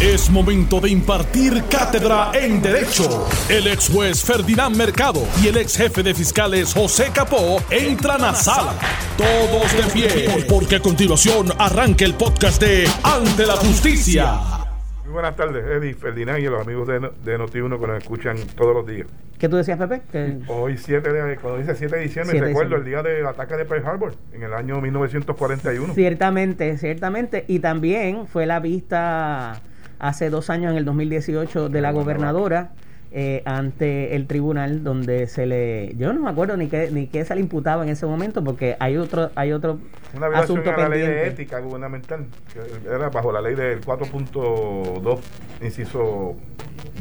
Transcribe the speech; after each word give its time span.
Es 0.00 0.28
momento 0.30 0.80
de 0.80 0.90
impartir 0.90 1.62
cátedra 1.70 2.30
en 2.34 2.60
Derecho. 2.60 3.26
El 3.48 3.66
ex 3.68 3.88
juez 3.88 4.22
Ferdinand 4.22 4.76
Mercado 4.76 5.22
y 5.42 5.48
el 5.48 5.56
ex 5.56 5.76
jefe 5.76 6.02
de 6.02 6.12
fiscales 6.14 6.74
José 6.74 7.06
Capó 7.14 7.58
entran 7.70 8.22
a 8.24 8.34
sala. 8.34 8.74
Todos 9.16 9.72
de 9.72 9.92
pie, 9.92 10.44
porque 10.48 10.76
a 10.76 10.80
continuación 10.80 11.46
arranca 11.58 12.04
el 12.04 12.14
podcast 12.14 12.60
de 12.60 12.86
Ante 13.02 13.46
la 13.46 13.54
Justicia. 13.56 14.34
Muy 15.04 15.12
buenas 15.12 15.36
tardes, 15.36 15.64
Eddie, 15.64 15.94
Ferdinand 15.94 16.40
y 16.40 16.44
los 16.44 16.60
amigos 16.60 16.86
de, 16.88 16.98
de 17.00 17.38
Noti1 17.38 17.80
que 17.80 17.86
nos 17.86 17.98
escuchan 17.98 18.36
todos 18.56 18.74
los 18.74 18.86
días. 18.86 19.06
¿Qué 19.38 19.48
tú 19.48 19.56
decías, 19.56 19.78
Pepe? 19.78 20.02
Que- 20.10 20.38
Hoy, 20.48 20.76
7 20.76 21.12
de, 21.12 21.36
cuando 21.36 21.60
dice 21.60 21.74
7 21.76 21.96
de 21.96 22.02
diciembre, 22.02 22.32
7 22.32 22.44
de 22.46 22.50
recuerdo 22.50 22.76
el 22.76 22.84
día 22.84 23.02
del 23.02 23.26
ataque 23.26 23.56
de 23.56 23.64
Pearl 23.64 23.86
Harbor, 23.86 24.14
en 24.32 24.42
el 24.42 24.52
año 24.52 24.80
1941. 24.80 25.94
Ciertamente, 25.94 26.76
ciertamente. 26.78 27.44
Y 27.48 27.58
también 27.60 28.26
fue 28.26 28.46
la 28.46 28.58
vista 28.60 29.60
hace 30.08 30.30
dos 30.30 30.50
años, 30.50 30.72
en 30.72 30.78
el 30.78 30.84
2018, 30.84 31.68
de 31.68 31.80
la 31.80 31.92
gobernadora 31.92 32.72
eh, 33.16 33.42
ante 33.44 34.16
el 34.16 34.26
tribunal 34.26 34.82
donde 34.82 35.28
se 35.28 35.46
le... 35.46 35.94
Yo 35.96 36.12
no 36.12 36.20
me 36.20 36.30
acuerdo 36.30 36.56
ni 36.56 36.66
qué, 36.68 36.90
ni 36.90 37.06
qué 37.06 37.24
se 37.24 37.34
le 37.34 37.40
imputaba 37.40 37.84
en 37.84 37.88
ese 37.88 38.06
momento 38.06 38.42
porque 38.42 38.76
hay 38.80 38.96
otro, 38.96 39.30
hay 39.36 39.52
otro 39.52 39.78
Una 40.14 40.28
violación 40.28 40.58
asunto 40.58 40.70
a 40.70 40.82
la 40.82 40.88
ley 40.88 41.00
de 41.00 41.06
pendiente. 41.06 41.42
ética 41.42 41.60
gubernamental, 41.60 42.26
que 42.52 42.88
era 42.88 43.08
bajo 43.10 43.30
la 43.30 43.40
ley 43.40 43.54
del 43.54 43.80
4.2, 43.80 45.20
inciso 45.62 46.36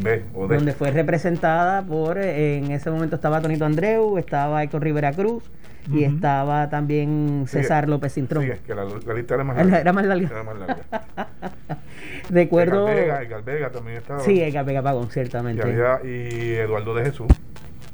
B 0.02 0.24
o 0.34 0.48
D. 0.48 0.56
donde 0.56 0.74
fue 0.74 0.92
representada 0.92 1.82
por, 1.84 2.18
eh, 2.18 2.58
en 2.58 2.72
ese 2.72 2.90
momento 2.92 3.16
estaba 3.16 3.42
Tonito 3.42 3.66
Andreu, 3.66 4.18
estaba 4.18 4.64
Héctor 4.64 4.84
Rivera 4.84 5.12
Cruz 5.14 5.44
y 5.92 6.06
estaba 6.06 6.70
también 6.70 7.44
César 7.48 7.90
López 7.90 8.14
Cintrón. 8.14 8.44
sigue, 8.44 8.60
que 8.66 8.74
la, 8.74 8.86
la 8.86 9.14
lista 9.14 9.34
era 9.36 9.44
más 9.44 9.58
larga. 9.58 9.80
era 9.82 9.92
más 9.94 10.06
larga. 10.06 10.28
Era 10.30 10.44
más 10.44 10.58
larga. 10.58 10.78
Recuerdo... 12.30 12.88
Edgar 12.88 12.96
Vega, 13.02 13.22
Edgar 13.22 13.44
Vega 13.44 13.70
también 13.72 13.98
estaba. 13.98 14.20
Sí, 14.22 14.42
Edgar 14.42 14.66
Vega 14.66 14.82
Pagón, 14.82 15.08
y, 15.10 15.12
ciertamente. 15.12 15.62
había- 15.62 16.00
y 16.04 16.54
Eduardo 16.54 16.94
de 16.96 17.06
Jesús, 17.06 17.28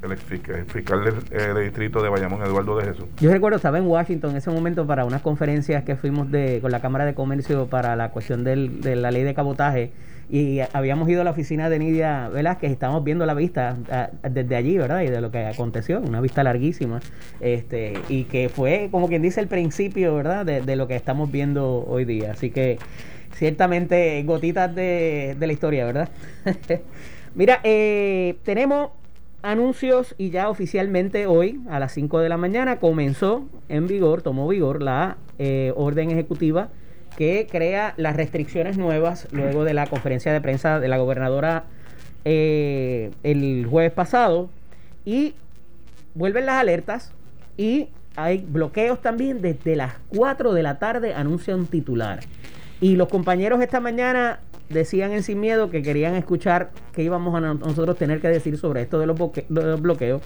el 0.02 0.18
fiscal, 0.18 1.04
del 1.04 1.14
eh, 1.32 1.54
de 1.54 1.62
distrito 1.64 2.02
de 2.02 2.10
Bayamón, 2.10 2.42
Eduardo 2.44 2.78
de 2.78 2.86
Jesús. 2.86 3.06
Yo 3.20 3.32
recuerdo, 3.32 3.58
estaba 3.58 3.78
en 3.78 3.88
Washington 3.88 4.32
en 4.32 4.38
ese 4.38 4.50
momento 4.50 4.88
para 4.88 5.06
unas 5.06 5.22
conferencias 5.22 5.84
que 5.84 5.96
fuimos 5.96 6.32
de, 6.32 6.60
con 6.62 6.72
la 6.72 6.80
Cámara 6.82 7.06
de 7.06 7.14
Comercio 7.14 7.68
para 7.68 7.96
la 7.96 8.10
cuestión 8.12 8.44
del- 8.44 8.82
de 8.82 8.96
la 8.96 9.12
ley 9.12 9.24
de 9.24 9.34
cabotaje 9.34 9.92
y 10.32 10.60
habíamos 10.74 11.10
ido 11.10 11.22
a 11.22 11.24
la 11.24 11.32
oficina 11.32 11.70
de 11.70 11.80
Nidia 11.80 12.30
Velázquez 12.30 12.70
y 12.70 12.74
estábamos 12.74 13.04
viendo 13.04 13.26
la 13.26 13.34
vista 13.34 13.78
ah, 13.92 14.10
desde 14.30 14.56
allí, 14.56 14.78
¿verdad? 14.78 15.02
Y 15.02 15.08
de 15.08 15.22
lo 15.22 15.32
que 15.32 15.44
aconteció, 15.46 16.00
una 16.00 16.22
vista 16.22 16.44
larguísima 16.44 17.00
este 17.42 17.94
y 18.10 18.26
que 18.26 18.48
fue, 18.48 18.90
como 18.92 19.08
quien 19.08 19.22
dice, 19.24 19.42
el 19.42 19.48
principio, 19.48 20.16
¿verdad? 20.16 20.46
De, 20.46 20.62
de 20.62 20.76
lo 20.76 20.88
que 20.88 20.96
estamos 20.96 21.32
viendo 21.32 21.84
hoy 21.88 22.06
día. 22.06 22.32
Así 22.34 22.52
que 22.52 22.78
ciertamente 23.34 24.22
gotitas 24.24 24.74
de, 24.74 25.36
de 25.40 25.48
la 25.48 25.54
historia, 25.54 25.86
¿verdad? 25.86 26.10
Mira, 27.36 27.60
eh, 27.64 28.38
tenemos 28.44 28.90
anuncios 29.42 30.16
y 30.18 30.32
ya 30.32 30.50
oficialmente 30.50 31.26
hoy 31.26 31.62
a 31.70 31.80
las 31.80 31.94
5 31.94 32.20
de 32.20 32.30
la 32.30 32.38
mañana 32.38 32.80
comenzó 32.80 33.48
en 33.70 33.88
vigor, 33.88 34.22
tomó 34.22 34.48
vigor 34.48 34.82
la 34.82 35.18
eh, 35.38 35.74
orden 35.76 36.12
ejecutiva 36.12 36.70
que 37.18 37.48
crea 37.50 37.94
las 37.98 38.16
restricciones 38.16 38.78
nuevas 38.78 39.28
luego 39.32 39.64
de 39.64 39.74
la 39.74 39.88
conferencia 39.88 40.32
de 40.34 40.42
prensa 40.42 40.80
de 40.80 40.88
la 40.88 40.98
gobernadora 40.98 41.66
eh, 42.26 43.12
el 43.24 43.66
jueves 43.66 43.92
pasado 43.92 44.50
y 45.06 45.36
vuelven 46.16 46.46
las 46.46 46.56
alertas 46.56 47.14
y 47.58 47.90
hay 48.16 48.46
bloqueos 48.48 49.02
también 49.02 49.42
desde 49.42 49.76
las 49.76 49.94
4 50.10 50.54
de 50.54 50.64
la 50.64 50.80
tarde 50.80 51.14
anuncia 51.14 51.56
un 51.56 51.68
titular. 51.68 52.20
Y 52.82 52.96
los 52.96 53.08
compañeros 53.10 53.62
esta 53.62 53.80
mañana 53.80 54.40
decían 54.70 55.12
en 55.12 55.24
Sin 55.24 55.40
Miedo 55.40 55.70
que 55.70 55.82
querían 55.82 56.16
escuchar 56.16 56.72
qué 56.94 57.04
íbamos 57.04 57.36
a 57.36 57.40
no- 57.40 57.56
nosotros 57.56 57.98
tener 57.98 58.22
que 58.22 58.30
decir 58.30 58.58
sobre 58.58 58.82
esto 58.82 59.00
de 59.00 59.08
los, 59.08 59.18
bloqueos. 59.82 60.22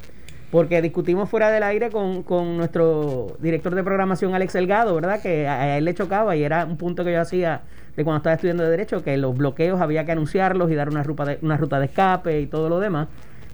Porque 0.51 0.81
discutimos 0.83 1.29
fuera 1.29 1.49
del 1.49 1.63
aire 1.63 1.89
con, 1.89 2.21
con 2.21 2.57
nuestro 2.57 3.37
director 3.39 3.73
de 3.73 3.83
programación, 3.83 4.35
Alex 4.35 4.53
Delgado, 4.53 4.93
¿verdad? 4.93 5.19
Que 5.19 5.47
a, 5.47 5.77
él 5.77 5.85
le 5.85 5.95
chocaba 5.95 6.35
y 6.35 6.43
era 6.43 6.65
un 6.65 6.77
punto 6.77 7.03
que 7.03 7.11
yo 7.11 7.21
hacía 7.21 7.61
de 7.95 8.03
cuando 8.03 8.17
estaba 8.17 8.35
estudiando 8.35 8.63
de 8.63 8.69
Derecho, 8.69 9.03
que 9.03 9.17
los 9.17 9.35
bloqueos 9.35 9.81
había 9.81 10.05
que 10.05 10.11
anunciarlos 10.11 10.69
y 10.71 10.75
dar 10.75 10.89
una 10.89 11.01
ruta 11.01 11.25
de, 11.25 11.39
una 11.41 11.57
ruta 11.57 11.79
de 11.79 11.85
escape 11.85 12.39
y 12.39 12.45
todo 12.45 12.69
lo 12.69 12.79
demás. 12.79 13.07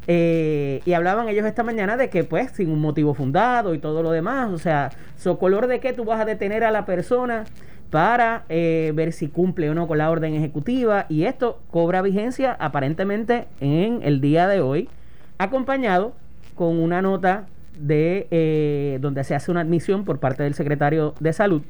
Eh, 0.08 0.82
y 0.86 0.94
hablaban 0.94 1.30
ellos 1.30 1.46
esta 1.46 1.64
mañana 1.64 1.96
de 1.96 2.10
que, 2.10 2.24
pues, 2.24 2.52
sin 2.52 2.72
un 2.72 2.80
motivo 2.80 3.14
fundado 3.14 3.76
y 3.76 3.80
todo 3.80 4.02
lo 4.02 4.12
demás, 4.12 4.50
o 4.52 4.58
sea, 4.58 4.90
¿socolor 5.18 5.68
de 5.68 5.80
qué 5.80 5.94
tú 5.94 6.04
vas 6.04 6.20
a 6.20 6.26
detener 6.26 6.64
a 6.64 6.72
la 6.72 6.86
persona 6.86 7.46
para 7.90 8.46
eh, 8.50 8.92
ver 8.96 9.14
si 9.14 9.28
cumple 9.28 9.70
o 9.70 9.74
no 9.74 9.88
con 9.88 9.98
la 9.98 10.10
orden 10.10 10.36
ejecutiva? 10.36 11.06
Y 11.10 11.26
esto 11.26 11.60
cobra 11.72 12.02
vigencia 12.02 12.56
aparentemente 12.60 13.48
en 13.60 14.02
el 14.04 14.22
día 14.22 14.48
de 14.48 14.62
hoy, 14.62 14.90
acompañado 15.38 16.14
con 16.56 16.80
una 16.80 17.02
nota 17.02 17.48
de 17.78 18.28
eh, 18.32 18.98
donde 19.02 19.24
se 19.24 19.36
hace 19.36 19.52
una 19.52 19.62
admisión 19.62 20.04
por 20.06 20.20
parte 20.20 20.44
del 20.44 20.54
secretario 20.54 21.14
de 21.20 21.32
salud 21.32 21.62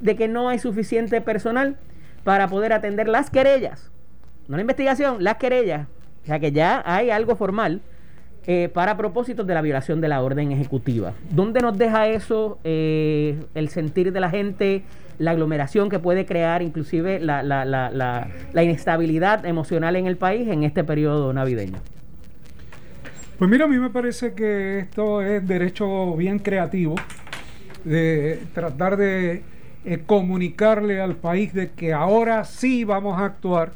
de 0.00 0.14
que 0.14 0.28
no 0.28 0.48
hay 0.48 0.58
suficiente 0.58 1.20
personal 1.20 1.76
para 2.22 2.46
poder 2.48 2.72
atender 2.72 3.08
las 3.08 3.30
querellas 3.30 3.90
no 4.48 4.56
la 4.56 4.60
investigación, 4.60 5.22
las 5.22 5.36
querellas. 5.36 5.86
O 6.22 6.26
sea 6.26 6.38
que 6.38 6.52
ya 6.52 6.82
hay 6.84 7.10
algo 7.10 7.36
formal 7.36 7.80
eh, 8.46 8.68
para 8.72 8.96
propósitos 8.96 9.46
de 9.46 9.54
la 9.54 9.62
violación 9.62 10.00
de 10.00 10.08
la 10.08 10.22
orden 10.22 10.52
ejecutiva. 10.52 11.14
¿Dónde 11.30 11.60
nos 11.60 11.76
deja 11.76 12.08
eso 12.08 12.58
eh, 12.64 13.40
el 13.54 13.68
sentir 13.68 14.12
de 14.12 14.20
la 14.20 14.30
gente, 14.30 14.82
la 15.18 15.32
aglomeración 15.32 15.88
que 15.88 15.98
puede 15.98 16.26
crear, 16.26 16.62
inclusive 16.62 17.20
la, 17.20 17.42
la, 17.42 17.64
la, 17.64 17.90
la, 17.90 18.62
inestabilidad 18.62 19.44
emocional 19.44 19.96
en 19.96 20.06
el 20.06 20.16
país 20.16 20.48
en 20.48 20.62
este 20.62 20.84
periodo 20.84 21.32
navideño? 21.32 21.78
Pues 23.38 23.50
mira, 23.50 23.66
a 23.66 23.68
mí 23.68 23.78
me 23.78 23.90
parece 23.90 24.32
que 24.34 24.78
esto 24.78 25.22
es 25.22 25.46
derecho 25.46 26.16
bien 26.16 26.38
creativo, 26.38 26.94
de 27.84 28.42
tratar 28.54 28.96
de 28.96 29.42
eh, 29.84 30.02
comunicarle 30.04 31.00
al 31.00 31.16
país 31.16 31.52
de 31.54 31.70
que 31.70 31.92
ahora 31.92 32.44
sí 32.44 32.84
vamos 32.84 33.18
a 33.20 33.26
actuar 33.26 33.72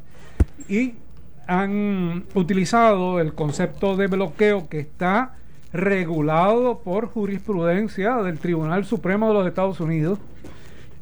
y 0.68 0.94
han 1.46 2.24
utilizado 2.34 3.20
el 3.20 3.34
concepto 3.34 3.96
de 3.96 4.06
bloqueo 4.06 4.68
que 4.68 4.80
está 4.80 5.34
regulado 5.72 6.80
por 6.80 7.06
jurisprudencia 7.06 8.16
del 8.16 8.38
Tribunal 8.38 8.84
Supremo 8.84 9.28
de 9.28 9.34
los 9.34 9.46
Estados 9.46 9.80
Unidos 9.80 10.18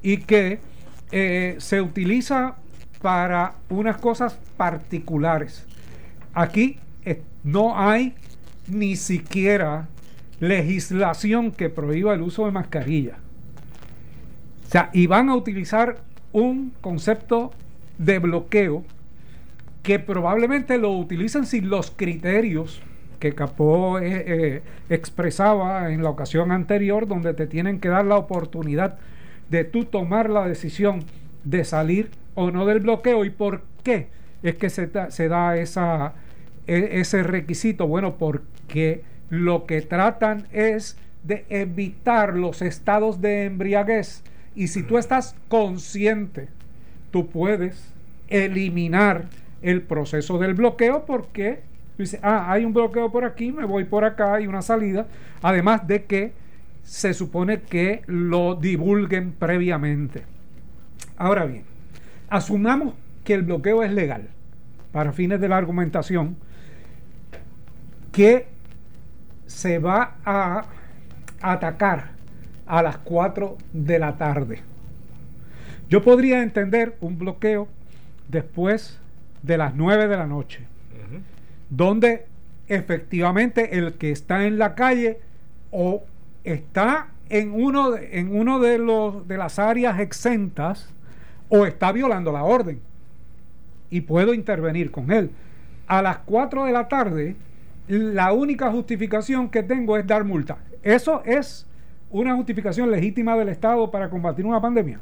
y 0.03 0.19
que 0.19 0.61
eh, 1.11 1.57
se 1.59 1.81
utiliza 1.81 2.57
para 3.01 3.55
unas 3.69 3.97
cosas 3.97 4.39
particulares. 4.57 5.65
Aquí 6.35 6.79
eh, 7.05 7.23
no 7.45 7.79
hay 7.79 8.15
ni 8.67 8.97
siquiera 8.97 9.89
legislación 10.41 11.51
que 11.51 11.71
prohíba 11.71 12.15
el 12.15 12.23
uso 12.23 12.45
de 12.47 12.53
mascarilla. 12.53 13.17
O 14.67 14.71
sea, 14.71 14.91
y 14.93 15.07
van 15.07 15.31
a 15.31 15.37
utilizar 15.37 15.99
un 16.33 16.73
concepto 16.81 17.53
de 17.97 18.19
bloqueo 18.19 18.85
que 19.83 19.99
probablemente 19.99 20.77
lo 20.77 20.93
utilizan 20.93 21.47
sin 21.47 21.71
los 21.71 21.91
criterios 21.91 22.83
que 23.19 23.35
Capó 23.35 23.99
eh, 23.99 24.63
expresaba 24.91 25.91
en 25.91 26.03
la 26.03 26.11
ocasión 26.11 26.53
anterior, 26.53 27.09
donde 27.09 27.35
te 27.35 27.47
tienen 27.47 27.81
que 27.81 27.89
dar 27.89 28.05
la 28.05 28.17
oportunidad 28.17 28.99
de 29.51 29.65
tú 29.65 29.85
tomar 29.85 30.29
la 30.31 30.47
decisión 30.47 31.05
de 31.45 31.65
salir 31.65 32.11
o 32.35 32.51
no 32.51 32.67
del 32.67 32.81
bloqueo. 32.81 33.25
Y 33.25 33.31
por 33.31 33.63
qué 33.83 34.09
es 34.43 34.55
que 34.57 34.71
se, 34.71 34.87
da- 34.87 35.11
se 35.11 35.29
da 35.29 35.57
esa, 35.57 36.15
e- 36.67 37.01
ese 37.01 37.23
requisito. 37.23 37.87
Bueno, 37.87 38.17
porque 38.17 39.03
lo 39.31 39.67
que 39.67 39.81
tratan 39.83 40.47
es 40.53 40.97
de 41.25 41.45
evitar 41.49 42.35
los 42.37 42.63
estados 42.63 43.21
de 43.21 43.45
embriaguez. 43.47 44.23
Y 44.55 44.69
si 44.69 44.83
tú 44.83 44.99
estás 44.99 45.35
consciente, 45.49 46.49
tú 47.11 47.29
puedes 47.29 47.93
eliminar 48.29 49.27
el 49.63 49.83
proceso 49.83 50.39
del 50.39 50.55
bloqueo 50.55 51.05
porque 51.07 51.61
tú 51.97 52.03
dices, 52.03 52.21
ah, 52.23 52.51
hay 52.53 52.65
un 52.65 52.73
bloqueo 52.73 53.11
por 53.11 53.25
aquí, 53.25 53.51
me 53.53 53.65
voy 53.65 53.85
por 53.85 54.05
acá, 54.05 54.35
hay 54.35 54.47
una 54.47 54.63
salida, 54.63 55.07
además 55.43 55.87
de 55.89 56.05
que 56.05 56.33
se 56.89 57.13
supone 57.13 57.61
que 57.61 58.01
lo 58.07 58.55
divulguen 58.55 59.33
previamente. 59.33 60.23
Ahora 61.19 61.45
bien, 61.45 61.65
asumamos 62.31 62.95
que 63.25 63.35
el 63.35 63.43
bloqueo 63.43 63.83
es 63.83 63.93
legal 63.93 64.29
para 64.91 65.13
fines 65.13 65.39
de 65.39 65.51
la 65.51 65.59
argumentación, 65.59 66.37
que 68.11 68.47
se 69.45 69.79
va 69.79 70.17
a 70.25 70.65
atacar 71.43 72.13
a 72.65 72.83
las 72.83 72.97
4 72.97 73.59
de 73.75 73.99
la 73.99 74.17
tarde. 74.17 74.63
Yo 75.91 76.03
podría 76.03 76.43
entender 76.43 76.97
un 77.03 77.19
bloqueo 77.19 77.69
después 78.29 78.99
de 79.43 79.59
las 79.59 79.75
9 79.75 80.09
de 80.09 80.17
la 80.17 80.27
noche, 80.27 80.61
donde 81.69 82.25
efectivamente 82.67 83.77
el 83.77 83.93
que 83.95 84.11
está 84.11 84.47
en 84.47 84.57
la 84.57 84.75
calle 84.75 85.21
o 85.71 86.03
está 86.45 87.09
en 87.29 87.53
uno 87.53 87.91
de, 87.91 88.19
en 88.19 88.35
uno 88.35 88.59
de 88.59 88.79
los 88.79 89.27
de 89.29 89.37
las 89.37 89.59
áreas 89.59 90.01
exentas 90.01 90.89
o 91.49 91.67
está 91.67 91.93
violando 91.93 92.33
la 92.33 92.45
orden. 92.45 92.81
y 93.91 94.03
puedo 94.03 94.35
intervenir 94.35 94.91
con 94.91 95.11
él. 95.11 95.31
A 95.87 96.03
las 96.03 96.19
4 96.19 96.67
de 96.67 96.73
la 96.73 96.89
tarde, 96.89 97.37
la 97.89 98.35
única 98.35 98.71
justificación 98.71 99.49
que 99.49 99.63
tengo 99.63 99.97
es 99.97 100.07
dar 100.07 100.25
multa. 100.25 100.59
Eso 100.83 101.23
es 101.25 101.67
una 102.11 102.35
justificación 102.37 102.91
legítima 102.91 103.37
del 103.37 103.49
Estado 103.49 103.91
para 103.91 104.11
combatir 104.11 104.45
una 104.45 104.61
pandemia. 104.61 105.01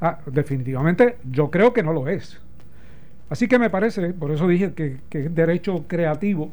Ah, 0.00 0.18
definitivamente 0.26 1.16
yo 1.30 1.50
creo 1.50 1.72
que 1.72 1.82
no 1.82 1.92
lo 1.92 2.08
es. 2.08 2.40
Así 3.30 3.48
que 3.48 3.58
me 3.58 3.70
parece, 3.70 4.12
por 4.12 4.30
eso 4.30 4.46
dije 4.46 4.74
que, 4.74 4.98
es 5.10 5.34
derecho 5.34 5.84
creativo, 5.86 6.52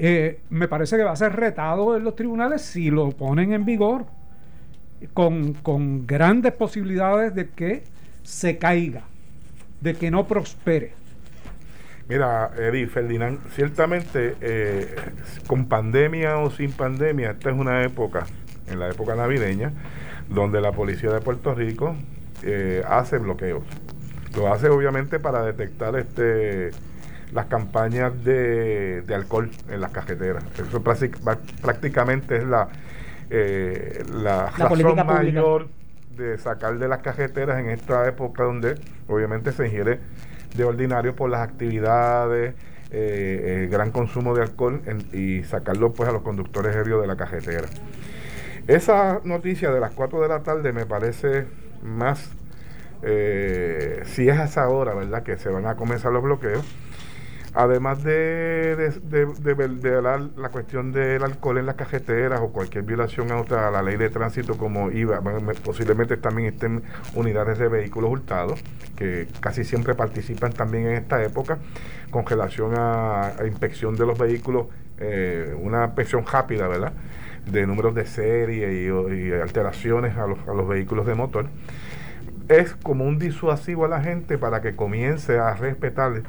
eh, 0.00 0.40
me 0.50 0.68
parece 0.68 0.96
que 0.96 1.02
va 1.02 1.12
a 1.12 1.16
ser 1.16 1.34
retado 1.34 1.96
en 1.96 2.04
los 2.04 2.14
tribunales 2.14 2.62
si 2.62 2.90
lo 2.90 3.10
ponen 3.10 3.52
en 3.52 3.64
vigor 3.64 4.06
con, 5.12 5.54
con 5.54 6.06
grandes 6.06 6.52
posibilidades 6.52 7.34
de 7.34 7.48
que 7.50 7.82
se 8.22 8.58
caiga, 8.58 9.02
de 9.80 9.94
que 9.94 10.10
no 10.10 10.26
prospere. 10.26 10.92
Mira, 12.08 12.52
Eddie 12.56 12.86
Ferdinand, 12.86 13.38
ciertamente 13.54 14.34
eh, 14.40 14.94
con 15.46 15.66
pandemia 15.66 16.38
o 16.38 16.50
sin 16.50 16.72
pandemia, 16.72 17.32
esta 17.32 17.50
es 17.50 17.56
una 17.56 17.82
época, 17.84 18.26
en 18.66 18.78
la 18.78 18.88
época 18.88 19.14
navideña, 19.14 19.72
donde 20.28 20.60
la 20.60 20.72
policía 20.72 21.10
de 21.10 21.20
Puerto 21.20 21.54
Rico 21.54 21.96
eh, 22.42 22.82
hace 22.88 23.18
bloqueos. 23.18 23.64
Lo 24.36 24.52
hace 24.52 24.68
obviamente 24.68 25.20
para 25.20 25.42
detectar 25.42 25.96
este 25.96 26.70
las 27.32 27.46
campañas 27.46 28.24
de, 28.24 29.04
alcohol 29.14 29.50
en 29.68 29.80
las 29.80 29.90
cajeteras. 29.90 30.44
Eso 30.58 30.82
prácticamente 30.82 32.36
es 32.38 32.44
la, 32.44 32.68
eh, 33.30 34.04
la, 34.12 34.50
razón 34.50 34.96
mayor 35.06 35.68
de 36.16 36.38
sacar 36.38 36.78
de 36.78 36.88
las 36.88 37.00
cajeteras 37.00 37.60
en 37.60 37.70
esta 37.70 38.08
época 38.08 38.42
donde 38.42 38.74
obviamente 39.06 39.52
se 39.52 39.66
ingiere 39.66 40.00
de 40.56 40.64
ordinario 40.64 41.14
por 41.14 41.30
las 41.30 41.40
actividades, 41.40 42.54
eh, 42.90 43.60
el 43.62 43.68
gran 43.68 43.90
consumo 43.90 44.34
de 44.34 44.42
alcohol 44.42 44.80
y 45.12 45.44
sacarlo 45.44 45.92
pues 45.92 46.08
a 46.08 46.12
los 46.12 46.22
conductores 46.22 46.74
aéreos 46.74 47.02
de 47.02 47.06
la 47.06 47.16
cajetera. 47.16 47.68
Esa 48.66 49.20
noticia 49.24 49.70
de 49.70 49.80
las 49.80 49.92
4 49.92 50.20
de 50.22 50.28
la 50.28 50.42
tarde 50.42 50.72
me 50.72 50.86
parece 50.86 51.46
más, 51.82 52.30
eh, 53.02 54.02
si 54.04 54.28
es 54.28 54.38
a 54.38 54.44
esa 54.44 54.68
hora, 54.68 54.94
¿verdad? 54.94 55.22
Que 55.22 55.36
se 55.36 55.48
van 55.48 55.66
a 55.66 55.76
comenzar 55.76 56.12
los 56.12 56.22
bloqueos 56.22 56.64
Además 57.58 58.04
de, 58.04 58.76
de, 58.76 60.00
la, 60.00 60.48
cuestión 60.50 60.92
del 60.92 61.24
alcohol 61.24 61.58
en 61.58 61.66
las 61.66 61.74
cajeteras 61.74 62.38
o 62.40 62.52
cualquier 62.52 62.84
violación 62.84 63.32
a, 63.32 63.70
la 63.72 63.82
ley 63.82 63.96
de 63.96 64.10
tránsito 64.10 64.56
como 64.56 64.92
IVA, 64.92 65.20
posiblemente 65.64 66.16
también 66.18 66.54
estén 66.54 66.84
unidades 67.16 67.58
de 67.58 67.66
vehículos 67.66 68.12
hurtados, 68.12 68.62
que 68.94 69.26
casi 69.40 69.64
siempre 69.64 69.96
participan 69.96 70.52
también 70.52 70.86
en 70.86 70.92
esta 70.92 71.20
época, 71.20 71.58
con 72.10 72.24
relación 72.24 72.74
a, 72.76 73.32
inspección 73.44 73.96
de 73.96 74.06
los 74.06 74.16
vehículos, 74.16 74.68
eh, 74.98 75.52
una 75.60 75.86
inspección 75.86 76.24
rápida, 76.24 76.68
¿verdad? 76.68 76.92
De 77.44 77.66
números 77.66 77.92
de 77.92 78.06
serie 78.06 78.84
y, 78.84 79.32
alteraciones 79.32 80.16
a 80.16 80.28
los, 80.28 80.38
a 80.46 80.54
los 80.54 80.68
vehículos 80.68 81.06
de 81.06 81.16
motor. 81.16 81.46
Es 82.48 82.76
como 82.76 83.04
un 83.04 83.18
disuasivo 83.18 83.84
a 83.84 83.88
la 83.88 84.00
gente 84.00 84.38
para 84.38 84.62
que 84.62 84.76
comience 84.76 85.40
a 85.40 85.54
respetar 85.54 86.22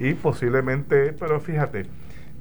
y 0.00 0.14
posiblemente, 0.14 1.12
pero 1.12 1.38
fíjate, 1.40 1.84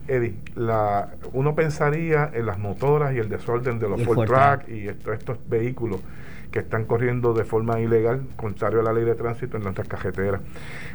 Eddie, 0.07 0.33
la, 0.55 1.09
uno 1.33 1.53
pensaría 1.53 2.31
en 2.33 2.45
las 2.45 2.57
motoras 2.57 3.13
y 3.13 3.19
el 3.19 3.29
desorden 3.29 3.77
de 3.79 3.89
los 3.89 4.01
full 4.01 4.25
track 4.25 4.67
y 4.69 4.87
estos 4.87 5.37
vehículos 5.47 6.01
que 6.51 6.59
están 6.59 6.85
corriendo 6.85 7.33
de 7.33 7.43
forma 7.43 7.79
ilegal, 7.79 8.21
contrario 8.35 8.79
a 8.79 8.83
la 8.83 8.93
ley 8.93 9.03
de 9.03 9.13
tránsito 9.13 9.57
en 9.57 9.63
nuestras 9.63 9.87
cajeteras. 9.87 10.41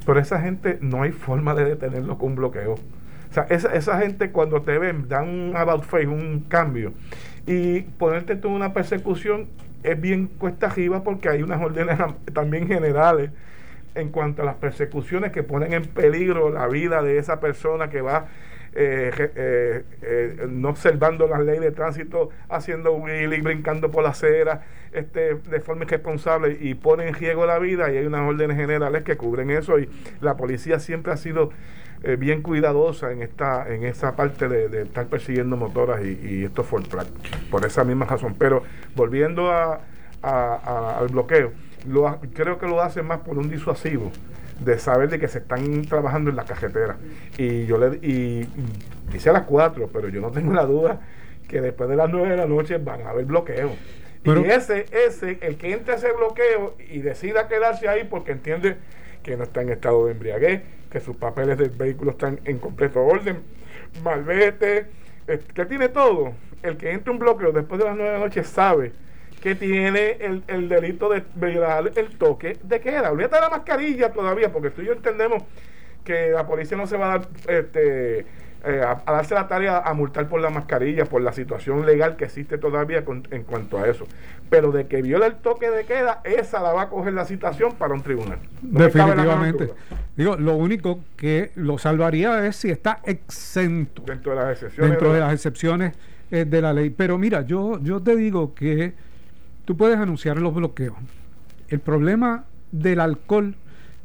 Pero 0.05 0.19
esa 0.19 0.41
gente 0.41 0.79
no 0.81 1.03
hay 1.03 1.13
forma 1.13 1.55
de 1.55 1.65
detenerlo 1.65 2.19
con 2.19 2.31
un 2.31 2.37
bloqueo. 2.37 2.73
O 2.73 3.35
sea, 3.35 3.45
esa, 3.51 3.73
esa 3.75 4.01
gente 4.01 4.31
cuando 4.31 4.63
te 4.63 4.79
ven, 4.79 5.07
dan 5.07 5.29
un 5.29 5.57
about 5.57 5.85
face, 5.85 6.07
un 6.07 6.47
cambio, 6.49 6.93
y 7.47 7.83
ponerte 7.83 8.37
tú 8.37 8.49
en 8.49 8.55
una 8.55 8.73
persecución 8.73 9.49
es 9.83 10.01
bien 10.01 10.27
cuesta 10.27 10.67
arriba 10.67 11.05
porque 11.05 11.29
hay 11.29 11.43
unas 11.43 11.61
órdenes 11.63 11.99
también 12.33 12.67
generales 12.67 13.31
en 13.95 14.11
cuanto 14.11 14.43
a 14.43 14.45
las 14.45 14.57
persecuciones 14.57 15.33
que 15.33 15.43
ponen 15.43 15.73
en 15.73 15.85
peligro 15.85 16.51
la 16.51 16.67
vida 16.69 17.03
de 17.03 17.19
esa 17.19 17.41
persona 17.41 17.91
que 17.91 18.01
va 18.01 18.27
eh, 18.77 19.13
eh, 19.37 19.85
eh, 20.03 20.47
no 20.51 20.71
observando 20.71 21.29
las 21.29 21.41
leyes 21.41 21.61
de 21.61 21.71
tránsito, 21.71 22.31
haciendo 22.49 22.93
wheelie, 22.95 23.41
brincando 23.41 23.93
por 23.93 24.03
la 24.03 24.09
acera, 24.09 24.63
este, 24.93 25.37
de 25.37 25.61
forma 25.61 25.85
irresponsable 25.85 26.59
y 26.61 26.75
pone 26.75 27.07
en 27.07 27.15
riesgo 27.15 27.47
la 27.47 27.61
vida 27.61 27.93
y 27.93 27.99
hay 27.99 28.07
unas 28.07 28.29
órdenes 28.29 28.57
generales 28.57 29.05
que 29.05 29.17
cubren 29.17 29.51
eso 29.51 29.79
y 29.79 29.89
la 30.21 30.37
policía 30.37 30.81
siempre 30.81 31.13
ha 31.13 31.17
sido 31.17 31.51
bien 32.19 32.43
cuidadosa 32.43 33.13
en 33.13 33.23
esta 33.23 33.67
en 33.73 33.83
esa 33.83 34.15
parte 34.15 34.47
de, 34.47 34.83
estar 34.83 35.07
persiguiendo 35.07 35.57
motoras 35.57 36.05
y, 36.05 36.45
estos 36.45 36.67
Ford 36.67 36.87
Track 36.87 37.07
por 37.51 37.65
esa 37.65 37.83
misma 37.83 38.05
razón. 38.05 38.35
Pero 38.39 38.63
volviendo 38.95 39.51
al 39.51 41.09
bloqueo 41.09 41.53
creo 42.35 42.59
que 42.59 42.67
lo 42.67 42.81
hace 42.83 43.03
más 43.03 43.21
por 43.21 43.39
un 43.39 43.51
disuasivo 43.51 44.11
de 44.61 44.79
saber 44.79 45.09
de 45.11 45.19
que 45.19 45.29
se 45.29 45.39
están 45.39 45.83
trabajando 45.83 46.31
en 46.31 46.37
la 46.37 46.45
cajetera. 46.45 46.97
Y 47.37 47.67
yo 47.67 47.79
le 47.79 47.97
y, 48.07 48.49
dice 49.13 49.31
a 49.31 49.33
las 49.33 49.43
4, 49.43 49.91
pero 49.93 50.09
yo 50.09 50.21
no 50.21 50.31
tengo 50.31 50.53
la 50.53 50.65
duda 50.65 51.01
que 51.49 51.61
después 51.61 51.89
de 51.89 51.97
las 51.97 52.11
9 52.11 52.31
de 52.31 52.37
la 52.37 52.47
noche 52.47 52.79
van 52.79 53.03
a 53.03 53.11
haber 53.11 53.25
bloqueo. 53.25 53.73
y 54.25 54.31
ese, 54.51 54.87
ese, 55.07 55.39
el 55.43 55.57
que 55.57 55.73
entre 55.73 55.95
a 55.95 55.97
ese 55.97 56.13
bloqueo 56.13 56.77
y 56.91 57.01
decida 57.01 57.49
quedarse 57.49 57.89
ahí 57.89 58.05
porque 58.05 58.33
entiende 58.33 58.77
que 59.23 59.37
no 59.37 59.45
está 59.45 59.63
en 59.63 59.71
estado 59.71 60.07
de 60.07 60.13
embriaguez, 60.13 60.63
que 60.91 61.01
sus 61.01 61.17
papeles 61.17 61.59
del 61.59 61.71
vehículo 61.71 62.13
están 62.13 62.41
en 62.45 62.59
completo 62.59 63.03
orden, 63.03 63.41
malvete, 64.03 64.87
eh, 65.27 65.41
que 65.53 65.67
tiene 65.67 65.89
todo. 65.89 66.33
El 66.63 66.77
que 66.79 66.93
entre 66.93 67.11
un 67.11 67.19
bloqueo 67.19 67.53
después 67.53 67.79
de 67.79 67.87
las 67.87 67.97
9 67.97 68.11
de 68.11 68.19
la 68.19 68.25
noche 68.25 68.45
sabe 68.45 68.93
que 69.45 69.55
tiene 69.55 70.17
el, 70.49 70.69
delito 70.71 71.11
de 71.11 71.23
violar 71.35 71.93
el 71.97 72.17
toque 72.17 72.57
de 72.63 72.81
queda. 72.81 73.13
Olvídate 73.13 73.35
de 73.35 73.41
la 73.43 73.51
mascarilla 73.51 74.11
todavía, 74.11 74.51
porque 74.51 74.71
tú 74.71 74.81
y 74.81 74.87
yo 74.87 74.95
entendemos 74.95 75.43
que 76.03 76.31
la 76.31 76.47
policía 76.47 76.79
no 76.79 76.87
se 76.87 76.97
va 76.97 77.13
a 77.13 77.19
dar 77.19 77.29
este, 77.47 78.21
eh, 78.21 78.25
a, 78.83 79.13
darse 79.13 79.35
la 79.35 79.47
tarea 79.47 79.81
a 79.81 79.93
multar 79.93 80.31
por 80.31 80.41
la 80.41 80.49
mascarilla, 80.49 81.05
por 81.05 81.21
la 81.21 81.35
situación 81.35 81.85
legal 81.85 82.17
que 82.17 82.25
existe 82.25 82.57
todavía 82.57 83.05
en 83.31 83.43
cuanto 83.43 83.77
a 83.77 83.87
eso. 83.87 84.07
Pero 84.49 84.73
de 84.73 84.87
que 84.87 85.03
viola 85.03 85.27
el 85.27 85.35
toque 85.35 85.69
de 85.69 85.85
queda, 85.85 86.23
esa 86.25 86.63
la 86.63 86.73
va 86.73 86.83
a 86.85 86.89
coger 86.89 87.13
la 87.13 87.27
citación 87.27 87.75
para 87.75 87.93
un 87.93 88.03
tribunal. 88.03 88.39
Definitivamente. 88.63 89.75
Digo, 90.17 90.37
lo 90.37 90.55
único 90.55 91.01
que 91.19 91.51
lo 91.55 91.77
salvaría 91.77 92.47
es 92.47 92.57
si 92.57 92.71
está 92.71 93.01
exento. 93.05 94.05
Dentro 94.07 94.33
de 94.33 94.39
las 94.39 94.53
excepciones. 94.53 94.91
Dentro 94.91 95.13
de, 95.13 95.21
las 95.21 95.35
excepciones 95.35 95.93
eh, 96.31 96.47
de 96.47 96.63
la 96.63 96.73
ley. 96.73 96.89
Pero 96.89 97.19
mira, 97.19 97.43
yo, 97.43 97.79
yo 97.83 98.03
te 98.03 98.17
digo 98.17 98.55
que 98.55 98.95
tú 99.65 99.77
puedes 99.77 99.99
anunciar 99.99 100.41
los 100.41 100.55
bloqueos. 100.55 100.97
El 101.69 101.81
problema 101.81 102.45
del 102.73 103.01
alcohol 103.01 103.55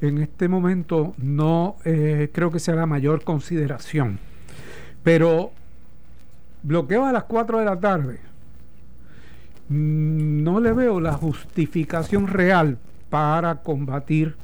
en 0.01 0.19
este 0.19 0.47
momento 0.47 1.13
no 1.17 1.75
eh, 1.83 2.29
creo 2.33 2.51
que 2.51 2.59
sea 2.59 2.75
la 2.75 2.85
mayor 2.85 3.23
consideración. 3.23 4.19
Pero 5.03 5.51
bloqueo 6.63 7.05
a 7.05 7.11
las 7.11 7.23
4 7.25 7.59
de 7.59 7.65
la 7.65 7.79
tarde, 7.79 8.19
mm, 9.69 10.43
no 10.43 10.59
le 10.59 10.73
veo 10.73 10.99
la 10.99 11.13
justificación 11.13 12.27
real 12.27 12.77
para 13.09 13.55
combatir 13.55 14.35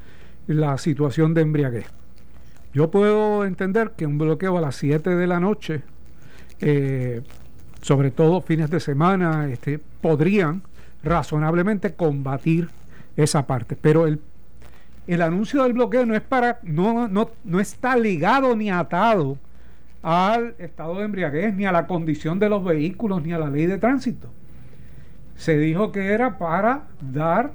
la 0.48 0.78
situación 0.78 1.34
de 1.34 1.42
embriaguez. 1.42 1.88
Yo 2.74 2.92
puedo 2.92 3.46
entender 3.46 3.92
que 3.92 4.06
un 4.06 4.18
bloqueo 4.18 4.58
a 4.58 4.62
las 4.62 4.76
7 4.76 5.16
de 5.16 5.28
la 5.28 5.40
noche, 5.40 5.84
eh, 6.60 7.22
sobre 7.82 8.12
todo 8.12 8.42
fines 8.42 8.70
de 8.70 8.80
semana, 8.80 9.48
este, 9.48 9.80
podrían 10.02 10.62
razonablemente 11.06 11.94
combatir 11.94 12.70
esa 13.16 13.48
parte. 13.48 13.78
Pero 13.80 14.08
el, 14.08 14.20
el 15.08 15.22
anuncio 15.22 15.64
del 15.64 15.74
bloqueo 15.74 16.06
no 16.06 16.16
es 16.16 16.22
para, 16.22 16.60
no, 16.64 17.08
no, 17.08 17.30
no 17.44 17.60
está 17.60 17.96
ligado 17.96 18.56
ni 18.56 18.70
atado 18.70 19.38
al 20.02 20.56
estado 20.60 21.00
de 21.00 21.06
embriaguez, 21.06 21.56
ni 21.56 21.66
a 21.66 21.72
la 21.72 21.88
condición 21.88 22.38
de 22.40 22.50
los 22.50 22.64
vehículos, 22.64 23.24
ni 23.24 23.34
a 23.34 23.40
la 23.40 23.50
ley 23.50 23.66
de 23.66 23.78
tránsito. 23.78 24.30
Se 25.36 25.58
dijo 25.58 25.92
que 25.92 26.12
era 26.12 26.38
para 26.38 26.84
dar 27.02 27.54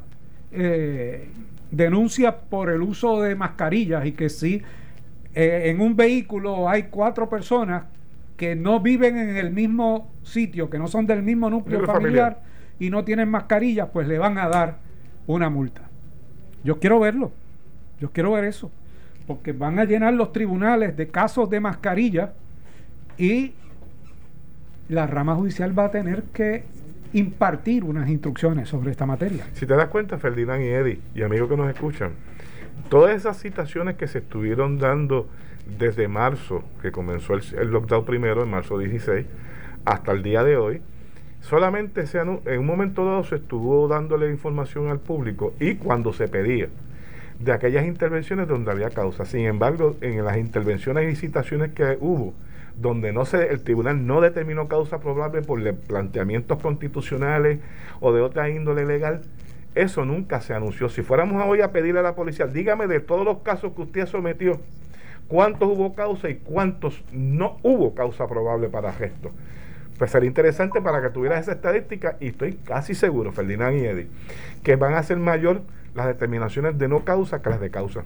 eh, 0.53 1.29
denuncia 1.71 2.37
por 2.37 2.71
el 2.71 2.83
uso 2.83 3.21
de 3.21 3.35
mascarillas 3.35 4.05
y 4.07 4.13
que 4.13 4.29
si 4.29 4.63
eh, 5.35 5.63
en 5.67 5.81
un 5.81 5.97
vehículo 5.97 6.69
hay 6.69 6.85
cuatro 6.85 7.29
personas 7.29 7.85
que 8.37 8.57
no 8.57 8.81
viven 8.81 9.17
en 9.17 9.37
el 9.37 9.51
mismo 9.51 10.11
sitio, 10.23 10.71
que 10.71 10.79
no 10.79 10.89
son 10.89 11.07
del 11.07 11.23
mismo 11.23 11.51
núcleo 11.51 11.87
familiar 11.87 12.50
y 12.81 12.91
no 12.91 13.05
tienen 13.05 13.31
mascarilla, 13.31 13.87
pues 13.93 14.09
le 14.09 14.19
van 14.19 14.39
a 14.39 14.49
dar 14.49 14.79
una 15.29 15.49
multa. 15.49 15.83
Yo 16.65 16.81
quiero 16.81 16.99
verlo, 16.99 17.31
yo 18.01 18.11
quiero 18.11 18.33
ver 18.33 18.45
eso, 18.45 18.73
porque 19.29 19.53
van 19.53 19.79
a 19.79 19.85
llenar 19.85 20.15
los 20.15 20.33
tribunales 20.33 20.97
de 20.97 21.09
casos 21.09 21.49
de 21.49 21.61
mascarilla 21.61 22.33
y 23.17 23.53
la 24.89 25.07
rama 25.07 25.37
judicial 25.37 25.79
va 25.79 25.85
a 25.85 25.91
tener 25.93 26.25
que 26.33 26.65
impartir 27.13 27.85
unas 27.85 28.09
instrucciones 28.09 28.69
sobre 28.69 28.91
esta 28.91 29.07
materia. 29.07 29.47
Si 29.53 29.67
te 29.67 29.75
das 29.75 29.89
cuenta, 29.89 30.19
Ferdinand 30.19 30.63
y 30.63 30.69
Eddie, 30.69 31.01
y 31.15 31.23
amigos 31.23 31.49
que 31.49 31.57
nos 31.57 31.69
escuchan, 31.69 32.13
todas 32.89 33.15
esas 33.15 33.39
citaciones 33.39 33.97
que 33.97 34.07
se 34.07 34.19
estuvieron 34.19 34.79
dando 34.79 35.29
desde 35.79 36.09
marzo, 36.09 36.65
que 36.83 36.91
comenzó 36.91 37.35
el, 37.35 37.71
lockdown 37.71 38.05
primero, 38.05 38.43
en 38.43 38.51
marzo 38.51 38.79
16, 38.79 39.27
hasta 39.85 40.13
el 40.13 40.23
día 40.23 40.43
de 40.43 40.57
hoy, 40.57 40.83
solamente 41.41 42.07
se 42.07 42.19
en 42.19 42.29
un 42.29 42.67
momento 42.67 43.05
dado 43.05 43.25
se 43.25 43.37
estuvo 43.37 43.89
dándole 43.89 44.31
información 44.31 44.89
al 44.89 45.01
público 45.01 45.55
y 45.59 45.77
cuando 45.77 46.13
se 46.13 46.29
pedía 46.29 46.69
de 47.41 47.53
aquellas 47.53 47.87
intervenciones 47.87 48.47
donde 48.47 48.71
había 48.71 48.91
causa. 48.91 49.25
Sin 49.25 49.47
embargo, 49.47 49.97
en 50.03 50.25
las 50.25 50.37
intervenciones 50.37 51.13
y 51.13 51.17
citaciones 51.17 51.73
que 51.73 51.97
hubo, 52.01 52.35
donde 52.77 53.13
no 53.13 53.25
se, 53.25 53.49
el 53.49 53.63
tribunal 53.63 54.07
no 54.07 54.21
determinó 54.21 54.69
causa 54.69 55.01
probable 55.01 55.43
por 55.43 55.75
planteamientos 55.75 56.61
constitucionales 56.61 57.59
o 58.01 58.13
de 58.13 58.21
otra 58.21 58.51
índole 58.51 58.85
legal, 58.85 59.23
eso 59.75 60.05
nunca 60.05 60.41
se 60.41 60.53
anunció. 60.53 60.89
Si 60.89 61.03
fuéramos 61.03 61.43
hoy 61.47 61.61
a 61.63 61.73
pedirle 61.73 62.01
a 62.01 62.03
la 62.03 62.15
policía, 62.15 62.47
dígame 62.47 62.87
de 62.87 63.01
todos 63.01 63.25
los 63.25 63.39
casos 63.39 63.73
que 63.73 63.83
usted 63.83 64.07
sometió, 64.07 64.61
cuántos 65.29 65.69
hubo 65.69 65.95
causa 65.95 66.29
y 66.29 66.37
cuántos 66.37 67.03
no 67.13 67.59
hubo 67.63 67.95
causa 67.95 68.29
probable 68.29 68.69
para 68.69 68.91
arresto. 68.91 69.31
Pues 70.01 70.13
sería 70.13 70.29
interesante 70.29 70.81
para 70.81 71.03
que 71.03 71.11
tuvieras 71.11 71.43
esa 71.43 71.53
estadística 71.53 72.17
y 72.21 72.29
estoy 72.29 72.55
casi 72.55 72.95
seguro, 72.95 73.33
Ferdinand 73.33 73.77
y 73.77 73.85
Eddie, 73.85 74.07
que 74.63 74.77
van 74.77 74.95
a 74.95 75.03
ser 75.03 75.19
mayor 75.19 75.61
las 75.95 76.07
determinaciones 76.07 76.79
de 76.79 76.89
no 76.89 77.05
causa 77.05 77.43
que 77.43 77.51
las 77.51 77.61
de 77.61 77.71
causa. 77.71 78.05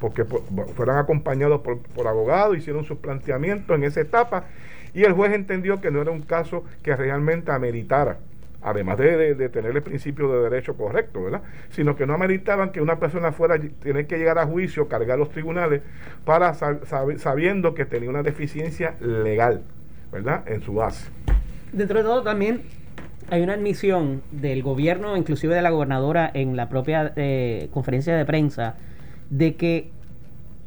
Porque 0.00 0.24
fueron 0.24 0.98
acompañados 0.98 1.60
por, 1.60 1.78
por 1.78 2.08
abogados, 2.08 2.56
hicieron 2.56 2.84
sus 2.84 2.98
planteamientos 2.98 3.76
en 3.76 3.84
esa 3.84 4.00
etapa 4.00 4.46
y 4.92 5.04
el 5.04 5.12
juez 5.12 5.34
entendió 5.34 5.80
que 5.80 5.92
no 5.92 6.02
era 6.02 6.10
un 6.10 6.22
caso 6.22 6.64
que 6.82 6.96
realmente 6.96 7.52
ameritara 7.52 8.18
además 8.60 8.98
de, 8.98 9.48
tener 9.48 9.76
el 9.76 9.82
principio 9.82 10.28
de 10.28 10.50
derecho 10.50 10.76
correcto, 10.76 11.22
¿verdad? 11.22 11.42
Sino 11.70 11.94
que 11.94 12.06
no 12.06 12.14
ameritaban 12.14 12.72
que 12.72 12.80
una 12.80 12.98
persona 12.98 13.30
fuera 13.30 13.56
tener 13.80 14.08
que 14.08 14.18
llegar 14.18 14.40
a 14.40 14.46
juicio, 14.46 14.88
cargar 14.88 15.16
los 15.16 15.30
tribunales, 15.30 15.82
para 16.24 16.54
sabiendo 16.54 17.72
que 17.74 17.84
tenía 17.84 18.10
una 18.10 18.24
deficiencia 18.24 18.96
legal, 18.98 19.62
¿verdad? 20.10 20.42
En 20.48 20.62
su 20.62 20.74
base. 20.74 21.08
Dentro 21.72 21.98
de 21.98 22.04
todo 22.04 22.22
también 22.22 22.62
hay 23.30 23.42
una 23.42 23.54
admisión 23.54 24.22
del 24.30 24.62
gobierno, 24.62 25.16
inclusive 25.16 25.54
de 25.54 25.62
la 25.62 25.70
gobernadora, 25.70 26.30
en 26.32 26.56
la 26.56 26.68
propia 26.68 27.12
eh, 27.16 27.68
conferencia 27.72 28.16
de 28.16 28.24
prensa, 28.24 28.76
de 29.30 29.56
que 29.56 29.90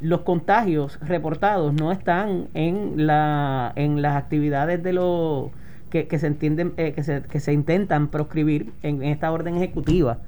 los 0.02 0.22
contagios 0.22 1.00
reportados 1.02 1.74
no 1.74 1.92
están 1.92 2.48
en 2.54 3.06
la 3.06 3.74
en 3.76 4.02
las 4.02 4.16
actividades 4.16 4.82
de 4.82 4.94
los 4.94 5.52
que, 5.90 6.20
se 6.20 6.28
entienden, 6.28 6.74
eh, 6.78 6.94
que, 6.94 7.04
se, 7.04 7.22
que 7.24 7.40
se 7.40 7.52
intentan 7.52 8.10
proscribir 8.10 8.72
en, 8.84 9.04
esta 9.04 9.32
orden 9.32 9.58
ejecutiva. 9.58 10.20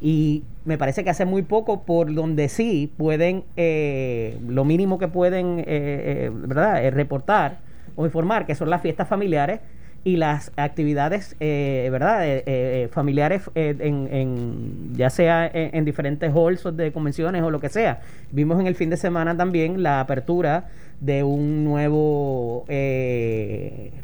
Y 0.00 0.44
me 0.64 0.76
parece 0.76 1.04
que 1.04 1.10
hace 1.10 1.24
muy 1.24 1.42
poco 1.42 1.84
por 1.84 2.12
donde 2.12 2.48
sí 2.48 2.92
pueden, 2.96 3.44
eh, 3.56 4.38
lo 4.46 4.64
mínimo 4.64 4.98
que 4.98 5.08
pueden, 5.08 5.64
eh, 5.66 6.30
¿verdad?, 6.32 6.90
reportar 6.90 7.60
o 7.96 8.04
informar, 8.04 8.44
que 8.44 8.54
son 8.54 8.68
las 8.68 8.82
fiestas 8.82 9.08
familiares, 9.08 9.60
y 10.06 10.14
las 10.14 10.52
actividades, 10.54 11.34
eh, 11.40 11.88
¿verdad?, 11.90 12.24
eh, 12.24 12.44
eh, 12.46 12.88
familiares 12.92 13.50
en, 13.56 14.94
ya 14.94 15.10
sea 15.10 15.50
en, 15.52 15.84
diferentes 15.84 16.32
halls 16.32 16.62
de 16.76 16.92
convenciones 16.92 17.42
o 17.42 17.50
lo 17.50 17.58
que 17.58 17.68
sea. 17.68 18.02
Vimos 18.30 18.60
en 18.60 18.68
el 18.68 18.76
fin 18.76 18.88
de 18.88 18.98
semana 18.98 19.36
también 19.36 19.82
la 19.82 19.98
apertura 19.98 20.68
de 21.00 21.24
un 21.24 21.64
nuevo 21.64 22.66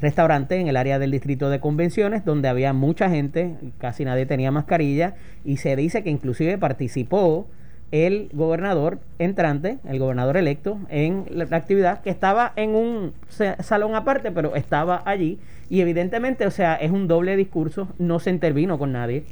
restaurante 0.00 0.56
en 0.56 0.66
el 0.66 0.76
área 0.76 0.98
del 0.98 1.12
distrito 1.12 1.50
de 1.50 1.60
convenciones 1.60 2.24
donde 2.24 2.48
había 2.48 2.72
mucha 2.72 3.08
gente, 3.08 3.54
casi 3.78 4.04
nadie 4.04 4.26
tenía 4.26 4.50
mascarilla 4.50 5.14
y 5.44 5.58
se 5.58 5.76
dice 5.76 6.02
que 6.02 6.10
inclusive 6.10 6.58
participó 6.58 7.46
el 7.92 8.30
gobernador 8.32 8.98
entrante, 9.18 9.78
el 9.86 9.98
gobernador 9.98 10.38
electo, 10.38 10.78
en 10.88 11.26
la, 11.30 11.44
actividad 11.54 12.00
que 12.00 12.08
estaba 12.10 12.52
en 12.56 12.74
un 12.74 13.12
salón 13.60 13.94
aparte, 13.94 14.32
pero 14.32 14.56
estaba 14.56 15.02
allí. 15.04 15.38
Y 15.68 15.82
evidentemente, 15.82 16.46
o 16.46 16.50
sea, 16.50 16.74
es 16.74 16.90
un 16.90 17.06
doble 17.06 17.36
discurso, 17.36 17.88
no 17.98 18.18
se 18.18 18.30
intervino 18.30 18.78
con 18.78 18.92
nadie, 18.92 19.24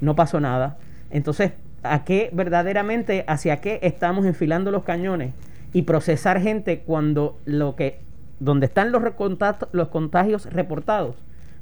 no 0.00 0.16
pasó 0.16 0.40
nada. 0.40 0.78
Entonces, 1.10 1.52
¿a 1.82 2.04
qué 2.04 2.30
verdaderamente, 2.32 3.24
hacia 3.28 3.60
qué 3.60 3.80
estamos 3.82 4.24
enfilando 4.24 4.70
los 4.70 4.84
cañones? 4.84 5.32
Y 5.74 5.82
procesar 5.82 6.40
gente 6.40 6.80
cuando 6.80 7.38
lo 7.44 7.76
que, 7.76 8.00
donde 8.40 8.64
están 8.64 8.92
los, 8.92 9.02
los 9.72 9.88
contagios 9.88 10.46
reportados, 10.46 11.16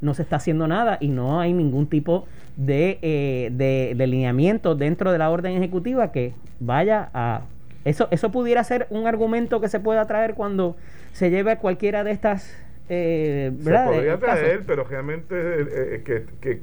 no 0.04 0.14
se 0.14 0.22
está 0.22 0.36
haciendo 0.36 0.68
nada 0.68 0.98
y 1.00 1.08
no 1.08 1.40
hay 1.40 1.52
ningún 1.52 1.88
tipo 1.88 2.26
de, 2.56 2.98
eh, 3.02 3.50
de, 3.96 4.06
lineamiento 4.06 4.74
dentro 4.74 5.10
de 5.10 5.18
la 5.18 5.30
orden 5.30 5.56
ejecutiva 5.56 6.12
que 6.12 6.34
vaya 6.60 7.10
a... 7.14 7.42
Eso, 7.84 8.08
eso 8.10 8.30
pudiera 8.30 8.64
ser 8.64 8.86
un 8.90 9.06
argumento 9.06 9.60
que 9.60 9.68
se 9.68 9.80
pueda 9.80 10.06
traer 10.06 10.34
cuando 10.34 10.76
se 11.12 11.30
lleve 11.30 11.56
cualquiera 11.58 12.02
de 12.02 12.12
estas 12.12 12.56
eh, 12.88 13.50
Se 13.62 13.70
podría 13.70 14.18
traer, 14.18 14.62
pero 14.66 14.84
realmente 14.84 15.34
eh, 15.34 16.02
que, 16.04 16.24
que 16.40 16.60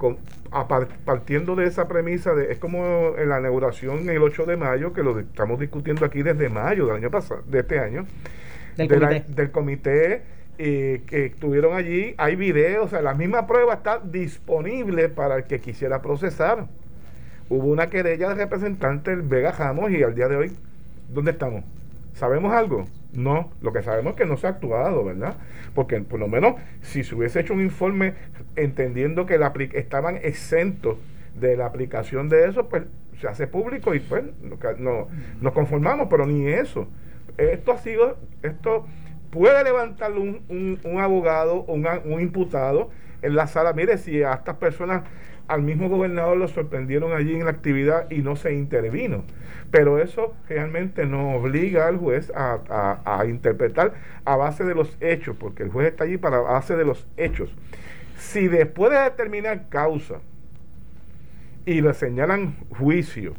partiendo 1.06 1.56
de 1.56 1.66
esa 1.66 1.88
premisa, 1.88 2.34
de, 2.36 2.52
es 2.52 2.60
como 2.60 3.16
en 3.18 3.30
la 3.30 3.40
inauguración 3.40 4.08
el 4.08 4.22
8 4.22 4.46
de 4.46 4.58
mayo, 4.58 4.94
que 4.94 5.02
lo 5.02 5.20
estamos 5.20 5.60
discutiendo 5.60 6.06
aquí 6.06 6.22
desde 6.22 6.50
mayo 6.50 6.86
del 6.86 6.98
año 6.98 7.10
pasado, 7.10 7.42
de 7.48 7.60
este 7.60 7.80
año, 7.80 8.06
del 8.78 8.88
comité, 8.88 9.34
del 9.34 9.52
comité 9.52 10.22
que 10.62 11.25
estuvieron 11.25 11.75
allí, 11.75 12.13
hay 12.18 12.36
videos, 12.36 12.86
o 12.86 12.89
sea, 12.89 13.01
la 13.01 13.15
misma 13.15 13.48
prueba 13.48 13.74
está 13.74 14.00
disponible 14.00 15.10
para 15.10 15.38
el 15.38 15.44
que 15.46 15.60
quisiera 15.60 16.01
procesar. 16.01 16.68
Hubo 17.50 17.68
una 17.68 17.88
querella 17.88 18.30
de 18.30 18.36
representante 18.36 19.10
del 19.12 19.24
Vega 19.24 19.53
Jamos 19.53 19.91
y 19.91 20.03
al 20.03 20.13
día 20.13 20.27
de 20.27 20.36
hoy, 20.36 20.51
¿dónde 21.10 21.32
estamos? 21.32 21.63
¿Sabemos 22.13 22.53
algo? 22.53 22.88
No, 23.13 23.51
lo 23.62 23.74
que 23.74 23.82
sabemos 23.82 24.12
es 24.12 24.18
que 24.18 24.25
no 24.25 24.38
se 24.38 24.48
ha 24.48 24.51
actuado, 24.51 25.03
¿verdad? 25.03 25.36
Porque 25.74 26.00
por 26.01 26.20
lo 26.20 26.27
menos 26.27 26.56
si 26.82 27.03
se 27.03 27.15
hubiese 27.15 27.39
hecho 27.39 27.53
un 27.53 27.62
informe 27.62 28.13
entendiendo 28.56 29.25
que 29.25 29.39
estaban 29.74 30.18
exentos 30.18 30.98
de 31.39 31.58
la 31.58 31.65
aplicación 31.65 32.30
de 32.30 32.48
eso, 32.48 32.70
pues 32.70 32.84
se 33.20 33.27
hace 33.27 33.48
público 33.48 33.96
y 33.96 34.00
pues 34.00 34.24
no, 34.77 35.08
nos 35.41 35.53
conformamos, 35.53 36.08
pero 36.10 36.25
ni 36.25 36.48
eso. 36.48 36.88
Esto 37.38 37.72
ha 37.72 37.77
sido, 37.77 38.18
esto 38.44 38.86
puede 39.32 39.64
levantar 39.64 40.12
un, 40.12 40.80
un, 40.84 41.00
abogado 41.00 41.66
o 41.68 41.74
un, 41.74 42.22
imputado 42.22 42.92
en 43.22 43.36
la 43.36 43.48
sala. 43.48 43.74
Mire, 43.74 43.98
si 43.98 44.22
a 44.22 44.34
estas 44.34 44.58
personas, 44.58 45.04
al 45.48 45.62
mismo 45.64 45.90
gobernador 45.90 46.38
lo 46.38 46.48
sorprendieron 46.48 47.14
allí 47.14 47.34
en 47.34 47.46
la 47.46 47.52
actividad 47.52 48.10
y 48.12 48.20
no 48.20 48.36
se 48.36 48.54
intervino. 48.54 49.24
Pero 49.72 50.00
eso 50.00 50.36
realmente 50.50 51.06
no 51.06 51.36
obliga 51.36 51.88
al 51.88 51.98
juez 51.98 52.32
a, 52.36 53.24
interpretar 53.28 53.94
a 54.26 54.36
base 54.36 54.66
de 54.66 54.76
los 54.76 54.98
hechos, 55.00 55.36
porque 55.40 55.64
el 55.64 55.70
juez 55.70 55.88
está 55.88 56.04
allí 56.04 56.18
para 56.18 56.40
base 56.40 56.76
de 56.76 56.86
los 56.86 57.08
hechos. 57.18 57.56
Si 58.18 58.48
después 58.48 58.92
de 58.92 59.00
determinar 59.00 59.70
causa 59.70 60.20
y 61.66 61.82
le 61.82 61.94
señalan 61.94 62.56
juicio, 62.70 63.34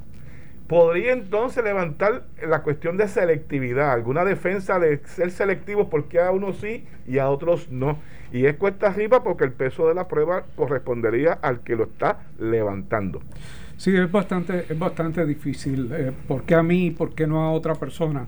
podría 0.72 1.12
entonces 1.12 1.62
levantar 1.62 2.22
la 2.48 2.62
cuestión 2.62 2.96
de 2.96 3.06
selectividad, 3.06 3.92
alguna 3.92 4.24
defensa 4.24 4.78
de 4.78 5.02
ser 5.04 5.30
selectivo 5.30 5.90
porque 5.90 6.18
a 6.18 6.30
unos 6.30 6.56
sí 6.56 6.86
y 7.06 7.18
a 7.18 7.28
otros 7.28 7.70
no. 7.70 7.98
Y 8.32 8.46
es 8.46 8.56
cuesta 8.56 8.86
arriba 8.86 9.22
porque 9.22 9.44
el 9.44 9.52
peso 9.52 9.86
de 9.86 9.94
la 9.94 10.08
prueba 10.08 10.46
correspondería 10.56 11.34
al 11.34 11.60
que 11.60 11.76
lo 11.76 11.84
está 11.84 12.20
levantando. 12.38 13.20
Sí, 13.76 13.94
es 13.94 14.10
bastante, 14.10 14.64
es 14.66 14.78
bastante 14.78 15.26
difícil. 15.26 15.92
Eh, 15.92 16.10
¿Por 16.26 16.44
qué 16.44 16.54
a 16.54 16.62
mí 16.62 16.86
y 16.86 16.90
por 16.90 17.14
qué 17.14 17.26
no 17.26 17.42
a 17.42 17.50
otra 17.50 17.74
persona? 17.74 18.24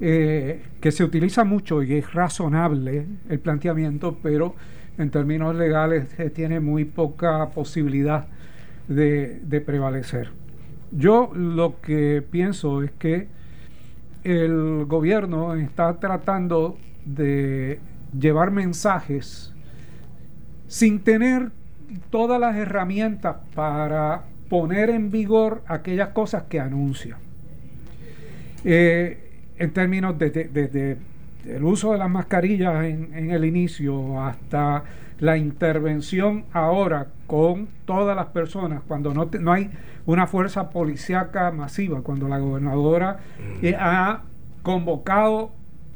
Eh, 0.00 0.62
que 0.80 0.92
se 0.92 1.02
utiliza 1.02 1.42
mucho 1.42 1.82
y 1.82 1.94
es 1.94 2.14
razonable 2.14 3.06
el 3.28 3.40
planteamiento, 3.40 4.16
pero 4.22 4.54
en 4.98 5.10
términos 5.10 5.56
legales 5.56 6.16
eh, 6.20 6.30
tiene 6.30 6.60
muy 6.60 6.84
poca 6.84 7.50
posibilidad 7.50 8.28
de 8.86 9.62
prevalecer. 9.66 10.41
Yo 10.92 11.30
lo 11.34 11.80
que 11.80 12.22
pienso 12.30 12.82
es 12.82 12.92
que 12.92 13.28
el 14.24 14.84
gobierno 14.86 15.54
está 15.54 15.98
tratando 15.98 16.76
de 17.04 17.80
llevar 18.18 18.50
mensajes 18.50 19.52
sin 20.68 21.00
tener 21.00 21.50
todas 22.10 22.40
las 22.40 22.56
herramientas 22.56 23.36
para 23.54 24.24
poner 24.48 24.90
en 24.90 25.10
vigor 25.10 25.62
aquellas 25.66 26.10
cosas 26.10 26.44
que 26.44 26.60
anuncia. 26.60 27.16
Eh, 28.64 29.18
en 29.58 29.70
términos 29.72 30.18
de, 30.18 30.96
el 31.46 31.64
uso 31.64 31.92
de 31.92 31.98
las 31.98 32.10
mascarillas 32.10 32.84
en, 32.84 33.30
el 33.30 33.44
inicio 33.44 34.22
hasta 34.22 34.84
la 35.22 35.36
intervención 35.36 36.46
ahora 36.52 37.06
con 37.28 37.68
todas 37.84 38.16
las 38.16 38.26
personas, 38.26 38.82
cuando 38.88 39.14
no, 39.14 39.30
no 39.38 39.52
hay 39.52 39.70
una 40.04 40.26
fuerza 40.26 40.70
policíaca 40.70 41.52
masiva, 41.52 42.02
cuando 42.02 42.26
la 42.26 42.40
gobernadora 42.40 43.20
eh, 43.62 43.76
ha 43.78 44.22
convocado 44.64 45.52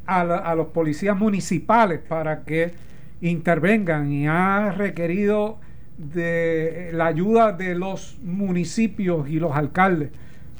a, 0.06 0.54
los 0.54 0.68
policías 0.68 1.16
municipales 1.16 1.98
para 2.08 2.44
que 2.44 2.72
intervengan 3.20 4.12
y 4.12 4.28
ha 4.28 4.70
requerido 4.70 5.58
de 5.98 6.90
la 6.92 7.06
ayuda 7.06 7.50
de 7.50 7.74
los 7.74 8.18
municipios 8.22 9.28
y 9.28 9.40
los 9.40 9.56
alcaldes 9.56 10.10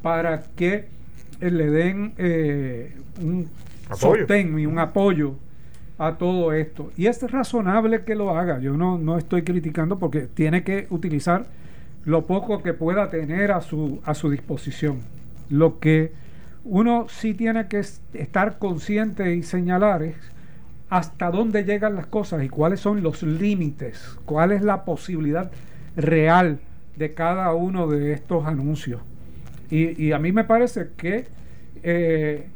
para 0.03 0.43
que 0.57 0.89
eh, 1.41 1.51
le 1.53 1.71
den 1.71 2.15
eh, 2.19 2.97
un 3.23 3.49
Apoyo. 3.89 4.19
sostén 4.19 4.59
y 4.59 4.67
un 4.67 4.81
apoyo 4.81 5.37
a 5.99 6.17
todo 6.19 6.53
esto. 6.53 6.93
Y 6.97 7.07
es 7.07 7.23
razonable 7.31 8.05
que 8.05 8.15
lo 8.15 8.37
haga. 8.37 8.59
Yo 8.61 8.77
no, 8.77 8.99
no 8.99 9.19
estoy 9.19 9.43
criticando 9.43 9.99
porque 9.99 10.23
tiene 10.23 10.63
que 10.65 10.87
utilizar 10.91 11.47
lo 12.05 12.27
poco 12.27 12.63
que 12.63 12.75
pueda 12.75 13.11
tener 13.11 13.53
a 13.53 13.61
su, 13.61 14.01
a 14.05 14.15
su 14.15 14.31
disposición. 14.31 15.01
Lo 15.49 15.79
que 15.81 16.13
uno 16.65 17.07
sí 17.09 17.35
tiene 17.35 17.69
que 17.69 17.81
es- 17.81 18.03
estar 18.15 18.59
consciente 18.59 19.35
y 19.35 19.43
señalar 19.43 20.03
es 20.03 20.17
hasta 20.89 21.31
dónde 21.31 21.65
llegan 21.65 21.97
las 21.97 22.07
cosas 22.07 22.45
y 22.45 22.49
cuáles 22.49 22.81
son 22.81 23.03
los 23.03 23.23
límites, 23.23 24.17
cuál 24.25 24.53
es 24.53 24.63
la 24.63 24.85
posibilidad 24.85 25.51
real 25.97 26.61
de 26.97 27.13
cada 27.15 27.53
uno 27.55 27.89
de 27.89 28.13
estos 28.13 28.47
anuncios. 28.47 29.01
Y, 29.71 30.01
y 30.03 30.13
a 30.13 30.19
mí 30.19 30.33
me 30.33 30.45
parece 30.45 30.89
que 30.97 31.27
eh, 31.83 32.47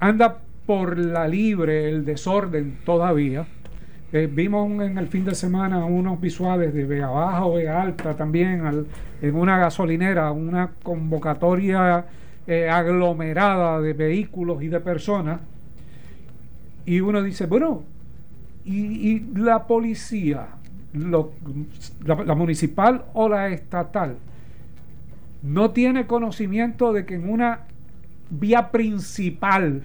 anda 0.00 0.43
por 0.66 0.98
la 0.98 1.28
libre 1.28 1.88
el 1.88 2.04
desorden 2.04 2.78
todavía. 2.84 3.46
Eh, 4.12 4.28
vimos 4.32 4.70
en 4.80 4.96
el 4.98 5.08
fin 5.08 5.24
de 5.24 5.34
semana 5.34 5.84
unos 5.84 6.20
visuales 6.20 6.72
de 6.72 6.84
Vega 6.84 7.08
Baja 7.08 7.44
o 7.46 7.54
Vega 7.54 7.82
Alta 7.82 8.14
también 8.16 8.64
al- 8.64 8.86
en 9.20 9.34
una 9.34 9.58
gasolinera, 9.58 10.30
una 10.30 10.70
convocatoria 10.82 12.06
eh, 12.46 12.68
aglomerada 12.68 13.80
de 13.80 13.92
vehículos 13.92 14.62
y 14.62 14.68
de 14.68 14.78
personas. 14.80 15.40
Y 16.86 17.00
uno 17.00 17.22
dice, 17.22 17.46
bueno, 17.46 17.82
y, 18.64 18.76
y 19.10 19.20
la 19.34 19.66
policía, 19.66 20.46
lo- 20.92 21.32
la 22.04 22.34
municipal 22.34 23.04
o 23.14 23.28
la 23.28 23.48
estatal, 23.48 24.16
no 25.42 25.70
tiene 25.72 26.06
conocimiento 26.06 26.92
de 26.92 27.04
que 27.04 27.14
en 27.16 27.28
una 27.28 27.60
vía 28.30 28.70
principal, 28.70 29.82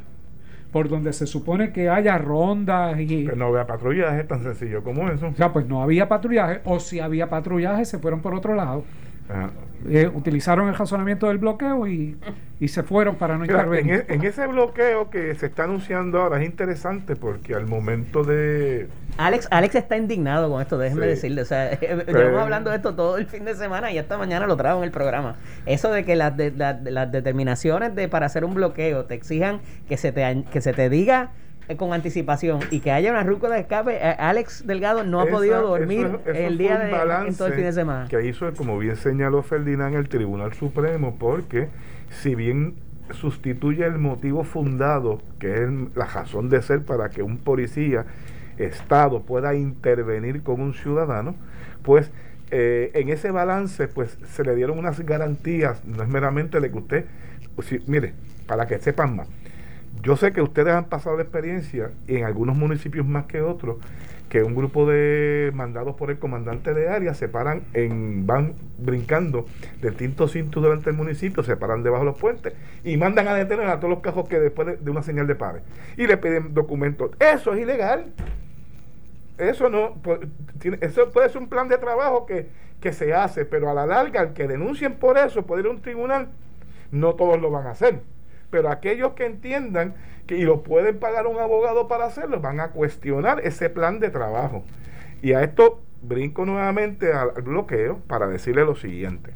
por 0.71 0.89
donde 0.89 1.13
se 1.13 1.25
supone 1.25 1.71
que 1.71 1.89
haya 1.89 2.17
rondas 2.17 2.99
y... 2.99 3.25
Que 3.25 3.35
no 3.35 3.51
vea 3.51 3.65
patrullaje 3.65 4.23
tan 4.23 4.43
sencillo 4.43 4.83
como 4.83 5.09
eso. 5.09 5.27
O 5.27 5.35
sea, 5.35 5.51
pues 5.51 5.65
no 5.67 5.81
había 5.81 6.07
patrullaje, 6.07 6.61
o 6.65 6.79
si 6.79 6.99
había 6.99 7.29
patrullaje, 7.29 7.85
se 7.85 7.99
fueron 7.99 8.21
por 8.21 8.35
otro 8.35 8.55
lado. 8.55 8.83
Ajá. 9.29 9.51
Eh, 9.88 10.12
utilizaron 10.13 10.67
el 10.67 10.75
razonamiento 10.75 11.27
del 11.29 11.38
bloqueo 11.38 11.88
y, 11.88 12.17
y 12.59 12.67
se 12.67 12.83
fueron 12.83 13.15
para 13.15 13.36
no 13.38 13.43
Mira, 13.43 13.59
intervenir. 13.59 14.05
e- 14.09 14.13
en 14.13 14.24
ese 14.25 14.45
bloqueo 14.45 15.09
que 15.09 15.33
se 15.36 15.45
está 15.45 15.63
anunciando 15.63 16.19
ahora 16.21 16.41
es 16.41 16.45
interesante 16.45 17.15
porque 17.15 17.55
al 17.55 17.65
momento 17.65 18.25
de 18.25 18.89
Alex, 19.17 19.48
Alex 19.51 19.75
está 19.75 19.95
indignado 19.95 20.50
con 20.51 20.62
esto, 20.62 20.77
déjenme 20.77 21.03
Sí. 21.03 21.09
decirle. 21.12 21.43
O 21.43 21.45
sea, 21.45 21.69
Pero- 21.79 22.05
llevamos 22.19 22.41
hablando 22.41 22.71
de 22.71 22.75
esto 22.75 22.93
todo 22.95 23.17
el 23.17 23.25
fin 23.27 23.45
de 23.45 23.55
semana 23.55 23.89
y 23.91 23.98
esta 23.98 24.17
mañana 24.17 24.48
lo 24.48 24.57
trajo 24.57 24.79
en 24.79 24.83
el 24.83 24.91
programa. 24.91 25.38
Eso 25.65 25.91
de 25.91 26.03
que 26.03 26.17
las, 26.17 26.36
de- 26.36 26.51
las- 26.51 26.81
las 26.83 27.09
determinaciones 27.09 27.95
de 27.95 28.09
para 28.09 28.25
hacer 28.25 28.43
un 28.43 28.55
bloqueo 28.55 29.05
te 29.05 29.13
exijan 29.13 29.62
que 29.88 29.95
se 29.95 30.12
te, 30.12 30.43
que 30.51 30.59
se 30.59 30.74
te 30.74 30.89
diga 30.89 31.31
con 31.77 31.93
anticipación 31.93 32.59
y 32.71 32.79
que 32.79 32.91
haya 32.91 33.11
una 33.11 33.23
ruta 33.23 33.49
de 33.49 33.59
escape. 33.59 33.95
eh, 33.95 34.15
Alex 34.17 34.65
Delgado 34.65 35.03
no 35.03 35.19
ha 35.19 35.23
Esa- 35.23 35.31
podido 35.31 35.61
dormir 35.67 36.07
eso 36.25 36.31
el 36.38 36.57
día 36.57 36.77
de 36.79 36.91
en 37.27 37.35
todo 37.35 37.47
el 37.47 37.53
fin 37.53 37.63
de 37.63 37.73
semana. 37.73 38.07
Que 38.09 38.25
hizo, 38.27 38.51
como 38.53 38.77
bien 38.79 38.95
señaló 38.95 39.43
Ferdinand, 39.43 39.95
el 39.95 40.09
Tribunal 40.09 40.53
Supremo, 40.53 41.15
porque 41.19 41.67
si 42.09 42.35
bien 42.35 42.75
sustituye 43.11 43.85
el 43.85 43.97
motivo 43.97 44.43
fundado, 44.43 45.19
que 45.39 45.63
es 45.63 45.69
la 45.95 46.05
razón 46.05 46.49
de 46.49 46.61
ser 46.61 46.83
para 46.83 47.09
que 47.09 47.21
un 47.23 47.38
policía, 47.38 48.05
Estado, 48.57 49.21
pueda 49.21 49.55
intervenir 49.55 50.43
con 50.43 50.59
un 50.61 50.73
ciudadano, 50.73 51.33
pues 51.83 52.11
eh, 52.51 52.91
en 52.93 53.09
ese 53.09 53.31
balance 53.31 53.88
pues 53.88 54.17
se 54.33 54.43
le 54.43 54.53
dieron 54.55 54.77
unas 54.77 54.99
garantías, 54.99 55.85
no 55.85 56.03
es 56.03 56.09
meramente 56.09 56.59
de 56.59 56.69
que 56.71 56.77
usted, 56.77 57.05
si- 57.63 57.79
mire, 57.88 58.13
para 58.47 58.67
que 58.67 58.77
sepan 58.79 59.15
más, 59.15 59.27
yo 60.01 60.15
sé 60.15 60.32
que 60.32 60.41
ustedes 60.41 60.74
han 60.74 60.86
pasado 60.86 61.18
la 61.18 61.24
experiencia, 61.24 61.91
y 62.08 62.18
en 62.18 62.25
algunos 62.25 62.56
municipios 62.56 63.06
más 63.06 63.25
que 63.25 63.41
otros, 63.41 63.77
que 64.29 64.44
un 64.44 64.55
grupo 64.55 64.85
de 64.85 65.51
mandados 65.55 65.96
por 65.96 66.12
el 66.12 66.20
comandante 66.20 66.74
de 66.74 66.88
área 66.88 67.14
se 67.16 67.27
paran 67.27 67.64
en, 67.74 68.27
van 68.27 68.53
brincando 68.77 69.46
del 69.81 69.96
tinto 69.96 70.27
cinto 70.27 70.62
durante 70.62 70.92
el 70.92 70.96
municipio, 70.96 71.44
se 71.44 71.57
paran 71.57 71.83
debajo 71.83 72.03
de 72.03 72.12
los 72.12 72.20
puentes 72.20 72.53
y 72.83 72.96
mandan 72.96 73.27
a 73.27 73.33
detener 73.33 73.68
a 73.68 73.79
todos 73.79 73.90
los 73.90 74.00
cajos 74.01 74.29
que 74.29 74.40
después 74.40 74.68
de, 74.68 74.77
de 74.77 74.92
una 74.92 75.01
señal 75.01 75.25
de 75.25 75.35
pare. 75.35 75.62
Y 75.98 76.05
le 76.05 76.18
piden 76.18 76.53
documentos. 76.53 77.12
Eso 77.20 77.53
es 77.53 77.62
ilegal. 77.62 78.14
Eso 79.40 79.70
no, 79.70 79.96
eso 80.81 81.09
puede 81.12 81.29
ser 81.29 81.42
un 81.42 81.50
plan 81.50 81.68
de 81.68 81.77
trabajo 81.77 82.25
que, 82.25 82.50
que 82.81 82.94
se 82.94 83.14
hace, 83.14 83.46
pero 83.46 83.70
a 83.70 83.74
la 83.74 83.85
larga, 83.85 84.22
el 84.22 84.33
que 84.33 84.48
denuncien 84.48 84.96
por 84.96 85.18
eso, 85.18 85.46
puede 85.46 85.62
ir 85.62 85.68
a 85.68 85.72
un 85.72 85.81
tribunal, 85.81 86.29
no 86.92 87.16
todos 87.16 87.42
lo 87.42 87.50
van 87.50 87.68
a 87.68 87.72
hacer. 87.72 88.01
Pero 88.50 88.70
aquellos 88.70 89.14
que 89.14 89.25
entiendan 89.25 89.96
que 90.27 90.38
y 90.38 90.44
lo 90.44 90.62
pueden 90.64 91.00
pagar 91.00 91.27
un 91.27 91.40
abogado 91.40 91.88
para 91.88 92.05
hacerlo, 92.05 92.40
van 92.40 92.59
a 92.59 92.70
cuestionar 92.70 93.42
ese 93.44 93.70
plan 93.70 94.00
de 94.00 94.09
trabajo. 94.09 94.64
Y 95.22 95.33
a 95.33 95.44
esto 95.44 95.81
brinco 96.01 96.46
nuevamente 96.46 97.14
al, 97.14 97.31
bloqueo 97.42 98.00
para 98.07 98.27
decirle 98.27 98.64
lo 98.64 98.75
siguiente. 98.75 99.31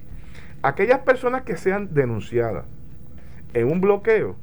Aquellas 0.61 0.99
personas 0.99 1.43
que 1.43 1.57
sean 1.57 1.93
denunciadas 1.93 2.65
en 3.53 3.71
un 3.71 3.81
bloqueo, 3.81 4.35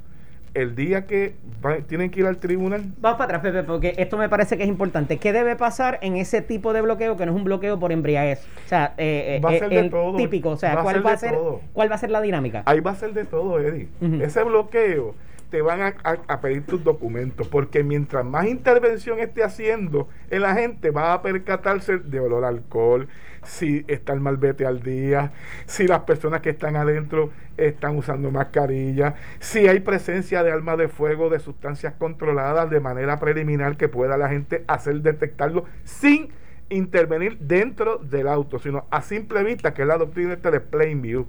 el 0.54 0.74
día 0.74 1.06
que 1.06 1.34
va- 1.64 1.78
tienen 1.78 2.10
que 2.10 2.20
ir 2.20 2.26
al 2.26 2.38
tribunal, 2.38 2.82
Vamos 2.98 3.18
para 3.18 3.36
atrás, 3.36 3.42
Pepe, 3.42 3.62
porque 3.62 3.94
esto 3.98 4.16
me 4.16 4.28
parece 4.28 4.56
que 4.56 4.64
es 4.64 4.68
importante. 4.68 5.18
¿Qué 5.18 5.32
debe 5.32 5.56
pasar 5.56 5.98
en 6.02 6.16
ese 6.16 6.42
tipo 6.42 6.72
de 6.72 6.80
bloqueo 6.82 7.16
que 7.16 7.26
no 7.26 7.32
es 7.32 7.38
un 7.38 7.44
bloqueo 7.44 7.78
por 7.78 7.92
embriaguez? 7.92 8.44
O 8.64 8.68
sea, 8.68 8.94
eh, 8.98 9.36
eh, 9.36 9.40
Va 9.44 9.50
a 9.50 9.54
eh, 9.54 9.58
ser 9.60 9.68
de 9.70 9.78
el 9.78 9.90
todo. 9.90 10.16
típico. 10.16 10.50
O 10.50 10.56
sea, 10.56 10.74
Va 10.76 10.82
¿cuál 10.82 11.04
va 11.06 11.12
a 11.12 11.16
ser, 11.16 11.32
todo. 11.34 11.60
cuál 11.72 11.90
va 11.90 11.94
a 11.94 11.98
ser 11.98 12.10
la 12.10 12.20
dinámica? 12.20 12.62
Ahí 12.66 12.80
va 12.80 12.90
a 12.92 12.96
ser 12.96 13.12
de 13.12 13.24
todo, 13.24 13.60
Eddie. 13.60 13.88
Ese 14.22 14.42
bloqueo 14.42 15.14
te 15.50 15.62
van 15.62 15.80
a, 15.82 15.94
a- 16.04 16.18
a 16.28 16.40
pedir 16.40 16.64
tus 16.64 16.82
documentos, 16.84 17.48
porque 17.48 17.82
mientras 17.82 18.24
más 18.24 18.46
intervención 18.46 19.18
esté 19.18 19.42
haciendo 19.42 20.08
en 20.30 20.42
la 20.42 20.54
gente, 20.54 20.90
va 20.90 21.12
a 21.12 21.22
percatarse 21.22 21.98
de 21.98 22.20
olor 22.20 22.44
a 22.44 22.48
alcohol, 22.48 23.08
si 23.42 23.85
está 23.88 24.12
el 24.12 24.20
malvete 24.20 24.66
al 24.66 24.83
día, 24.83 25.33
si 25.66 25.87
las 25.87 26.00
personas 26.00 26.40
que 26.40 26.50
están 26.50 26.76
adentro 26.76 27.31
están 27.57 27.96
usando 27.96 28.31
mascarilla, 28.31 29.14
si 29.38 29.68
hay 29.68 29.81
presencia 29.81 30.42
de 30.42 30.53
armas 30.53 30.79
de 30.79 30.88
fuego, 30.88 31.31
de 31.31 31.40
sustancias 31.40 31.94
controladas 31.98 32.70
de 32.70 32.81
manera 32.81 33.18
preliminar 33.18 33.76
que 33.76 33.88
pueda 33.88 34.16
la 34.16 34.29
gente 34.29 34.64
hacer 34.66 35.00
detectarlo 35.03 35.64
sin 35.85 36.31
intervenir 36.68 37.38
dentro 37.38 37.98
del 37.98 38.29
auto, 38.29 38.59
sino 38.59 38.87
a 38.90 39.03
simple 39.03 39.42
vista, 39.42 39.74
que 39.74 39.83
es 39.83 39.88
la 39.88 39.98
doctrina 39.98 40.35
esta 40.35 40.50
de 40.50 40.61
plain 40.61 41.03
view. 41.03 41.26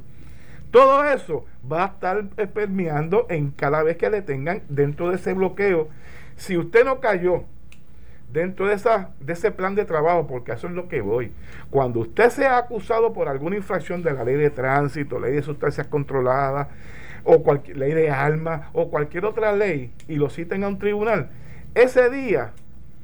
Todo 0.71 1.03
eso 1.03 1.45
va 1.69 1.83
a 1.83 1.87
estar 1.87 2.29
permeando 2.53 3.25
en 3.29 3.51
cada 3.51 3.83
vez 3.83 3.97
que 3.97 4.09
le 4.09 4.21
tengan 4.21 4.61
dentro 4.69 5.09
de 5.09 5.15
ese 5.15 5.33
bloqueo. 5.33 5.89
Si 6.37 6.57
usted 6.57 6.85
no 6.85 7.01
cayó 7.01 7.43
dentro 8.31 8.67
de, 8.67 8.75
esa, 8.75 9.11
de 9.19 9.33
ese 9.33 9.51
plan 9.51 9.75
de 9.75 9.85
trabajo, 9.85 10.27
porque 10.27 10.51
eso 10.53 10.67
es 10.67 10.73
lo 10.73 10.87
que 10.87 11.01
voy, 11.01 11.31
cuando 11.69 11.99
usted 11.99 12.29
sea 12.29 12.57
acusado 12.57 13.13
por 13.13 13.27
alguna 13.27 13.57
infracción 13.57 14.03
de 14.03 14.13
la 14.13 14.23
ley 14.23 14.35
de 14.35 14.49
tránsito, 14.49 15.19
ley 15.19 15.33
de 15.33 15.41
sustancias 15.41 15.87
controladas, 15.87 16.67
o 17.23 17.43
cualquier 17.43 17.77
ley 17.77 17.93
de 17.93 18.09
armas, 18.09 18.69
o 18.73 18.89
cualquier 18.89 19.25
otra 19.25 19.53
ley, 19.53 19.91
y 20.07 20.15
lo 20.15 20.29
citen 20.29 20.63
a 20.63 20.67
un 20.67 20.79
tribunal, 20.79 21.29
ese 21.75 22.09
día, 22.09 22.51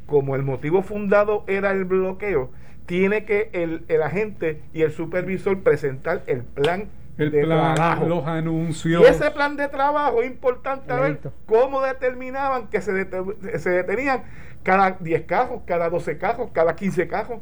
como 0.06 0.36
el 0.36 0.44
motivo 0.44 0.82
fundado 0.82 1.44
era 1.48 1.72
el 1.72 1.86
bloqueo, 1.86 2.52
tiene 2.86 3.26
que 3.26 3.50
el, 3.52 3.84
el 3.90 4.02
agente 4.02 4.62
y 4.74 4.82
el 4.82 4.92
supervisor 4.92 5.60
presentar 5.62 6.24
el 6.28 6.44
plan 6.44 6.88
El 7.18 7.32
de 7.32 7.44
plan, 7.44 7.76
trabajo. 7.76 8.06
los 8.06 8.28
anuncios. 8.28 9.02
Y 9.02 9.06
ese 9.06 9.32
plan 9.32 9.56
de 9.58 9.68
trabajo 9.70 10.22
es 10.22 10.28
importante 10.30 10.94
a 10.94 11.00
ver 11.00 11.20
cómo 11.46 11.82
determinaban 11.82 12.68
que 12.68 12.82
se, 12.82 12.92
dete- 12.94 13.58
se 13.58 13.70
detenían 13.72 14.24
cada 14.64 14.92
10 15.00 15.24
cajos, 15.24 15.62
cada 15.66 15.90
12 15.90 16.18
cajos, 16.18 16.52
cada 16.54 16.76
15 16.76 17.08
cajos, 17.08 17.40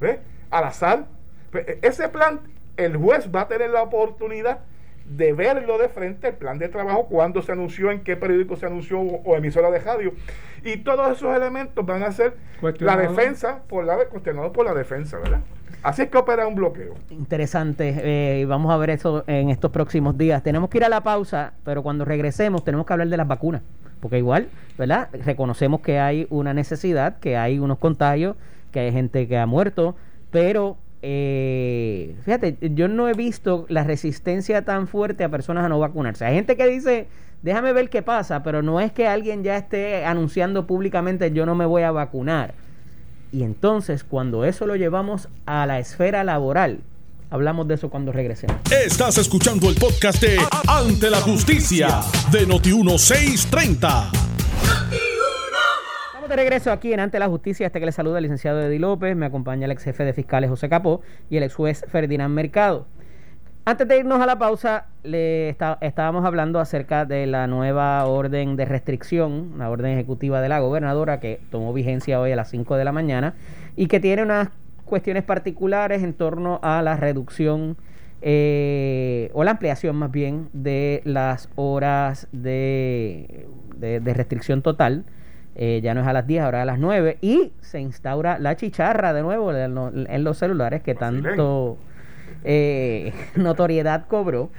¿ves? 0.00 0.18
Al 0.50 0.64
azar. 0.64 1.06
Pues, 1.50 1.68
e- 1.68 1.78
Ese 1.82 2.08
plan, 2.08 2.40
el 2.76 2.96
juez 2.96 3.28
va 3.34 3.42
a 3.42 3.48
tener 3.48 3.70
la 3.70 3.82
oportunidad 3.82 4.60
de 5.04 5.32
verlo 5.32 5.78
de 5.78 5.88
frente, 5.88 6.28
el 6.28 6.34
plan 6.34 6.58
de 6.58 6.68
trabajo, 6.68 7.06
cuándo 7.06 7.40
se 7.42 7.52
anunció, 7.52 7.90
en 7.90 8.04
qué 8.04 8.16
periódico 8.16 8.56
se 8.56 8.66
anunció 8.66 9.00
o, 9.00 9.22
o 9.24 9.36
emisora 9.36 9.70
de 9.70 9.78
radio. 9.78 10.12
Y 10.64 10.78
todos 10.78 11.16
esos 11.16 11.34
elementos 11.36 11.84
van 11.86 12.02
a 12.02 12.12
ser 12.12 12.34
la 12.86 12.96
defensa, 13.08 13.62
por 13.68 13.84
la, 13.84 13.96
cuestionados 14.06 14.52
por 14.52 14.66
la 14.66 14.74
defensa, 14.74 15.18
¿verdad? 15.18 15.40
Así 15.82 16.02
es 16.02 16.08
que 16.08 16.18
opera 16.18 16.46
un 16.46 16.54
bloqueo. 16.54 16.94
Interesante, 17.10 17.94
eh, 17.98 18.44
vamos 18.46 18.72
a 18.72 18.76
ver 18.76 18.90
eso 18.90 19.24
en 19.26 19.50
estos 19.50 19.70
próximos 19.70 20.18
días. 20.18 20.42
Tenemos 20.42 20.70
que 20.70 20.78
ir 20.78 20.84
a 20.84 20.88
la 20.88 21.02
pausa, 21.02 21.52
pero 21.64 21.82
cuando 21.82 22.04
regresemos 22.04 22.64
tenemos 22.64 22.86
que 22.86 22.92
hablar 22.92 23.08
de 23.08 23.16
las 23.16 23.28
vacunas, 23.28 23.62
porque 24.00 24.18
igual, 24.18 24.48
¿verdad? 24.76 25.08
Reconocemos 25.24 25.80
que 25.80 25.98
hay 25.98 26.26
una 26.30 26.52
necesidad, 26.52 27.18
que 27.18 27.36
hay 27.36 27.58
unos 27.58 27.78
contagios, 27.78 28.36
que 28.72 28.80
hay 28.80 28.92
gente 28.92 29.28
que 29.28 29.38
ha 29.38 29.46
muerto, 29.46 29.94
pero 30.30 30.76
eh, 31.00 32.16
fíjate, 32.24 32.56
yo 32.60 32.88
no 32.88 33.08
he 33.08 33.14
visto 33.14 33.66
la 33.68 33.84
resistencia 33.84 34.62
tan 34.62 34.88
fuerte 34.88 35.22
a 35.22 35.28
personas 35.28 35.64
a 35.64 35.68
no 35.68 35.78
vacunarse. 35.78 36.24
Hay 36.24 36.34
gente 36.34 36.56
que 36.56 36.66
dice, 36.66 37.06
déjame 37.42 37.72
ver 37.72 37.88
qué 37.88 38.02
pasa, 38.02 38.42
pero 38.42 38.62
no 38.62 38.80
es 38.80 38.92
que 38.92 39.06
alguien 39.06 39.44
ya 39.44 39.56
esté 39.56 40.04
anunciando 40.04 40.66
públicamente 40.66 41.30
yo 41.30 41.46
no 41.46 41.54
me 41.54 41.66
voy 41.66 41.82
a 41.82 41.92
vacunar. 41.92 42.54
Y 43.32 43.42
entonces, 43.42 44.04
cuando 44.04 44.44
eso 44.44 44.66
lo 44.66 44.76
llevamos 44.76 45.28
a 45.46 45.66
la 45.66 45.78
esfera 45.78 46.24
laboral, 46.24 46.80
Hablamos 47.30 47.68
de 47.68 47.74
eso 47.74 47.90
cuando 47.90 48.10
regresemos. 48.10 48.56
Estás 48.70 49.18
escuchando 49.18 49.68
el 49.68 49.74
podcast 49.74 50.22
de 50.22 50.38
Ante 50.66 51.10
la 51.10 51.20
Justicia 51.20 52.00
de 52.32 52.48
Noti1630. 52.48 54.10
Estamos 56.06 56.28
de 56.30 56.36
regreso 56.36 56.72
aquí 56.72 56.94
en 56.94 57.00
Ante 57.00 57.18
la 57.18 57.28
Justicia. 57.28 57.66
Este 57.66 57.80
que 57.80 57.86
le 57.86 57.92
saluda 57.92 58.16
el 58.16 58.22
licenciado 58.22 58.62
Eddie 58.62 58.78
López. 58.78 59.14
Me 59.14 59.26
acompaña 59.26 59.66
el 59.66 59.72
ex 59.72 59.84
jefe 59.84 60.04
de 60.04 60.14
fiscales 60.14 60.48
José 60.48 60.70
Capó 60.70 61.02
y 61.28 61.36
el 61.36 61.42
ex 61.42 61.54
juez 61.54 61.84
Ferdinand 61.92 62.34
Mercado. 62.34 62.86
Antes 63.68 63.86
de 63.86 63.98
irnos 63.98 64.18
a 64.22 64.24
la 64.24 64.38
pausa, 64.38 64.86
le 65.02 65.50
estábamos 65.50 66.24
hablando 66.24 66.58
acerca 66.58 67.04
de 67.04 67.26
la 67.26 67.46
nueva 67.46 68.02
orden 68.06 68.56
de 68.56 68.64
restricción, 68.64 69.58
la 69.58 69.68
orden 69.68 69.92
ejecutiva 69.92 70.40
de 70.40 70.48
la 70.48 70.58
gobernadora 70.58 71.20
que 71.20 71.42
tomó 71.50 71.74
vigencia 71.74 72.18
hoy 72.18 72.32
a 72.32 72.36
las 72.36 72.48
5 72.48 72.78
de 72.78 72.84
la 72.86 72.92
mañana 72.92 73.34
y 73.76 73.88
que 73.88 74.00
tiene 74.00 74.22
unas 74.22 74.48
cuestiones 74.86 75.22
particulares 75.22 76.02
en 76.02 76.14
torno 76.14 76.60
a 76.62 76.80
la 76.80 76.96
reducción 76.96 77.76
eh, 78.22 79.30
o 79.34 79.44
la 79.44 79.50
ampliación 79.50 79.96
más 79.96 80.12
bien 80.12 80.48
de 80.54 81.02
las 81.04 81.50
horas 81.54 82.26
de, 82.32 83.46
restricción 84.02 84.62
total. 84.62 85.04
Eh, 85.56 85.80
ya 85.82 85.92
no 85.92 86.00
es 86.00 86.06
a 86.06 86.14
las 86.14 86.26
10, 86.26 86.42
ahora 86.42 86.62
a 86.62 86.64
las 86.64 86.78
9 86.78 87.18
y 87.20 87.52
se 87.60 87.80
instaura 87.80 88.38
la 88.38 88.56
chicharra 88.56 89.12
de 89.12 89.20
nuevo 89.20 89.52
en, 89.52 90.24
los 90.24 90.38
celulares 90.38 90.82
que 90.82 90.94
tanto 90.94 91.76
eh, 92.44 93.12
notoriedad 93.36 94.06
cobró. 94.06 94.50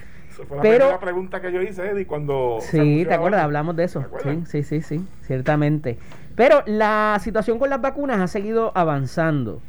fue 0.48 0.58
la 0.58 0.62
pero, 0.62 1.00
pregunta 1.00 1.42
que 1.42 1.52
yo 1.52 1.62
hice, 1.62 1.90
Eddie, 1.90 2.06
cuando... 2.06 2.60
Sí, 2.62 3.06
¿te 3.08 3.14
acuerdas? 3.14 3.42
Hablamos 3.42 3.76
de 3.76 3.84
eso. 3.86 4.06
Sí, 4.24 4.44
sí, 4.46 4.64
sí, 4.64 4.82
sí, 4.82 5.08
ciertamente. 5.24 5.98
Pero 6.36 6.64
la 6.66 7.18
situación 7.22 7.60
con 7.60 7.70
las 7.70 7.82
vacunas 7.82 8.20
ha 8.20 8.28
seguido 8.28 8.72
avanzando. 8.76 9.62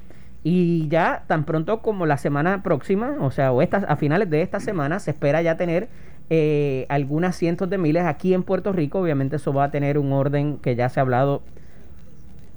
Y 0.42 0.88
ya 0.88 1.24
tan 1.26 1.44
pronto 1.44 1.82
como 1.82 2.06
la 2.06 2.16
semana 2.16 2.62
próxima, 2.62 3.16
o 3.20 3.30
sea, 3.30 3.52
o 3.52 3.60
a 3.60 3.96
finales 3.96 4.30
de 4.30 4.42
esta 4.42 4.60
semana, 4.60 4.98
se 5.00 5.10
espera 5.10 5.42
ya 5.42 5.56
tener 5.56 5.88
eh, 6.30 6.86
algunas 6.88 7.34
cientos 7.36 7.68
de 7.68 7.76
miles 7.76 8.04
aquí 8.04 8.32
en 8.32 8.44
Puerto 8.44 8.72
Rico. 8.72 9.00
Obviamente 9.00 9.36
eso 9.36 9.52
va 9.52 9.64
a 9.64 9.70
tener 9.70 9.98
un 9.98 10.12
orden 10.12 10.58
que 10.58 10.76
ya 10.76 10.88
se 10.88 11.00
ha 11.00 11.02
hablado 11.02 11.42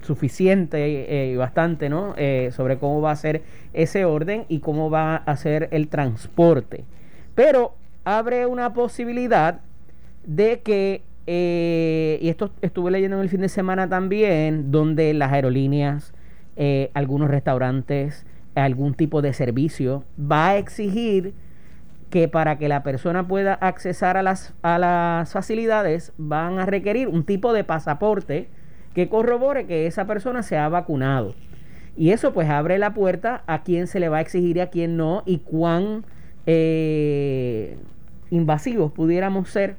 suficiente 0.04 0.78
eh, 1.08 1.32
y 1.32 1.36
bastante, 1.36 1.88
¿no? 1.88 2.14
Eh, 2.16 2.50
sobre 2.52 2.78
cómo 2.78 3.00
va 3.00 3.10
a 3.10 3.16
ser 3.16 3.42
ese 3.72 4.04
orden 4.04 4.44
y 4.48 4.60
cómo 4.60 4.90
va 4.90 5.16
a 5.16 5.36
ser 5.36 5.68
el 5.72 5.88
transporte. 5.88 6.84
Pero 7.34 7.74
abre 8.04 8.46
una 8.46 8.72
posibilidad 8.74 9.60
de 10.24 10.60
que, 10.60 11.02
y 12.20 12.28
esto 12.28 12.50
estuve 12.62 12.90
leyendo 12.90 13.16
en 13.16 13.22
el 13.22 13.28
fin 13.28 13.40
de 13.40 13.48
semana 13.48 13.88
también, 13.88 14.70
donde 14.70 15.12
las 15.14 15.32
aerolíneas, 15.32 16.12
eh, 16.56 16.90
algunos 16.94 17.30
restaurantes, 17.30 18.26
algún 18.54 18.94
tipo 18.94 19.22
de 19.22 19.32
servicio, 19.32 20.04
va 20.20 20.50
a 20.50 20.56
exigir 20.58 21.34
que 22.10 22.28
para 22.28 22.58
que 22.58 22.68
la 22.68 22.84
persona 22.84 23.26
pueda 23.26 23.54
accesar 23.54 24.16
a 24.16 24.22
las, 24.22 24.54
a 24.62 24.78
las 24.78 25.32
facilidades 25.32 26.12
van 26.16 26.60
a 26.60 26.66
requerir 26.66 27.08
un 27.08 27.24
tipo 27.24 27.52
de 27.52 27.64
pasaporte 27.64 28.48
que 28.94 29.08
corrobore 29.08 29.66
que 29.66 29.86
esa 29.86 30.06
persona 30.06 30.42
se 30.42 30.56
ha 30.56 30.68
vacunado. 30.68 31.34
Y 31.96 32.10
eso 32.10 32.32
pues 32.32 32.48
abre 32.48 32.78
la 32.78 32.94
puerta 32.94 33.42
a 33.46 33.62
quién 33.62 33.86
se 33.86 34.00
le 34.00 34.08
va 34.08 34.18
a 34.18 34.20
exigir 34.20 34.56
y 34.56 34.60
a 34.60 34.70
quién 34.70 34.96
no 34.96 35.22
y 35.26 35.38
cuán 35.38 36.04
eh, 36.46 37.76
invasivos 38.30 38.92
pudiéramos 38.92 39.48
ser 39.48 39.76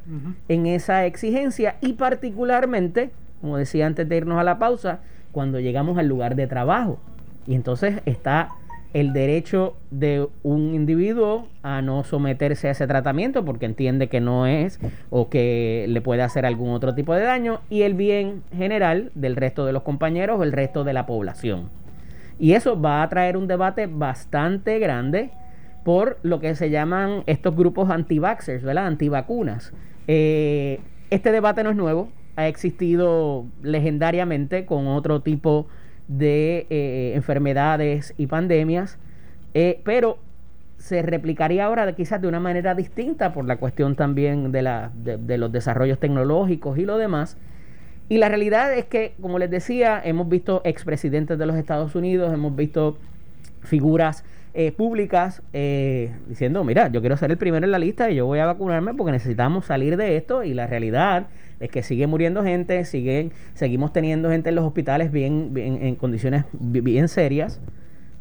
en 0.47 0.65
esa 0.65 1.06
exigencia 1.06 1.75
y 1.82 1.93
particularmente, 1.93 3.12
como 3.41 3.58
decía 3.58 3.86
antes 3.86 4.08
de 4.08 4.17
irnos 4.17 4.39
a 4.39 4.43
la 4.43 4.60
pausa, 4.60 4.99
cuando 5.32 5.60
llegamos 5.60 5.97
al 5.97 6.08
lugar 6.08 6.36
de 6.36 6.47
trabajo. 6.47 6.99
Y 7.47 7.56
entonces 7.56 8.01
está 8.06 8.49
el 8.95 9.12
derecho 9.12 9.75
de 9.91 10.25
un 10.41 10.73
individuo 10.73 11.49
a 11.63 11.81
no 11.81 12.05
someterse 12.05 12.69
a 12.69 12.71
ese 12.71 12.88
tratamiento 12.88 13.43
porque 13.43 13.65
entiende 13.65 14.08
que 14.08 14.21
no 14.21 14.47
es 14.47 14.79
o 15.10 15.29
que 15.29 15.86
le 15.89 15.99
puede 15.99 16.21
hacer 16.21 16.45
algún 16.45 16.69
otro 16.69 16.95
tipo 16.95 17.13
de 17.13 17.23
daño 17.23 17.60
y 17.69 17.81
el 17.81 17.93
bien 17.93 18.41
general 18.55 19.12
del 19.13 19.36
resto 19.36 19.65
de 19.65 19.73
los 19.73 19.84
compañeros 19.84 20.39
o 20.39 20.43
el 20.43 20.53
resto 20.53 20.86
de 20.86 20.93
la 20.93 21.05
población. 21.05 21.67
Y 22.39 22.53
eso 22.53 22.79
va 22.79 23.03
a 23.03 23.10
traer 23.10 23.36
un 23.36 23.47
debate 23.47 23.88
bastante 23.88 24.79
grande 24.79 25.31
por 25.84 26.17
lo 26.23 26.39
que 26.39 26.55
se 26.55 26.69
llaman 26.69 27.23
estos 27.25 27.53
grupos 27.53 27.89
anti-vaxxers, 27.89 28.63
¿verdad? 28.63 28.88
Antivacunas. 28.88 29.73
Eh, 30.08 30.79
este 31.10 31.34
debate 31.34 31.65
no 31.65 31.71
es 31.71 31.75
nuevo, 31.75 32.08
ha 32.38 32.47
existido 32.47 33.45
legendariamente 33.62 34.65
con 34.65 34.88
otro 34.88 35.21
tipo 35.21 35.63
de 35.63 35.85
eh, 36.08 37.13
enfermedades 37.15 38.13
y 38.18 38.28
pandemias, 38.28 38.98
eh, 39.54 39.82
pero 39.84 40.20
se 40.78 41.02
replicaría 41.02 41.65
ahora 41.65 41.91
quizás 41.96 42.22
de 42.22 42.28
una 42.28 42.39
manera 42.39 42.76
distinta 42.76 43.34
por 43.34 43.46
la 43.46 43.58
cuestión 43.58 43.96
también 43.96 44.52
de, 44.52 44.62
la, 44.62 44.91
de, 44.94 45.38
los 45.38 45.52
desarrollos 45.52 46.00
tecnológicos 46.00 46.78
y 46.78 46.86
lo 46.86 46.98
demás. 46.98 47.38
Y 48.08 48.20
la 48.20 48.30
realidad 48.30 48.72
es 48.74 48.86
que, 48.86 49.15
como 49.20 49.39
les 49.39 49.50
decía, 49.50 50.00
hemos 50.04 50.30
visto 50.30 50.62
expresidentes 50.63 51.39
de 51.39 51.46
los 51.48 51.56
Estados 51.56 51.96
Unidos, 51.96 52.32
hemos 52.32 52.56
visto 52.56 53.00
figuras 53.63 54.24
eh, 54.54 54.72
públicas 54.72 55.41
diciendo, 56.28 56.63
mira, 56.63 56.89
yo 56.89 57.02
quiero 57.02 57.18
ser 57.18 57.32
el 57.32 57.38
primero 57.38 57.65
en 57.65 57.72
la 57.72 57.80
lista 57.80 58.12
y 58.12 58.15
yo 58.15 58.28
voy 58.28 58.38
a 58.38 58.46
vacunarme 58.46 58.94
porque 58.94 59.12
necesitamos 59.12 59.65
salir 59.65 59.98
de 59.98 60.18
esto 60.18 60.44
y 60.44 60.54
la 60.54 60.68
realidad 60.68 61.28
es 61.65 61.71
que 61.71 61.84
sigue 61.84 62.08
muriendo 62.08 62.43
gente, 62.43 62.86
siguen, 62.86 63.32
seguimos 63.54 63.93
teniendo 63.93 64.30
gente 64.30 64.49
en 64.49 64.56
los 64.56 64.65
hospitales 64.65 65.12
bien, 65.12 65.51
en 65.56 65.95
condiciones 65.95 66.45
bien 66.54 67.08
serias 67.08 67.60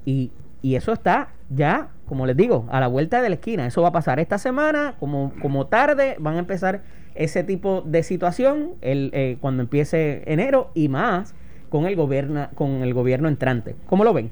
y, 0.04 0.32
eso 0.62 0.94
está 0.94 1.28
ya, 1.50 1.90
como 2.06 2.24
les 2.24 2.38
digo, 2.38 2.66
a 2.70 2.80
la 2.80 2.86
vuelta 2.86 3.20
de 3.20 3.28
la 3.28 3.34
esquina. 3.34 3.66
Eso 3.66 3.82
va 3.82 3.88
a 3.88 3.92
pasar 3.92 4.18
esta 4.18 4.38
semana, 4.38 4.94
como, 4.98 5.34
como 5.42 5.66
tarde, 5.66 6.16
van 6.18 6.36
a 6.36 6.38
empezar 6.38 6.82
ese 7.14 7.44
tipo 7.44 7.82
de 7.82 8.02
situación 8.02 8.70
el, 8.80 9.10
eh, 9.12 9.36
cuando 9.42 9.62
empiece 9.62 10.22
enero 10.24 10.70
y 10.74 10.88
más 10.88 11.34
con 11.68 11.84
el, 11.84 11.96
gobierno, 11.96 12.48
con 12.54 12.82
el 12.82 12.94
gobierno 12.94 13.28
entrante. 13.28 13.76
¿Cómo 13.86 14.04
lo 14.04 14.14
ven? 14.14 14.30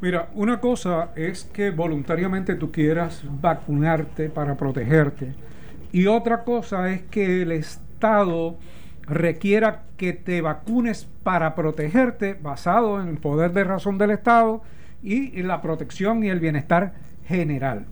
Mira, 0.00 0.28
una 0.34 0.60
cosa 0.60 1.12
es 1.16 1.44
que 1.44 1.70
voluntariamente 1.70 2.56
tú 2.56 2.70
quieras 2.70 3.24
vacunarte 3.40 4.28
para 4.28 4.56
protegerte 4.56 5.32
y 5.92 6.08
otra 6.08 6.44
cosa 6.44 6.90
es 6.90 7.02
que 7.02 7.42
el 7.42 7.52
Estado 7.52 7.93
requiera 9.06 9.82
que 9.96 10.12
te 10.12 10.40
vacunes 10.40 11.06
para 11.22 11.54
protegerte 11.54 12.34
basado 12.34 13.00
en 13.00 13.08
el 13.08 13.18
poder 13.18 13.52
de 13.52 13.64
razón 13.64 13.98
del 13.98 14.10
Estado 14.10 14.62
y 15.02 15.42
la 15.42 15.60
protección 15.60 16.24
y 16.24 16.28
el 16.28 16.40
bienestar 16.40 16.94
general. 17.26 17.86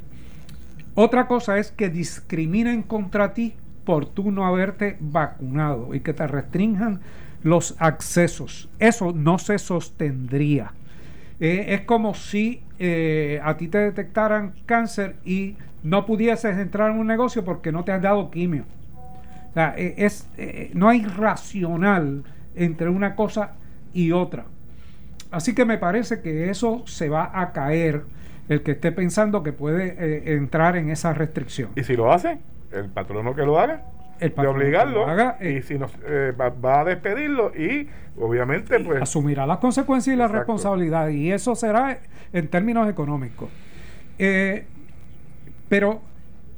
Otra 0.94 1.26
cosa 1.26 1.58
es 1.58 1.70
que 1.70 1.88
discriminen 1.88 2.82
contra 2.82 3.34
ti 3.34 3.54
por 3.84 4.06
tú 4.06 4.30
no 4.30 4.46
haberte 4.46 4.96
vacunado 5.00 5.94
y 5.94 6.00
que 6.00 6.12
te 6.12 6.26
restrinjan 6.26 7.00
los 7.42 7.74
accesos. 7.78 8.68
Eso 8.78 9.12
no 9.12 9.38
se 9.38 9.58
sostendría. 9.58 10.72
Eh, 11.40 11.74
es 11.74 11.80
como 11.82 12.14
si 12.14 12.62
eh, 12.78 13.40
a 13.42 13.56
ti 13.56 13.68
te 13.68 13.78
detectaran 13.78 14.54
cáncer 14.66 15.16
y 15.24 15.56
no 15.82 16.06
pudieses 16.06 16.56
entrar 16.58 16.90
en 16.90 16.98
un 16.98 17.06
negocio 17.06 17.44
porque 17.44 17.72
no 17.72 17.84
te 17.84 17.92
has 17.92 18.02
dado 18.02 18.30
quimio. 18.30 18.64
O 19.52 19.54
sea, 19.54 19.74
eh, 19.76 19.94
es, 19.98 20.30
eh, 20.38 20.70
no 20.72 20.88
hay 20.88 21.04
racional 21.04 22.24
entre 22.54 22.88
una 22.88 23.14
cosa 23.14 23.52
y 23.92 24.12
otra. 24.12 24.46
Así 25.30 25.54
que 25.54 25.66
me 25.66 25.76
parece 25.76 26.22
que 26.22 26.48
eso 26.48 26.82
se 26.86 27.10
va 27.10 27.30
a 27.38 27.52
caer 27.52 28.02
el 28.48 28.62
que 28.62 28.72
esté 28.72 28.92
pensando 28.92 29.42
que 29.42 29.52
puede 29.52 29.94
eh, 29.98 30.34
entrar 30.36 30.76
en 30.76 30.88
esa 30.88 31.12
restricción. 31.12 31.70
¿Y 31.76 31.84
si 31.84 31.96
lo 31.96 32.10
hace? 32.12 32.38
¿El 32.70 32.88
patrono 32.88 33.34
que 33.34 33.42
lo 33.42 33.58
haga? 33.58 33.82
El 34.20 34.34
de 34.34 34.46
obligarlo 34.46 35.04
y 35.40 35.62
si 35.62 35.78
nos, 35.78 35.90
va, 35.98 36.80
a 36.80 36.84
despedirlo 36.84 37.52
y 37.56 37.88
obviamente 38.16 38.78
pues 38.78 39.02
asumirá 39.02 39.46
las 39.46 39.58
consecuencias 39.58 40.14
y 40.14 40.16
la 40.16 40.28
responsabilidad 40.28 41.08
y 41.08 41.32
eso 41.32 41.56
será 41.56 41.98
en 42.32 42.46
términos 42.46 42.88
económicos 42.88 43.48
pero 45.68 46.02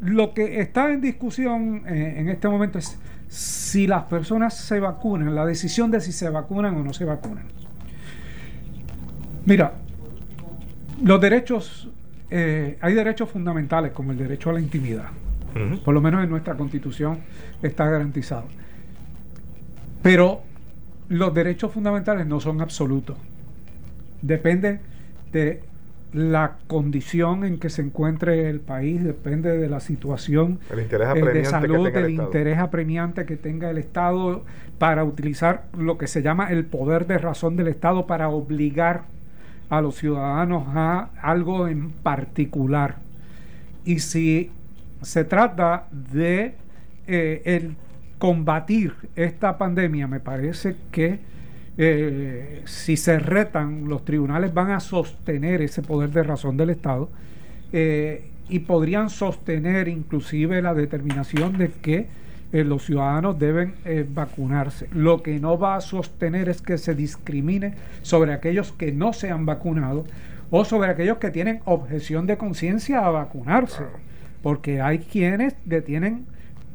lo 0.05 0.35
que 0.35 0.61
está 0.61 0.93
en 0.93 1.01
discusión 1.01 1.83
eh, 1.87 2.15
en 2.19 2.29
este 2.29 2.49
momento 2.49 2.79
es 2.79 2.99
si 3.29 3.87
las 3.87 4.05
personas 4.05 4.55
se 4.57 4.79
vacunan, 4.79 5.35
la 5.35 5.47
decisión 5.47 5.91
de 5.91 6.01
si 6.01 6.13
se 6.13 6.29
vacunan 6.29 6.77
o 6.77 6.85
no 6.85 6.93
se 6.93 7.05
vacunan. 7.05 7.45
Mira, 9.47 9.75
los 11.03 11.21
derechos, 11.21 11.89
eh, 12.31 12.79
hay 12.81 12.95
derechos 12.95 13.31
fundamentales 13.31 13.93
como 13.93 14.13
el 14.13 14.19
derecho 14.19 14.51
a 14.51 14.53
la 14.53 14.61
intimidad. 14.61 15.09
Por 15.85 15.95
lo 15.95 16.01
menos 16.01 16.25
en 16.25 16.31
nuestra 16.31 16.57
constitución 16.57 17.21
está 17.63 17.89
garantizado. 17.89 18.47
Pero 20.03 20.43
los 21.09 21.33
derechos 21.33 21.71
fundamentales 21.71 22.27
no 22.27 22.41
son 22.41 22.61
absolutos. 22.61 23.17
Dependen 24.21 24.81
de 25.33 25.63
la 26.15 26.59
condición 26.69 27.45
en 27.45 27.59
que 27.59 27.69
se 27.69 27.83
encuentre 27.83 28.49
el 28.49 28.61
país 28.61 29.03
depende 29.03 29.59
de 29.59 29.69
la 29.69 29.81
situación 29.81 30.61
el 30.71 30.89
de 31.35 31.45
salud, 31.45 31.91
del 31.91 32.11
interés 32.11 32.59
apremiante 32.59 33.27
que 33.27 33.37
tenga 33.37 33.69
el 33.69 33.79
Estado 33.79 34.45
para 34.79 35.03
utilizar 35.03 35.65
lo 35.77 35.99
que 35.99 36.07
se 36.07 36.23
llama 36.23 36.53
el 36.53 36.67
poder 36.67 37.09
de 37.09 37.19
razón 37.19 37.57
del 37.57 37.67
Estado 37.67 38.07
para 38.07 38.29
obligar 38.29 39.03
a 39.71 39.81
los 39.81 39.97
ciudadanos 39.97 40.69
a 40.69 41.11
algo 41.21 41.67
en 41.67 41.91
particular. 41.91 42.99
Y 43.85 43.99
si 43.99 44.53
se 45.03 45.25
trata 45.25 45.89
de 45.91 46.55
eh, 47.09 47.43
el 47.45 47.75
combatir 48.19 48.95
esta 49.17 49.59
pandemia, 49.59 50.07
me 50.07 50.21
parece 50.21 50.77
que 50.93 51.19
eh, 51.77 52.63
si 52.67 52.97
se 52.97 53.19
retan, 53.19 53.89
los 53.89 54.05
tribunales 54.05 54.55
van 54.55 54.71
a 54.71 54.81
sostener 54.81 55.63
ese 55.63 55.83
poder 55.83 56.11
de 56.11 56.23
razón 56.23 56.57
del 56.57 56.71
Estado 56.71 57.09
eh, 57.73 58.31
y 58.49 58.61
podrían 58.61 59.11
sostener 59.11 59.89
inclusive 59.89 60.63
la 60.63 60.75
determinación 60.75 61.59
de 61.59 61.71
que 61.71 62.25
los 62.53 62.85
ciudadanos 62.85 63.37
deben 63.37 63.75
vacunarse. 64.11 64.89
Lo 64.93 65.25
que 65.25 65.41
no 65.41 65.59
va 65.59 65.75
a 65.75 65.81
sostener 65.81 66.49
es 66.49 66.63
que 66.63 66.79
se 66.79 66.95
discrimine 66.95 67.75
sobre 68.03 68.33
aquellos 68.33 68.71
que 68.71 68.93
no 68.93 69.13
se 69.13 69.33
han 69.33 69.45
vacunado 69.45 70.05
o 70.53 70.65
sobre 70.65 70.91
aquellos 70.91 71.19
que 71.19 71.33
tienen 71.33 71.63
objeción 71.65 72.29
de 72.29 72.37
conciencia 72.37 73.05
a 73.05 73.11
vacunarse 73.11 73.83
porque 74.45 74.83
hay 74.83 74.99
quienes 74.99 75.55
le 75.65 75.81
tienen 75.81 76.27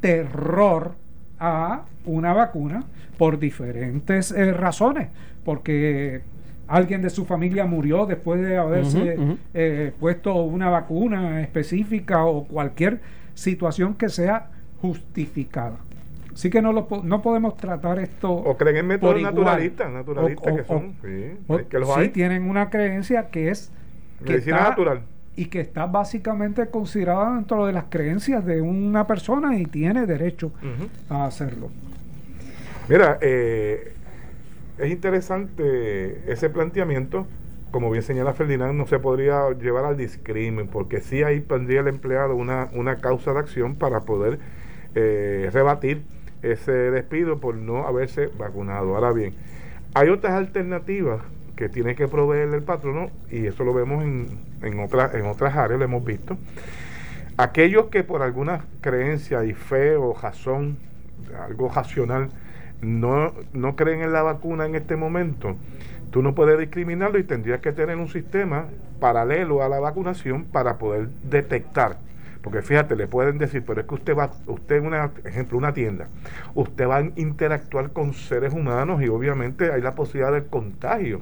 terror 0.01 0.95
a 1.39 1.83
una 2.03 2.33
vacuna 2.33 2.83
por 3.19 3.37
diferentes 3.37 4.31
eh, 4.31 4.53
razones, 4.53 5.09
porque 5.43 6.21
alguien 6.69 7.01
de 7.01 7.09
su 7.09 7.25
familia 7.25 7.65
murió 7.65 8.05
después 8.05 8.39
de 8.41 8.57
haberse 8.57 9.17
eh, 9.53 9.91
puesto 9.99 10.35
una 10.35 10.69
vacuna 10.69 11.41
específica 11.41 12.23
o 12.23 12.45
cualquier 12.45 13.01
situación 13.33 13.95
que 13.95 14.07
sea 14.07 14.47
justificada. 14.81 15.79
Así 16.33 16.49
que 16.49 16.61
no, 16.61 16.71
lo, 16.71 16.87
no 17.03 17.21
podemos 17.21 17.57
tratar 17.57 17.99
esto. 17.99 18.31
O 18.31 18.55
creen 18.55 18.77
en 18.77 18.87
métodos 18.87 19.21
naturalistas, 19.21 19.91
naturalistas 19.91 20.55
que 20.55 20.63
son. 20.63 20.93
sí, 21.01 21.65
que 21.69 21.77
los 21.77 21.93
sí 21.93 22.07
tienen 22.07 22.43
una 22.49 22.69
creencia 22.69 23.27
que 23.27 23.49
es. 23.49 23.69
Medicina 24.21 24.61
natural 24.61 25.01
y 25.35 25.45
que 25.45 25.61
está 25.61 25.85
básicamente 25.85 26.67
considerada 26.67 27.35
dentro 27.35 27.65
de 27.65 27.71
las 27.71 27.85
creencias 27.89 28.45
de 28.45 28.61
una 28.61 29.07
persona 29.07 29.57
y 29.57 29.65
tiene 29.65 30.05
derecho 30.05 30.51
a 31.09 31.25
hacerlo. 31.25 31.69
Mira, 32.89 33.19
eh, 33.21 33.93
es 34.79 34.89
interesante 34.89 36.23
ese 36.31 36.49
planteamiento. 36.49 37.27
Como 37.69 37.91
bien 37.91 38.01
señala 38.01 38.33
Ferdinand, 38.33 38.73
no 38.73 38.87
se 38.87 38.97
podría 38.97 39.51
llevar 39.51 39.85
al 39.85 39.95
discrimen, 39.95 40.67
porque 40.67 41.01
sí 41.01 41.21
ahí 41.21 41.39
tendría 41.39 41.81
el 41.81 41.87
empleado 41.87 42.35
una, 42.35 42.69
una 42.73 42.97
causa 42.97 43.31
de 43.33 43.39
acción 43.39 43.75
para 43.75 43.99
poder 43.99 44.39
eh, 44.95 45.51
rebatir 45.53 46.01
ese 46.41 46.71
despido 46.71 47.37
por 47.39 47.53
no 47.53 47.85
haberse 47.85 48.25
vacunado. 48.39 48.95
Ahora 48.95 49.11
bien, 49.11 49.35
hay 49.93 50.09
otras 50.09 50.33
alternativas 50.33 51.21
que 51.55 51.69
tiene 51.69 51.93
que 51.93 52.07
proveer 52.07 52.51
el 52.55 52.63
patrono, 52.63 53.11
y 53.29 53.45
eso 53.45 53.63
lo 53.65 53.73
vemos 53.75 54.03
en, 54.03 54.29
en, 54.63 54.79
en 54.79 54.79
otras 54.79 55.55
áreas, 55.55 55.77
lo 55.77 55.85
hemos 55.85 56.03
visto. 56.03 56.37
Aquellos 57.37 57.85
que 57.87 58.03
por 58.03 58.23
alguna 58.23 58.65
creencia 58.81 59.45
y 59.45 59.53
fe 59.53 59.95
o 59.95 60.15
razón, 60.19 60.79
algo 61.39 61.69
racional, 61.69 62.29
no, 62.81 63.33
no 63.53 63.75
creen 63.75 64.01
en 64.01 64.13
la 64.13 64.21
vacuna 64.21 64.65
en 64.65 64.75
este 64.75 64.95
momento, 64.95 65.55
tú 66.11 66.21
no 66.21 66.35
puedes 66.35 66.57
discriminarlo 66.59 67.19
y 67.19 67.23
tendrías 67.23 67.59
que 67.61 67.71
tener 67.71 67.97
un 67.97 68.09
sistema 68.09 68.65
paralelo 68.99 69.63
a 69.63 69.69
la 69.69 69.79
vacunación 69.79 70.45
para 70.45 70.77
poder 70.77 71.09
detectar. 71.23 71.97
Porque 72.41 72.61
fíjate, 72.61 72.95
le 72.95 73.07
pueden 73.07 73.37
decir, 73.37 73.63
pero 73.65 73.81
es 73.81 73.87
que 73.87 73.95
usted 73.95 74.15
va, 74.15 74.31
usted 74.47 74.81
una, 74.81 75.11
ejemplo, 75.25 75.57
una 75.57 75.73
tienda, 75.73 76.07
usted 76.55 76.87
va 76.87 76.97
a 76.97 77.03
interactuar 77.17 77.91
con 77.91 78.13
seres 78.13 78.53
humanos 78.53 79.01
y 79.01 79.09
obviamente 79.09 79.71
hay 79.71 79.81
la 79.81 79.93
posibilidad 79.93 80.31
del 80.31 80.45
contagio. 80.45 81.21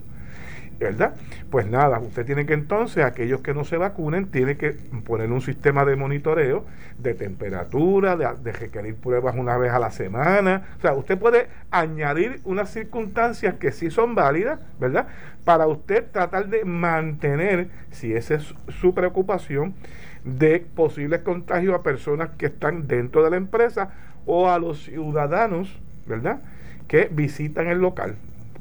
¿Verdad? 0.79 1.15
Pues 1.49 1.67
nada, 1.67 1.99
usted 1.99 2.25
tiene 2.25 2.45
que 2.45 2.53
entonces, 2.53 3.03
aquellos 3.03 3.41
que 3.41 3.53
no 3.53 3.63
se 3.63 3.77
vacunen, 3.77 4.27
tiene 4.27 4.57
que 4.57 4.71
poner 5.05 5.31
un 5.31 5.41
sistema 5.41 5.85
de 5.85 5.95
monitoreo 5.95 6.65
de 6.97 7.13
temperatura, 7.13 8.15
de, 8.15 8.51
requerir 8.51 8.95
pruebas 8.95 9.35
una 9.35 9.57
vez 9.57 9.71
a 9.71 9.79
la 9.79 9.91
semana. 9.91 10.63
O 10.77 10.81
sea, 10.81 10.93
usted 10.93 11.17
puede 11.17 11.47
añadir 11.71 12.41
unas 12.43 12.71
circunstancias 12.71 13.55
que 13.55 13.71
sí 13.71 13.91
son 13.91 14.15
válidas, 14.15 14.59
¿verdad? 14.79 15.07
Para 15.45 15.67
usted 15.67 16.05
tratar 16.11 16.47
de 16.47 16.65
mantener, 16.65 17.69
si 17.91 18.13
esa 18.13 18.35
es 18.35 18.53
su 18.69 18.93
preocupación, 18.93 19.75
de 20.23 20.59
posibles 20.59 21.21
contagios 21.21 21.73
a 21.73 21.83
personas 21.83 22.31
que 22.37 22.47
están 22.47 22.87
dentro 22.87 23.23
de 23.23 23.29
la 23.29 23.37
empresa 23.37 23.91
o 24.25 24.49
a 24.49 24.59
los 24.59 24.83
ciudadanos, 24.83 25.79
¿verdad? 26.05 26.39
Que 26.87 27.07
visitan 27.11 27.67
el 27.67 27.79
local 27.79 28.15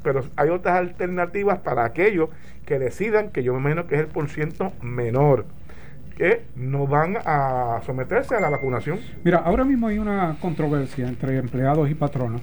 pero 0.07 0.23
hay 0.37 0.47
otras 0.47 0.77
alternativas 0.77 1.59
para 1.59 1.83
aquellos 1.83 2.29
que 2.65 2.79
decidan, 2.79 3.29
que 3.29 3.43
yo 3.43 3.53
me 3.53 3.59
imagino 3.59 3.87
que 3.87 3.95
es 3.95 3.99
el 3.99 4.07
porciento 4.07 4.71
menor, 4.81 5.43
que 6.15 6.43
no 6.55 6.87
van 6.87 7.17
a 7.25 7.81
someterse 7.85 8.33
a 8.33 8.39
la 8.39 8.49
vacunación. 8.49 8.99
Mira, 9.25 9.39
ahora 9.39 9.65
mismo 9.65 9.87
hay 9.87 9.99
una 9.99 10.37
controversia 10.39 11.09
entre 11.09 11.37
empleados 11.37 11.89
y 11.89 11.93
patronos. 11.93 12.41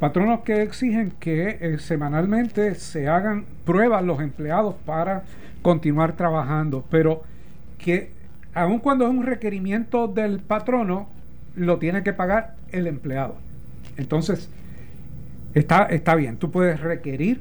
Patronos 0.00 0.40
que 0.40 0.62
exigen 0.62 1.12
que 1.20 1.58
eh, 1.60 1.78
semanalmente 1.78 2.74
se 2.74 3.06
hagan 3.06 3.44
pruebas 3.64 4.02
los 4.02 4.20
empleados 4.20 4.74
para 4.84 5.22
continuar 5.62 6.14
trabajando, 6.14 6.84
pero 6.90 7.22
que 7.78 8.10
aun 8.54 8.80
cuando 8.80 9.04
es 9.04 9.10
un 9.12 9.22
requerimiento 9.22 10.08
del 10.08 10.40
patrono, 10.40 11.08
lo 11.54 11.78
tiene 11.78 12.02
que 12.02 12.12
pagar 12.12 12.56
el 12.72 12.88
empleado. 12.88 13.36
Entonces, 13.96 14.50
Está, 15.58 15.84
está 15.84 16.14
bien, 16.14 16.36
tú 16.36 16.50
puedes 16.50 16.80
requerir 16.80 17.40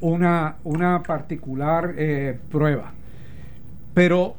una, 0.00 0.56
una 0.62 1.02
particular 1.02 1.94
eh, 1.96 2.38
prueba, 2.50 2.92
pero 3.94 4.36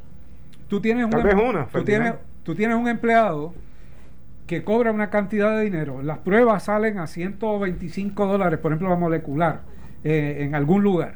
tú 0.69 0.79
tienes, 0.79 1.05
un, 1.05 1.11
em- 1.31 1.37
tú, 1.71 1.83
tienes, 1.83 2.13
tú 2.43 2.55
tienes 2.55 2.77
un 2.77 2.87
empleado 2.87 3.53
que 4.45 4.63
cobra 4.63 4.91
una 4.91 5.09
cantidad 5.09 5.57
de 5.57 5.63
dinero. 5.65 6.01
Las 6.01 6.19
pruebas 6.19 6.63
salen 6.63 6.99
a 6.99 7.07
125 7.07 8.27
dólares, 8.27 8.59
por 8.59 8.71
ejemplo, 8.71 8.87
la 8.87 8.95
molecular, 8.95 9.61
eh, 10.05 10.37
en 10.41 10.55
algún 10.55 10.83
lugar. 10.83 11.15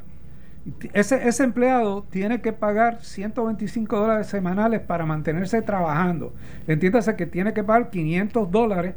Ese, 0.93 1.27
ese 1.27 1.43
empleado 1.43 2.03
tiene 2.09 2.41
que 2.41 2.51
pagar 2.51 3.03
125 3.03 3.97
dólares 3.97 4.27
semanales 4.27 4.81
para 4.81 5.05
mantenerse 5.05 5.61
trabajando. 5.61 6.33
Entiéndase 6.67 7.15
que 7.15 7.25
tiene 7.25 7.53
que 7.53 7.63
pagar 7.63 7.89
500 7.89 8.51
dólares 8.51 8.95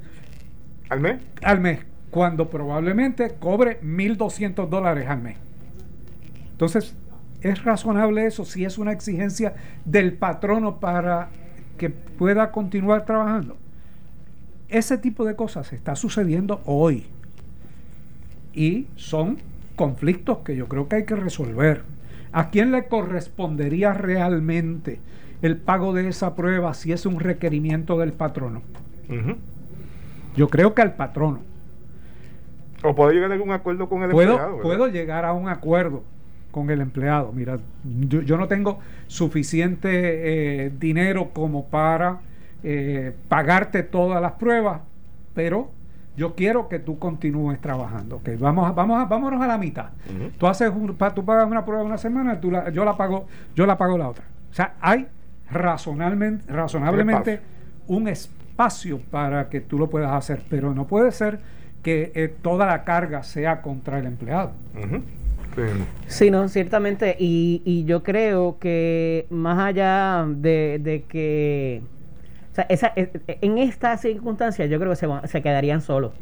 al 0.90 1.00
mes. 1.00 1.20
Al 1.42 1.60
mes 1.60 1.93
cuando 2.14 2.48
probablemente 2.48 3.34
cobre 3.40 3.80
1.200 3.80 4.68
dólares 4.68 5.08
al 5.08 5.20
mes. 5.20 5.36
Entonces, 6.52 6.94
¿es 7.40 7.64
razonable 7.64 8.24
eso 8.24 8.44
si 8.44 8.64
es 8.64 8.78
una 8.78 8.92
exigencia 8.92 9.54
del 9.84 10.12
patrono 10.12 10.78
para 10.78 11.30
que 11.76 11.90
pueda 11.90 12.52
continuar 12.52 13.04
trabajando? 13.04 13.56
Ese 14.68 14.96
tipo 14.96 15.24
de 15.24 15.34
cosas 15.34 15.72
está 15.72 15.96
sucediendo 15.96 16.62
hoy 16.66 17.04
y 18.52 18.86
son 18.94 19.38
conflictos 19.74 20.38
que 20.44 20.54
yo 20.54 20.68
creo 20.68 20.88
que 20.88 20.94
hay 20.94 21.04
que 21.06 21.16
resolver. 21.16 21.82
¿A 22.30 22.50
quién 22.50 22.70
le 22.70 22.86
correspondería 22.86 23.92
realmente 23.92 25.00
el 25.42 25.56
pago 25.56 25.92
de 25.92 26.06
esa 26.06 26.36
prueba 26.36 26.74
si 26.74 26.92
es 26.92 27.06
un 27.06 27.18
requerimiento 27.18 27.98
del 27.98 28.12
patrono? 28.12 28.62
Yo 30.36 30.48
creo 30.48 30.74
que 30.74 30.82
al 30.82 30.94
patrono. 30.94 31.53
O 32.84 32.94
puedo 32.94 33.10
llegar 33.10 33.30
a 33.30 33.34
algún 33.34 33.50
acuerdo 33.50 33.88
con 33.88 34.02
el 34.02 34.10
empleado. 34.10 34.60
Puedo 34.60 34.88
llegar 34.88 35.24
a 35.24 35.32
un 35.32 35.48
acuerdo 35.48 36.02
con 36.50 36.70
el 36.70 36.80
empleado. 36.80 37.32
Mira, 37.32 37.58
yo, 37.82 38.36
no 38.36 38.46
tengo 38.46 38.78
suficiente 39.06 39.88
eh, 40.66 40.72
dinero 40.78 41.30
como 41.32 41.66
para 41.66 42.20
eh, 42.62 43.12
pagarte 43.28 43.82
todas 43.82 44.22
las 44.22 44.32
pruebas, 44.32 44.82
pero 45.34 45.70
yo 46.16 46.34
quiero 46.34 46.68
que 46.68 46.78
tú 46.78 46.98
continúes 46.98 47.60
trabajando. 47.60 48.16
Okay, 48.16 48.36
vamos, 48.36 48.72
vamos, 48.74 49.08
vámonos 49.08 49.42
a 49.42 49.46
la 49.46 49.58
mitad. 49.58 49.86
Tú 50.38 50.46
haces 50.46 50.70
tú 51.14 51.24
pagas 51.24 51.50
una 51.50 51.64
prueba 51.64 51.82
una 51.82 51.98
semana, 51.98 52.40
tú 52.40 52.52
yo 52.72 52.84
la 52.84 52.96
pago, 52.96 53.26
yo 53.56 53.66
la 53.66 53.76
pago 53.76 53.98
la 53.98 54.08
otra. 54.08 54.24
O 54.50 54.54
sea, 54.54 54.74
hay 54.80 55.08
razonablemente, 55.50 56.52
razonablemente 56.52 57.40
un 57.88 58.08
espacio 58.08 59.00
para 59.10 59.48
que 59.48 59.60
tú 59.60 59.78
lo 59.78 59.90
puedas 59.90 60.12
hacer, 60.12 60.42
pero 60.48 60.72
no 60.72 60.86
puede 60.86 61.10
ser 61.10 61.40
que 61.84 62.10
eh, 62.14 62.34
toda 62.42 62.66
la 62.66 62.82
carga 62.82 63.22
sea 63.22 63.62
contra 63.62 64.00
el 64.00 64.06
empleado. 64.06 64.52
sí. 66.08 66.30
no, 66.30 66.48
ciertamente. 66.48 67.14
Y, 67.20 67.62
y, 67.64 67.84
yo 67.84 68.02
creo 68.02 68.58
que 68.58 69.26
más 69.30 69.58
allá 69.58 70.26
de, 70.26 71.04
que... 71.08 71.82
O 72.50 72.54
sea, 72.54 72.66
esa, 72.68 72.92
eh, 72.96 73.12
en 73.40 73.58
esta 73.58 73.96
circunstancia 73.98 74.66
yo 74.66 74.80
creo 74.80 74.90
que 74.90 74.96
se, 74.96 75.06
se 75.28 75.42
quedarían 75.42 75.80
solos. 75.80 76.12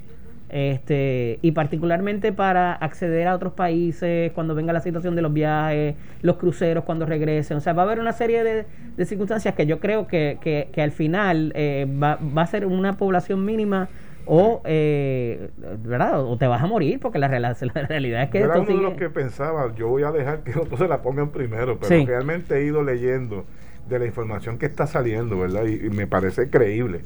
Este, 0.49 1.39
y 1.41 1.53
particularmente 1.53 2.31
para 2.31 2.75
acceder 2.75 3.27
a 3.27 3.35
otros 3.35 3.55
países 3.55 4.33
cuando 4.33 4.55
venga 4.55 4.75
la 4.75 4.81
situación 4.81 5.17
de 5.17 5.23
los 5.23 5.33
viajes, 5.33 5.95
los 6.21 6.37
cruceros 6.37 6.85
cuando 6.85 7.07
regresen. 7.07 7.57
O 7.57 7.61
sea, 7.61 7.73
va 7.73 7.83
a 7.83 7.85
haber 7.87 8.01
una 8.01 8.13
serie 8.13 8.45
de, 8.45 9.07
circunstancias 9.07 9.55
que 9.55 9.65
yo 9.65 9.81
creo 9.81 10.07
que, 10.07 10.39
que, 10.43 10.83
al 10.83 10.93
final 10.93 11.53
eh, 11.55 11.87
va, 12.03 12.17
va, 12.17 12.43
a 12.43 12.47
ser 12.47 12.67
una 12.67 12.99
población 12.99 13.47
mínima 13.47 13.89
o, 14.27 14.63
eh, 14.65 15.51
¿verdad? 15.85 16.25
o 16.25 16.37
te 16.37 16.47
vas 16.47 16.63
a 16.63 16.67
morir 16.67 17.01
porque 17.01 17.19
la, 17.19 17.29
la 17.41 17.55
realidad 17.87 18.25
es 18.25 18.31
que... 18.31 18.39
era 18.39 18.59
uno 18.59 18.67
de 18.67 18.83
los 18.83 18.95
que 18.95 19.11
pensaba, 19.11 19.75
yo 19.75 19.89
voy 19.89 20.03
a 20.03 20.13
dejar 20.13 20.43
que 20.43 20.59
otros 20.59 20.79
se 20.79 20.89
la 20.89 21.03
pongan 21.03 21.31
primero, 21.31 21.79
pero 21.79 22.07
realmente 22.07 22.57
he 22.57 22.65
ido 22.65 22.83
leyendo 22.83 23.45
de 23.89 23.99
la 23.99 24.07
información 24.07 24.59
que 24.59 24.67
está 24.67 24.87
saliendo, 24.87 25.39
¿verdad? 25.39 25.65
Y, 25.67 25.91
me 25.91 26.07
parece 26.07 26.49
creíble. 26.51 27.01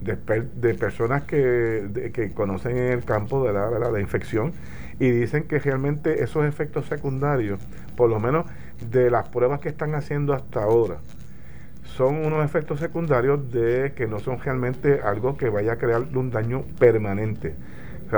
De, 0.00 0.16
de 0.16 0.74
personas 0.74 1.22
que, 1.22 2.10
que 2.12 2.30
conocen 2.32 2.76
el 2.76 3.04
campo 3.04 3.46
de 3.46 3.54
la, 3.54 3.70
de 3.70 3.90
la 3.90 4.00
infección 4.00 4.52
y 5.00 5.10
dicen 5.10 5.44
que 5.44 5.58
realmente 5.58 6.22
esos 6.22 6.44
efectos 6.44 6.86
secundarios, 6.86 7.58
por 7.96 8.10
lo 8.10 8.20
menos 8.20 8.44
de 8.90 9.10
las 9.10 9.28
pruebas 9.28 9.60
que 9.60 9.70
están 9.70 9.94
haciendo 9.94 10.34
hasta 10.34 10.62
ahora, 10.62 10.98
son 11.84 12.24
unos 12.24 12.44
efectos 12.44 12.80
secundarios 12.80 13.50
de 13.52 13.92
que 13.94 14.06
no 14.06 14.18
son 14.18 14.38
realmente 14.38 15.00
algo 15.02 15.36
que 15.36 15.48
vaya 15.48 15.72
a 15.72 15.76
crear 15.76 16.02
un 16.14 16.30
daño 16.30 16.62
permanente 16.78 17.54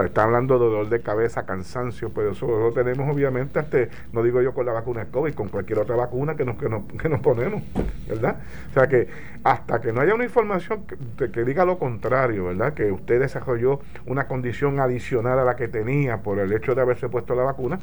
está 0.05 0.25
hablando 0.25 0.59
de 0.59 0.67
dolor 0.67 0.89
de 0.89 1.01
cabeza, 1.01 1.47
cansancio, 1.47 2.11
pero 2.15 2.33
eso 2.33 2.47
lo 2.47 2.73
tenemos 2.73 3.13
obviamente 3.13 3.59
hasta, 3.59 3.79
no 4.13 4.23
digo 4.23 4.43
yo 4.43 4.53
con 4.53 4.67
la 4.67 4.73
vacuna 4.73 5.05
de 5.05 5.11
COVID, 5.11 5.35
con 5.35 5.49
cualquier 5.49 5.79
otra 5.79 5.97
vacuna 5.97 6.37
que 6.37 6.45
nos, 6.45 6.57
que 6.57 6.69
nos, 6.69 6.85
que 7.01 7.09
nos 7.09 7.21
ponemos, 7.21 7.63
¿verdad? 8.09 8.37
O 8.71 8.75
sea 8.75 8.87
que 8.89 9.09
hasta 9.45 9.81
que 9.81 9.93
no 9.93 10.01
haya 10.01 10.15
una 10.15 10.25
información 10.25 10.85
que, 10.87 11.31
que, 11.31 11.45
diga 11.45 11.65
lo 11.65 11.79
contrario, 11.79 12.47
¿verdad? 12.47 12.75
Que 12.75 12.91
usted 12.91 13.21
desarrolló 13.21 13.81
una 14.07 14.27
condición 14.27 14.81
adicional 14.81 15.39
a 15.39 15.45
la 15.45 15.57
que 15.57 15.69
tenía 15.69 16.19
por 16.19 16.39
el 16.39 16.53
hecho 16.53 16.75
de 16.75 16.83
haberse 16.83 17.09
puesto 17.09 17.35
la 17.35 17.45
vacuna, 17.45 17.79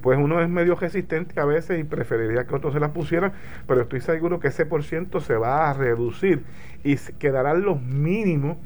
pues 0.00 0.18
uno 0.18 0.40
es 0.40 0.48
medio 0.48 0.76
resistente 0.76 1.40
a 1.40 1.44
veces 1.44 1.80
y 1.80 1.84
preferiría 1.84 2.46
que 2.46 2.54
otros 2.54 2.72
se 2.72 2.80
la 2.80 2.92
pusieran, 2.92 3.32
pero 3.66 3.82
estoy 3.82 4.00
seguro 4.00 4.40
que 4.40 4.48
ese 4.48 4.66
por 4.66 4.84
ciento 4.84 5.20
se 5.20 5.36
va 5.36 5.68
a 5.68 5.72
reducir 5.72 6.44
y 6.84 6.96
quedarán 7.18 7.62
los 7.62 7.82
mínimos 7.82 8.56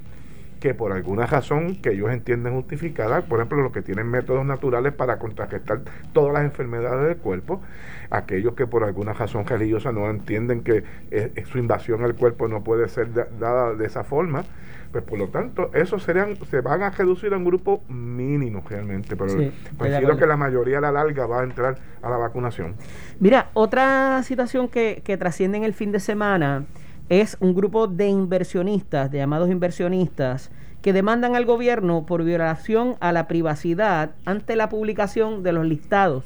que 0.63 0.75
por 0.75 0.93
alguna 0.93 1.27
razón 1.27 1.75
que 1.75 1.91
ellos 1.91 2.09
entienden 2.13 2.55
justificada, 2.55 3.23
por 3.23 3.41
ejemplo, 3.41 3.61
los 3.65 3.73
que 3.73 3.83
tienen 3.83 4.07
métodos 4.07 4.47
naturales 4.47 4.93
para 4.93 5.19
contrarrestar 5.19 5.81
todas 6.13 6.33
las 6.33 6.45
enfermedades 6.45 7.09
del 7.09 7.17
cuerpo, 7.17 7.61
aquellos 8.11 8.55
que 8.55 8.69
por 8.69 8.85
alguna 8.85 9.13
razón 9.13 9.45
religiosa 9.45 9.91
no 9.91 10.09
entienden 10.09 10.63
que 10.63 10.85
eh, 11.11 11.33
eh, 11.35 11.45
su 11.51 11.59
invasión 11.59 12.05
al 12.05 12.15
cuerpo 12.15 12.47
no 12.47 12.63
puede 12.63 12.89
ser 12.89 13.09
dada 13.41 13.75
de 13.75 13.85
esa 13.85 14.05
forma, 14.05 14.45
pues 14.93 15.03
por 15.03 15.19
lo 15.19 15.31
tanto, 15.31 15.69
esos 15.75 16.05
serían, 16.05 16.37
se 16.49 16.61
van 16.61 16.85
a 16.85 16.91
reducir 16.91 17.35
a 17.35 17.39
un 17.39 17.45
grupo 17.45 17.83
mínimo 17.89 18.63
realmente, 18.69 19.17
pero 19.17 19.31
sí, 19.31 19.51
que 19.81 20.27
la 20.27 20.37
mayoría 20.37 20.79
a 20.79 20.81
la 20.81 20.93
larga 20.93 21.27
va 21.27 21.41
a 21.41 21.43
entrar 21.43 21.77
a 22.03 22.09
la 22.09 22.19
vacunación. 22.19 22.77
Mira, 23.19 23.51
otra 23.55 24.23
situación 24.23 24.69
que, 24.69 25.03
que 25.05 25.17
trasciende 25.17 25.59
en 25.59 25.65
el 25.65 25.75
fin 25.75 25.91
de 25.91 25.99
semana 25.99 26.67
es 27.09 27.37
un 27.41 27.55
grupo 27.55 27.87
de 27.87 28.09
inversionistas, 28.09 29.11
de 29.11 29.19
llamados 29.19 29.51
inversionistas, 29.51 30.51
que 30.83 30.93
demandan 30.93 31.37
al 31.37 31.45
gobierno 31.45 32.07
por 32.07 32.25
violación 32.25 32.97
a 33.01 33.13
la 33.13 33.29
privacidad 33.29 34.11
ante 34.25 34.57
la 34.57 34.69
publicación 34.69 35.43
de 35.43 35.53
los 35.53 35.67
listados 35.67 36.25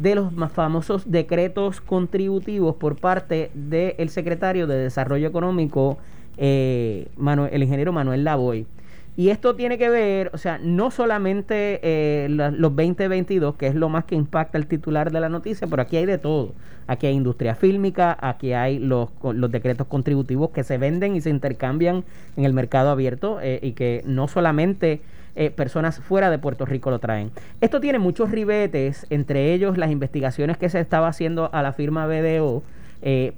de 0.00 0.14
los 0.14 0.32
más 0.32 0.50
famosos 0.52 1.10
decretos 1.10 1.80
contributivos 1.82 2.76
por 2.76 2.96
parte 2.96 3.50
del 3.54 4.08
secretario 4.08 4.66
de 4.66 4.76
Desarrollo 4.76 5.28
Económico, 5.28 5.98
eh, 6.38 7.08
el 7.50 7.62
ingeniero 7.62 7.92
Manuel 7.92 8.24
Lavoy. 8.24 8.66
Y 9.16 9.30
esto 9.30 9.54
tiene 9.54 9.76
que 9.76 9.88
ver, 9.88 10.30
o 10.32 10.38
sea, 10.38 10.58
no 10.62 10.90
solamente 10.90 11.80
eh, 11.82 12.28
los 12.30 12.74
2022, 12.74 13.56
que 13.56 13.66
es 13.66 13.74
lo 13.74 13.88
más 13.88 14.04
que 14.04 14.14
impacta 14.14 14.56
el 14.56 14.66
titular 14.66 15.10
de 15.10 15.20
la 15.20 15.28
noticia, 15.28 15.66
pero 15.66 15.82
aquí 15.82 15.96
hay 15.96 16.06
de 16.06 16.18
todo. 16.18 16.52
Aquí 16.86 17.06
hay 17.06 17.14
industria 17.14 17.54
fílmica, 17.54 18.16
aquí 18.20 18.52
hay 18.52 18.78
los, 18.78 19.10
los 19.22 19.50
decretos 19.50 19.86
contributivos 19.88 20.50
que 20.50 20.64
se 20.64 20.78
venden 20.78 21.16
y 21.16 21.20
se 21.20 21.30
intercambian 21.30 22.04
en 22.36 22.44
el 22.44 22.52
mercado 22.52 22.90
abierto 22.90 23.40
eh, 23.42 23.58
y 23.62 23.72
que 23.72 24.02
no 24.06 24.26
solamente 24.28 25.00
eh, 25.36 25.50
personas 25.50 25.98
fuera 26.00 26.30
de 26.30 26.38
Puerto 26.38 26.64
Rico 26.64 26.90
lo 26.90 26.98
traen. 26.98 27.30
Esto 27.60 27.80
tiene 27.80 27.98
muchos 27.98 28.30
ribetes, 28.30 29.06
entre 29.10 29.52
ellos 29.52 29.76
las 29.76 29.90
investigaciones 29.90 30.56
que 30.56 30.68
se 30.68 30.80
estaba 30.80 31.08
haciendo 31.08 31.50
a 31.52 31.62
la 31.62 31.72
firma 31.72 32.06
BDO. 32.06 32.62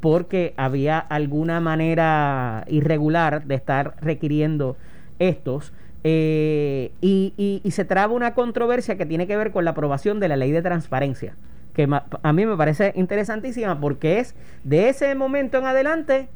porque 0.00 0.54
había 0.56 0.98
alguna 0.98 1.60
manera 1.60 2.64
irregular 2.68 3.44
de 3.44 3.54
estar 3.54 3.94
requiriendo 4.00 4.76
estos. 5.18 5.72
Eh, 6.04 6.90
y, 7.00 7.62
y, 7.62 7.70
se 7.70 7.84
traba 7.84 8.12
una 8.12 8.34
controversia 8.34 8.96
que 8.96 9.06
tiene 9.06 9.28
que 9.28 9.36
ver 9.36 9.52
con 9.52 9.64
la 9.64 9.70
aprobación 9.70 10.18
de 10.18 10.26
la 10.26 10.36
ley 10.36 10.50
de 10.50 10.60
transparencia, 10.60 11.36
que 11.74 11.88
a 12.22 12.32
mí 12.32 12.44
me 12.44 12.56
parece 12.56 12.92
interesantísima 12.96 13.78
porque 13.78 14.18
es 14.18 14.34
de 14.64 14.88
ese 14.88 15.14
momento 15.14 15.58
en 15.58 15.66
adelante, 15.66 16.28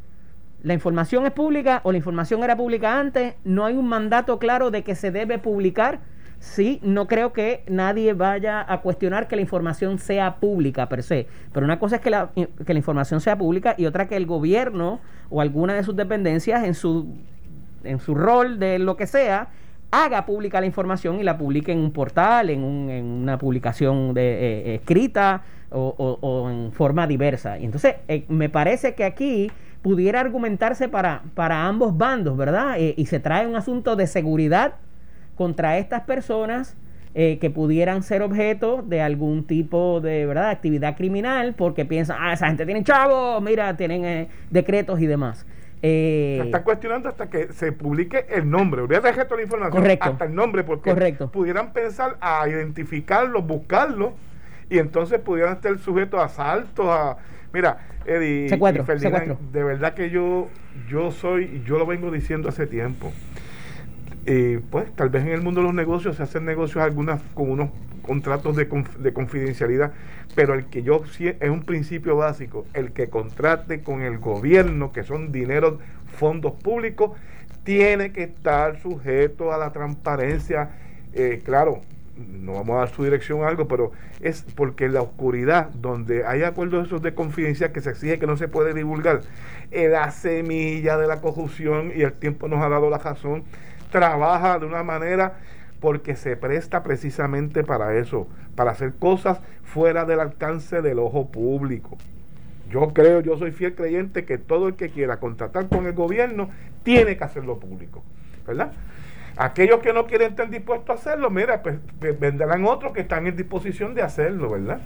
la 0.62 0.74
información 0.74 1.26
es 1.26 1.32
pública 1.32 1.80
o 1.84 1.92
la 1.92 1.98
información 1.98 2.42
era 2.42 2.56
pública 2.56 2.98
antes, 2.98 3.34
no 3.44 3.64
hay 3.64 3.76
un 3.76 3.88
mandato 3.88 4.38
claro 4.38 4.70
de 4.70 4.82
que 4.82 4.94
se 4.94 5.10
debe 5.10 5.38
publicar. 5.38 6.00
Sí, 6.38 6.80
no 6.82 7.06
creo 7.06 7.32
que 7.32 7.62
nadie 7.66 8.12
vaya 8.12 8.64
a 8.68 8.82
cuestionar 8.82 9.26
que 9.26 9.36
la 9.36 9.42
información 9.42 9.98
sea 9.98 10.36
pública 10.36 10.88
per 10.88 11.02
se, 11.02 11.26
pero 11.52 11.64
una 11.64 11.78
cosa 11.78 11.96
es 11.96 12.02
que 12.02 12.10
la, 12.10 12.30
que 12.34 12.72
la 12.72 12.78
información 12.78 13.20
sea 13.20 13.38
pública 13.38 13.74
y 13.78 13.86
otra 13.86 14.06
que 14.06 14.16
el 14.16 14.26
gobierno 14.26 15.00
o 15.30 15.40
alguna 15.40 15.74
de 15.74 15.82
sus 15.82 15.96
dependencias 15.96 16.64
en 16.64 16.74
su 16.74 17.16
en 17.86 17.98
su 18.00 18.14
rol 18.14 18.58
de 18.58 18.78
lo 18.78 18.96
que 18.96 19.06
sea, 19.06 19.48
haga 19.90 20.26
pública 20.26 20.60
la 20.60 20.66
información 20.66 21.20
y 21.20 21.22
la 21.22 21.38
publique 21.38 21.72
en 21.72 21.78
un 21.78 21.90
portal, 21.92 22.50
en, 22.50 22.62
una 22.62 23.38
publicación 23.38 24.14
de, 24.14 24.22
eh, 24.22 24.74
escrita 24.76 25.42
o, 25.70 26.48
en 26.50 26.72
forma 26.72 27.06
diversa. 27.06 27.58
Y 27.58 27.64
entonces 27.64 27.96
eh, 28.08 28.24
me 28.28 28.48
parece 28.48 28.94
que 28.94 29.04
aquí 29.04 29.50
pudiera 29.82 30.20
argumentarse 30.20 30.88
para, 30.88 31.22
para 31.34 31.66
ambos 31.66 31.96
bandos, 31.96 32.36
¿verdad? 32.36 32.76
Eh, 32.78 32.94
y 32.96 33.06
se 33.06 33.20
trae 33.20 33.46
un 33.46 33.56
asunto 33.56 33.96
de 33.96 34.06
seguridad 34.06 34.74
contra 35.34 35.78
estas 35.78 36.02
personas 36.02 36.76
que 37.14 37.48
pudieran 37.48 38.02
ser 38.02 38.20
objeto 38.20 38.84
de 38.86 39.00
algún 39.00 39.46
tipo 39.46 40.02
de 40.02 40.26
¿verdad? 40.26 40.50
actividad 40.50 40.98
criminal 40.98 41.54
porque 41.54 41.86
piensan, 41.86 42.18
ah, 42.20 42.34
esa 42.34 42.48
gente 42.48 42.66
tiene 42.66 42.84
chavos, 42.84 43.42
mira, 43.42 43.74
tienen 43.74 44.28
decretos 44.50 45.00
y 45.00 45.06
demás. 45.06 45.46
Eh, 45.82 46.38
se 46.40 46.46
está 46.46 46.62
cuestionando 46.64 47.08
hasta 47.08 47.28
que 47.28 47.52
se 47.52 47.72
publique 47.72 48.26
el 48.30 48.48
nombre. 48.48 48.82
Voy 48.82 48.96
a 48.96 49.00
dejar 49.00 49.26
toda 49.26 49.36
la 49.36 49.42
información 49.42 49.82
correcto, 49.82 50.10
hasta 50.10 50.24
el 50.24 50.34
nombre, 50.34 50.64
porque 50.64 50.94
pudieran 51.32 51.72
pensar 51.72 52.16
a 52.20 52.48
identificarlo, 52.48 53.42
buscarlo, 53.42 54.14
y 54.70 54.78
entonces 54.78 55.20
pudieran 55.20 55.54
estar 55.54 55.78
sujetos 55.78 56.20
a 56.20 56.24
asaltos, 56.24 56.86
a. 56.88 57.16
Mira, 57.52 57.78
Eddie 58.04 58.46
y 58.46 58.48
de 59.52 59.64
verdad 59.64 59.94
que 59.94 60.10
yo, 60.10 60.48
yo 60.88 61.10
soy, 61.10 61.62
yo 61.64 61.78
lo 61.78 61.86
vengo 61.86 62.10
diciendo 62.10 62.48
hace 62.48 62.66
tiempo. 62.66 63.12
Y 64.26 64.58
pues 64.58 64.90
tal 64.96 65.08
vez 65.08 65.24
en 65.24 65.32
el 65.32 65.40
mundo 65.40 65.60
de 65.60 65.66
los 65.66 65.74
negocios 65.74 66.16
se 66.16 66.22
hacen 66.24 66.44
negocios 66.44 66.82
algunas 66.82 67.22
con 67.34 67.50
unos 67.50 67.70
contratos 68.02 68.56
de, 68.56 68.68
de, 68.98 69.12
confidencialidad, 69.12 69.92
pero 70.34 70.54
el 70.54 70.66
que 70.66 70.82
yo 70.82 71.02
es 71.16 71.50
un 71.50 71.62
principio 71.62 72.16
básico, 72.16 72.66
el 72.74 72.92
que 72.92 73.08
contrate 73.08 73.82
con 73.82 74.02
el 74.02 74.18
gobierno, 74.18 74.92
que 74.92 75.04
son 75.04 75.32
dineros, 75.32 75.74
fondos 76.16 76.52
públicos, 76.54 77.12
tiene 77.64 78.12
que 78.12 78.24
estar 78.24 78.80
sujeto 78.80 79.52
a 79.52 79.58
la 79.58 79.72
transparencia. 79.72 80.70
Eh, 81.12 81.42
claro, 81.44 81.80
no 82.16 82.54
vamos 82.54 82.76
a 82.76 82.78
dar 82.80 82.88
su 82.90 83.04
dirección 83.04 83.42
a 83.42 83.48
algo, 83.48 83.68
pero 83.68 83.92
es 84.20 84.44
porque 84.54 84.86
en 84.86 84.94
la 84.94 85.02
oscuridad, 85.02 85.70
donde 85.70 86.24
hay 86.24 86.42
acuerdos 86.42 86.86
esos 86.86 87.02
de 87.02 87.14
confidencia 87.14 87.72
que 87.72 87.80
se 87.80 87.90
exige 87.90 88.18
que 88.18 88.26
no 88.26 88.36
se 88.36 88.48
puede 88.48 88.72
divulgar, 88.72 89.20
la 89.70 90.10
semilla 90.10 90.96
de 90.96 91.06
la 91.06 91.20
corrupción, 91.20 91.92
y 91.94 92.02
el 92.02 92.12
tiempo 92.12 92.48
nos 92.48 92.62
ha 92.62 92.68
dado 92.68 92.88
la 92.88 92.98
razón, 92.98 93.44
trabaja 93.90 94.58
de 94.58 94.66
una 94.66 94.82
manera 94.82 95.34
porque 95.80 96.16
se 96.16 96.36
presta 96.36 96.82
precisamente 96.82 97.62
para 97.62 97.96
eso, 97.96 98.26
para 98.54 98.72
hacer 98.72 98.94
cosas 98.94 99.40
fuera 99.62 100.04
del 100.04 100.20
alcance 100.20 100.82
del 100.82 100.98
ojo 100.98 101.30
público. 101.30 101.96
Yo 102.70 102.92
creo, 102.92 103.20
yo 103.20 103.38
soy 103.38 103.52
fiel 103.52 103.74
creyente 103.74 104.24
que 104.24 104.38
todo 104.38 104.68
el 104.68 104.74
que 104.74 104.90
quiera 104.90 105.18
contratar 105.18 105.68
con 105.68 105.86
el 105.86 105.92
gobierno 105.92 106.50
tiene 106.82 107.16
que 107.16 107.24
hacerlo 107.24 107.58
público, 107.60 108.02
¿verdad? 108.46 108.72
Aquellos 109.36 109.80
que 109.80 109.92
no 109.92 110.06
quieren 110.06 110.30
estar 110.30 110.48
dispuestos 110.48 110.90
a 110.90 110.94
hacerlo, 110.94 111.30
mira, 111.30 111.62
pues, 111.62 111.76
vendrán 112.18 112.64
otros 112.64 112.92
que 112.92 113.02
están 113.02 113.26
en 113.26 113.36
disposición 113.36 113.94
de 113.94 114.02
hacerlo, 114.02 114.50
¿verdad? 114.50 114.80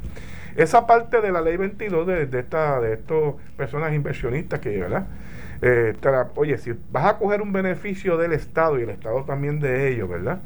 Esa 0.57 0.87
parte 0.87 1.21
de 1.21 1.31
la 1.31 1.41
ley 1.41 1.57
22 1.57 2.07
de, 2.07 2.27
de, 2.27 2.41
esta, 2.41 2.81
de 2.81 2.95
estas 2.95 3.35
personas 3.57 3.95
inversionistas 3.95 4.59
que, 4.59 4.77
¿verdad? 4.77 5.07
Eh, 5.63 5.95
oye, 6.37 6.59
si 6.59 6.73
vas 6.91 7.07
a 7.07 7.19
coger 7.19 7.43
un 7.43 7.53
beneficio 7.53 8.17
del 8.17 8.33
Estado 8.33 8.79
y 8.79 8.83
el 8.83 8.91
Estado 8.91 9.25
también 9.25 9.61
de 9.61 9.93
ellos, 9.93 10.09
¿verdad? 10.09 10.41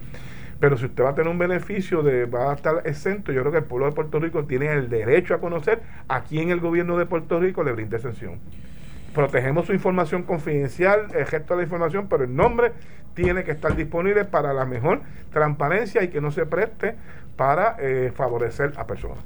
Pero 0.61 0.77
si 0.77 0.87
usted 0.87 1.05
va 1.05 1.11
a 1.11 1.15
tener 1.15 1.31
un 1.31 1.39
beneficio 1.39 2.03
de, 2.03 2.27
va 2.27 2.51
a 2.51 2.55
estar 2.55 2.83
exento, 2.85 3.33
yo 3.33 3.41
creo 3.43 3.53
que 3.53 3.59
el 3.59 3.65
pueblo 3.65 3.87
de 3.87 3.93
Puerto 3.93 4.19
Rico 4.19 4.45
tiene 4.45 4.73
el 4.73 4.89
derecho 4.89 5.35
a 5.35 5.41
conocer 5.41 5.83
a 6.09 6.23
quién 6.23 6.51
el 6.51 6.61
gobierno 6.61 6.97
de 6.97 7.07
Puerto 7.07 7.39
Rico 7.41 7.63
le 7.63 7.73
brinda 7.73 7.97
exención. 7.97 8.39
Protegemos 9.15 9.67
su 9.67 9.73
información 9.73 10.23
confidencial, 10.23 11.09
el 11.15 11.27
gesto 11.27 11.55
de 11.55 11.59
la 11.59 11.63
información, 11.65 12.09
pero 12.09 12.25
el 12.25 12.35
nombre 12.35 12.73
tiene 13.15 13.45
que 13.45 13.53
estar 13.53 13.77
disponible 13.77 14.25
para 14.25 14.53
la 14.53 14.65
mejor 14.65 15.03
transparencia 15.33 16.03
y 16.03 16.09
que 16.09 16.21
no 16.21 16.33
se 16.33 16.47
preste 16.47 16.95
para 17.37 17.77
eh, 17.79 18.13
favorecer 18.15 18.73
a 18.77 18.87
personas. 18.87 19.19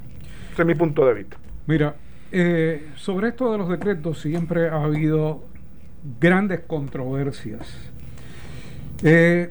Ese 0.52 0.62
es 0.62 0.66
mi 0.66 0.74
punto 0.74 1.06
de 1.06 1.14
vista. 1.14 1.36
Mira, 1.66 1.94
eh, 2.32 2.88
sobre 2.96 3.28
esto 3.28 3.52
de 3.52 3.58
los 3.58 3.68
decretos 3.68 4.20
siempre 4.20 4.68
ha 4.68 4.82
habido 4.82 5.44
grandes 6.20 6.60
controversias. 6.60 7.66
Eh, 9.02 9.50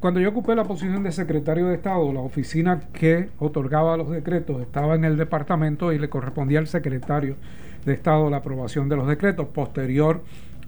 cuando 0.00 0.18
yo 0.18 0.30
ocupé 0.30 0.56
la 0.56 0.64
posición 0.64 1.02
de 1.04 1.12
secretario 1.12 1.68
de 1.68 1.76
Estado, 1.76 2.12
la 2.12 2.20
oficina 2.20 2.80
que 2.92 3.28
otorgaba 3.38 3.96
los 3.96 4.10
decretos 4.10 4.60
estaba 4.60 4.96
en 4.96 5.04
el 5.04 5.16
departamento 5.16 5.92
y 5.92 5.98
le 5.98 6.08
correspondía 6.08 6.58
al 6.58 6.66
secretario 6.66 7.36
de 7.84 7.92
Estado 7.94 8.28
la 8.28 8.38
aprobación 8.38 8.88
de 8.88 8.96
los 8.96 9.06
decretos. 9.06 9.46
Posterior 9.48 10.22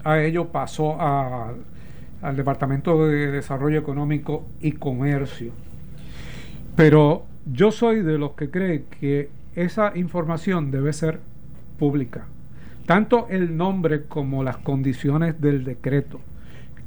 a 0.05 0.20
ello 0.20 0.49
pasó 0.49 1.01
al 1.01 2.36
Departamento 2.36 3.07
de 3.09 3.32
Desarrollo 3.32 3.78
Económico 3.78 4.45
y 4.61 4.72
Comercio. 4.72 5.53
Pero 6.76 7.24
yo 7.45 7.72
soy 7.72 8.03
de 8.03 8.18
los 8.18 8.32
que 8.32 8.51
cree 8.51 8.84
que 9.01 9.30
esa 9.57 9.92
información 9.97 10.70
debe 10.70 10.92
ser 10.92 11.20
pública. 11.78 12.26
Tanto 12.87 13.26
el 13.30 13.57
nombre 13.57 14.05
como 14.05 14.45
las 14.45 14.59
condiciones 14.59 15.41
del 15.41 15.64
decreto. 15.64 16.20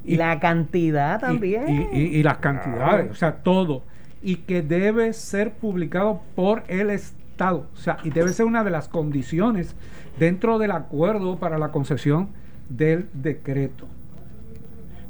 Y 0.06 0.16
la 0.16 0.40
cantidad 0.40 1.20
también. 1.20 1.90
Y, 1.92 2.24
las 2.24 2.38
cantidades, 2.38 3.12
o 3.12 3.16
sea, 3.16 3.38
todo. 3.38 3.84
Y 4.22 4.38
que 4.38 4.62
debe 4.62 5.12
ser 5.14 5.54
publicado 5.54 6.22
por 6.36 6.64
el 6.68 6.90
Estado. 6.92 7.68
O 7.74 7.78
sea, 7.78 7.98
y 8.04 8.10
debe 8.10 8.30
ser 8.30 8.46
una 8.46 8.64
de 8.64 8.72
las 8.72 8.88
condiciones 8.88 9.76
dentro 10.18 10.60
del 10.60 10.72
acuerdo 10.72 11.38
para 11.38 11.58
la 11.58 11.72
concesión 11.72 12.30
del 12.70 13.10
decreto. 13.14 13.88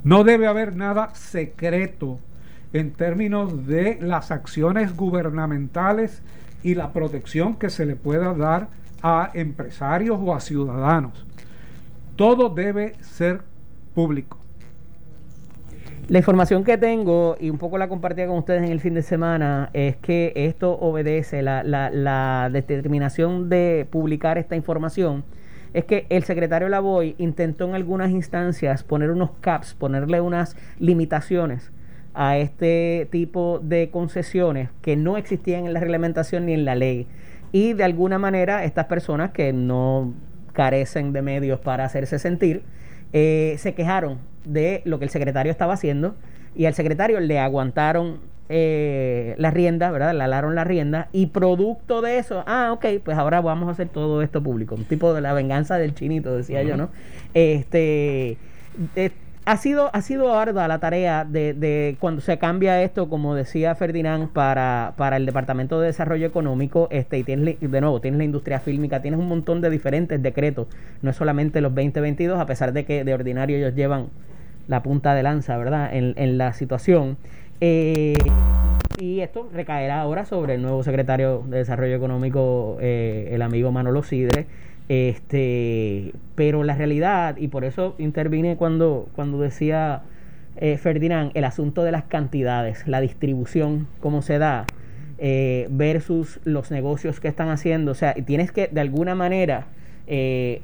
No 0.03 0.23
debe 0.23 0.47
haber 0.47 0.75
nada 0.75 1.13
secreto 1.15 2.19
en 2.73 2.91
términos 2.91 3.67
de 3.67 3.97
las 4.01 4.31
acciones 4.31 4.95
gubernamentales 4.95 6.21
y 6.63 6.75
la 6.75 6.91
protección 6.91 7.55
que 7.55 7.69
se 7.69 7.85
le 7.85 7.95
pueda 7.95 8.33
dar 8.33 8.69
a 9.01 9.31
empresarios 9.33 10.19
o 10.21 10.33
a 10.33 10.39
ciudadanos. 10.39 11.25
Todo 12.15 12.49
debe 12.49 12.95
ser 13.01 13.41
público. 13.93 14.37
La 16.09 16.19
información 16.19 16.63
que 16.63 16.77
tengo, 16.77 17.35
y 17.37 17.49
un 17.49 17.57
poco 17.57 17.77
la 17.77 17.89
compartí 17.89 18.25
con 18.25 18.37
ustedes 18.37 18.63
en 18.63 18.71
el 18.71 18.79
fin 18.79 18.93
de 18.93 19.01
semana, 19.01 19.69
es 19.73 19.97
que 19.97 20.31
esto 20.35 20.71
obedece 20.71 21.41
la, 21.41 21.63
la, 21.63 22.49
determinación 22.49 23.49
de 23.49 23.85
publicar 23.89 24.37
esta 24.37 24.55
información. 24.55 25.25
Es 25.73 25.83
que 25.83 26.05
el 26.07 26.23
secretario 26.23 26.69
Lavoy 26.69 27.15
intentó 27.17 27.65
en 27.65 27.75
algunas 27.75 28.11
instancias 28.11 28.83
poner 28.83 29.11
unos 29.11 29.31
caps, 29.41 29.73
ponerle 29.73 30.21
unas 30.21 30.55
limitaciones 30.79 31.71
a 32.13 32.37
este 32.37 33.09
tipo 33.11 33.59
de 33.61 33.89
concesiones 33.89 34.69
que 34.81 34.95
no 34.95 35.17
existían 35.17 35.65
en 35.65 35.73
la 35.73 35.81
reglamentación 35.81 36.45
ni 36.45 36.53
en 36.53 36.63
la 36.63 36.75
ley. 36.75 37.05
Y 37.51 37.73
de 37.73 37.83
alguna 37.83 38.19
manera 38.19 38.63
estas 38.63 38.85
personas 38.85 39.31
que 39.31 39.53
no 39.53 40.13
carecen 40.53 41.13
de 41.13 41.21
medios 41.21 41.59
para 41.59 41.85
hacerse 41.85 42.19
sentir, 42.19 42.63
eh, 43.13 43.55
se 43.57 43.73
quejaron 43.73 44.19
de 44.43 44.81
lo 44.85 44.99
que 44.99 45.05
el 45.05 45.11
secretario 45.11 45.51
estaba 45.51 45.73
haciendo 45.73 46.15
y 46.55 46.65
al 46.65 46.73
secretario 46.73 47.19
le 47.19 47.39
aguantaron 47.39 48.19
eh, 48.49 49.35
la 49.37 49.51
rienda, 49.51 49.91
¿verdad? 49.91 50.13
Le 50.15 50.23
alaron 50.23 50.55
la 50.55 50.63
rienda 50.63 51.09
y 51.11 51.27
producto 51.27 52.01
de 52.01 52.17
eso, 52.17 52.43
ah, 52.47 52.71
ok, 52.73 52.85
pues 53.03 53.17
ahora 53.17 53.41
vamos 53.41 53.67
a 53.67 53.71
hacer 53.71 53.89
todo 53.89 54.21
esto 54.21 54.41
público. 54.41 54.75
Un 54.75 54.85
tipo 54.85 55.13
de 55.13 55.21
la 55.21 55.33
venganza 55.33 55.77
del 55.77 55.93
chinito, 55.93 56.35
decía 56.35 56.63
yo, 56.63 56.77
¿no? 56.77 56.89
Este, 57.33 58.37
ha 59.47 59.55
sido, 59.55 59.89
ha 59.93 60.01
sido 60.01 60.37
ardua 60.37 60.67
la 60.67 60.79
tarea 60.79 61.23
de, 61.23 61.53
de, 61.53 61.95
cuando 62.01 62.19
se 62.19 62.37
cambia 62.37 62.83
esto, 62.83 63.07
como 63.07 63.33
decía 63.33 63.75
Ferdinand, 63.75 64.27
para, 64.33 64.93
para 64.97 65.15
el 65.15 65.25
Departamento 65.25 65.79
de 65.79 65.87
Desarrollo 65.87 66.27
Económico, 66.27 66.89
este, 66.91 67.17
y 67.17 67.23
tienes, 67.23 67.57
de 67.61 67.81
nuevo, 67.81 68.01
tienes 68.01 68.17
la 68.17 68.25
industria 68.25 68.59
fílmica, 68.59 69.01
tienes 69.01 69.21
un 69.21 69.29
montón 69.29 69.61
de 69.61 69.69
diferentes 69.69 70.21
decretos, 70.21 70.67
no 71.01 71.11
es 71.11 71.15
solamente 71.15 71.61
los 71.61 71.73
2022, 71.73 72.37
a 72.37 72.45
pesar 72.45 72.73
de 72.73 72.83
que 72.83 73.05
de 73.05 73.13
ordinario 73.13 73.55
ellos 73.55 73.73
llevan 73.73 74.07
la 74.67 74.83
punta 74.83 75.15
de 75.15 75.23
lanza, 75.23 75.55
¿verdad?, 75.55 75.95
en, 75.95 76.13
en 76.17 76.37
la 76.37 76.51
situación. 76.51 77.15
Eh, 77.61 78.17
y 78.99 79.21
esto 79.21 79.47
recaerá 79.53 80.01
ahora 80.01 80.25
sobre 80.25 80.55
el 80.55 80.61
nuevo 80.61 80.83
secretario 80.83 81.45
de 81.47 81.59
Desarrollo 81.59 81.95
Económico, 81.95 82.79
eh, 82.81 83.29
el 83.31 83.41
amigo 83.41 83.71
Manolo 83.71 84.03
Sidre, 84.03 84.45
este, 84.89 86.13
pero 86.35 86.63
la 86.63 86.75
realidad, 86.75 87.37
y 87.37 87.49
por 87.49 87.65
eso 87.65 87.95
intervine 87.97 88.55
cuando, 88.55 89.09
cuando 89.15 89.39
decía 89.39 90.03
eh, 90.55 90.77
Ferdinand, 90.77 91.31
el 91.33 91.43
asunto 91.43 91.83
de 91.83 91.91
las 91.91 92.03
cantidades, 92.05 92.87
la 92.87 93.01
distribución, 93.01 93.87
cómo 93.99 94.21
se 94.21 94.37
da, 94.37 94.65
eh, 95.17 95.67
versus 95.69 96.39
los 96.45 96.71
negocios 96.71 97.19
que 97.19 97.27
están 97.27 97.49
haciendo. 97.49 97.91
O 97.91 97.95
sea, 97.95 98.13
tienes 98.13 98.51
que 98.51 98.67
de 98.67 98.79
alguna 98.79 99.13
manera, 99.13 99.67
eh, 100.07 100.61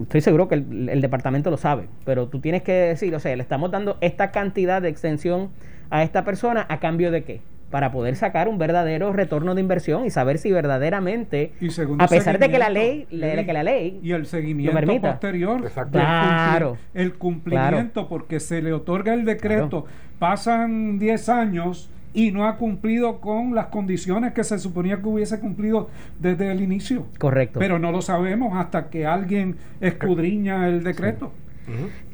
estoy 0.00 0.22
seguro 0.22 0.48
que 0.48 0.54
el, 0.54 0.88
el, 0.88 1.00
departamento 1.02 1.50
lo 1.50 1.58
sabe, 1.58 1.88
pero 2.04 2.28
tú 2.28 2.40
tienes 2.40 2.62
que 2.62 2.72
decir, 2.72 3.14
o 3.14 3.20
sea, 3.20 3.36
le 3.36 3.42
estamos 3.42 3.70
dando 3.70 3.98
esta 4.00 4.30
cantidad 4.30 4.80
de 4.80 4.88
extensión 4.88 5.50
a 5.90 6.02
esta 6.02 6.24
persona 6.24 6.64
a 6.68 6.80
cambio 6.80 7.10
de 7.10 7.22
qué 7.22 7.40
para 7.70 7.90
poder 7.90 8.16
sacar 8.16 8.48
un 8.48 8.58
verdadero 8.58 9.12
retorno 9.12 9.54
de 9.54 9.60
inversión 9.60 10.06
y 10.06 10.10
saber 10.10 10.38
si 10.38 10.52
verdaderamente, 10.52 11.52
a 11.98 12.06
pesar 12.06 12.38
de 12.38 12.50
que 12.50 12.58
la 12.58 12.70
ley, 12.70 13.06
que 13.10 13.52
la 13.52 13.62
ley 13.62 14.00
y 14.02 14.12
el 14.12 14.26
seguimiento 14.26 15.00
posterior, 15.00 15.70
claro, 15.90 16.78
el 16.94 17.14
cumplimiento, 17.14 18.08
porque 18.08 18.40
se 18.40 18.62
le 18.62 18.72
otorga 18.72 19.14
el 19.14 19.24
decreto, 19.24 19.86
pasan 20.18 20.98
10 20.98 21.28
años 21.28 21.90
y 22.14 22.30
no 22.30 22.46
ha 22.46 22.56
cumplido 22.56 23.20
con 23.20 23.54
las 23.54 23.66
condiciones 23.66 24.32
que 24.32 24.42
se 24.42 24.58
suponía 24.58 25.02
que 25.02 25.08
hubiese 25.08 25.38
cumplido 25.38 25.90
desde 26.18 26.50
el 26.50 26.62
inicio. 26.62 27.04
Correcto. 27.18 27.58
Pero 27.58 27.78
no 27.78 27.92
lo 27.92 28.00
sabemos 28.00 28.56
hasta 28.56 28.88
que 28.88 29.04
alguien 29.04 29.56
escudriña 29.82 30.66
el 30.66 30.82
decreto. 30.82 31.32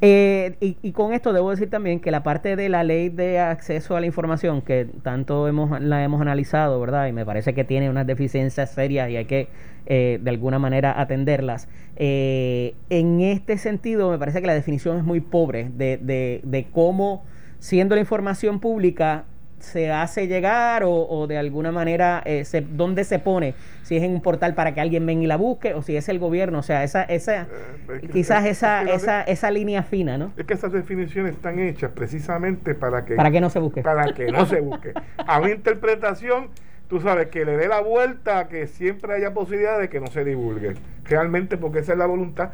Eh, 0.01 0.57
y, 0.61 0.93
con 0.93 1.13
esto 1.13 1.33
debo 1.33 1.51
decir 1.51 1.71
también 1.71 2.01
que 2.01 2.11
la 2.11 2.23
parte 2.23 2.57
de 2.57 2.69
la 2.69 2.85
ley 2.85 3.09
de 3.09 3.39
acceso 3.39 3.97
a 3.97 4.01
la 4.01 4.07
información, 4.07 4.63
que 4.63 4.87
tanto 5.03 5.47
hemos, 5.49 5.81
la 5.81 6.03
hemos 6.03 6.21
analizado, 6.21 6.81
¿verdad? 6.81 7.07
Y 7.07 7.13
me 7.13 7.25
parece 7.25 7.55
que 7.55 7.65
tiene 7.65 7.91
unas 7.91 8.07
deficiencias 8.07 8.73
serias 8.73 9.11
y 9.11 9.17
hay 9.17 9.27
que 9.27 9.49
eh, 9.87 10.19
de 10.23 10.31
alguna 10.31 10.59
manera 10.59 11.01
atenderlas. 11.01 11.69
Eh, 11.97 12.75
en 12.91 13.21
este 13.21 13.59
sentido, 13.59 14.11
me 14.11 14.19
parece 14.19 14.41
que 14.41 14.47
la 14.47 14.55
definición 14.55 14.99
es 14.99 15.05
muy 15.05 15.21
pobre 15.21 15.71
de, 15.75 15.99
de, 15.99 16.41
de 16.45 16.67
cómo, 16.73 17.25
siendo 17.59 17.95
la 17.95 18.01
información 18.01 18.61
pública, 18.61 19.25
se 19.63 19.91
hace 19.91 20.27
llegar 20.27 20.83
o, 20.85 21.27
de 21.27 21.39
alguna 21.39 21.73
manera 21.73 22.23
eh, 22.25 22.45
se, 22.45 22.61
dónde 22.61 23.05
se 23.05 23.19
pone 23.19 23.55
si 23.83 23.97
es 23.97 24.03
en 24.03 24.13
un 24.13 24.21
portal 24.21 24.55
para 24.55 24.75
que 24.75 24.81
alguien 24.81 25.07
venga 25.07 25.23
y 25.23 25.27
la 25.27 25.37
busque 25.37 25.75
o 25.75 25.83
si 25.83 25.97
es 25.97 26.09
el 26.09 26.19
gobierno. 26.19 26.59
O 26.59 26.63
sea 26.63 26.85
esa 26.85 27.05
esa 27.05 27.43
eh, 27.43 28.09
quizás 28.13 28.45
esa 28.45 28.83
esa 28.83 29.23
esa 29.23 29.51
línea 29.51 29.83
fina 29.83 30.19
no 30.19 30.33
es 30.37 30.45
que 30.45 30.55
esas 30.55 30.73
definiciones 30.73 31.35
están 31.35 31.59
hechas 31.59 31.93
precisamente 31.93 32.75
para 32.75 33.05
que 33.05 33.15
para 33.15 33.31
que 33.31 33.41
no 33.41 33.51
se 33.51 33.59
busque. 33.59 33.83
para 33.83 34.13
que 34.13 34.31
no 34.31 34.47
se 34.47 34.61
busque. 34.61 34.93
A 35.17 35.41
mi 35.41 35.51
interpretación 35.51 36.51
tú 36.89 37.01
sabes 37.01 37.29
que 37.29 37.45
le 37.45 37.57
dé 37.57 37.69
la 37.69 37.81
vuelta 37.81 38.49
que 38.49 38.67
siempre 38.67 39.15
haya 39.15 39.33
posibilidad 39.33 39.79
de 39.79 39.89
que 39.89 40.01
no 40.01 40.09
se 40.09 40.25
divulgue. 40.25 40.75
Realmente 41.05 41.57
porque 41.57 41.79
esa 41.79 41.93
es 41.93 41.99
la 41.99 42.07
voluntad 42.07 42.51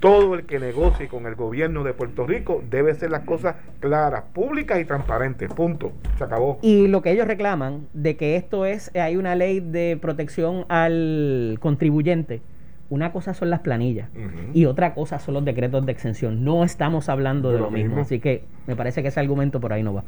todo 0.00 0.34
el 0.34 0.44
que 0.44 0.58
negocie 0.58 1.08
con 1.08 1.26
el 1.26 1.34
gobierno 1.34 1.82
de 1.84 1.94
Puerto 1.94 2.26
Rico 2.26 2.62
debe 2.70 2.94
ser 2.94 3.10
las 3.10 3.22
cosas 3.22 3.56
claras, 3.80 4.24
públicas 4.32 4.80
y 4.80 4.84
transparentes. 4.84 5.52
Punto. 5.52 5.92
Se 6.18 6.24
acabó. 6.24 6.58
Y 6.62 6.88
lo 6.88 7.02
que 7.02 7.12
ellos 7.12 7.26
reclaman 7.26 7.86
de 7.92 8.16
que 8.16 8.36
esto 8.36 8.66
es, 8.66 8.90
hay 8.94 9.16
una 9.16 9.34
ley 9.34 9.60
de 9.60 9.98
protección 10.00 10.64
al 10.68 11.58
contribuyente. 11.60 12.42
Una 12.88 13.10
cosa 13.10 13.34
son 13.34 13.50
las 13.50 13.60
planillas 13.60 14.10
y 14.54 14.66
otra 14.66 14.94
cosa 14.94 15.18
son 15.18 15.34
los 15.34 15.44
decretos 15.44 15.84
de 15.84 15.90
exención. 15.90 16.44
No 16.44 16.62
estamos 16.62 17.08
hablando 17.08 17.50
de, 17.50 17.58
lo, 17.58 17.70
mismo. 17.70 18.00
Así 18.00 18.20
que 18.20 18.44
me 18.68 18.76
parece 18.76 19.02
que 19.02 19.08
ese 19.08 19.18
argumento 19.18 19.58
por 19.58 19.72
ahí 19.72 19.82
no 19.82 19.92
va. 19.92 20.04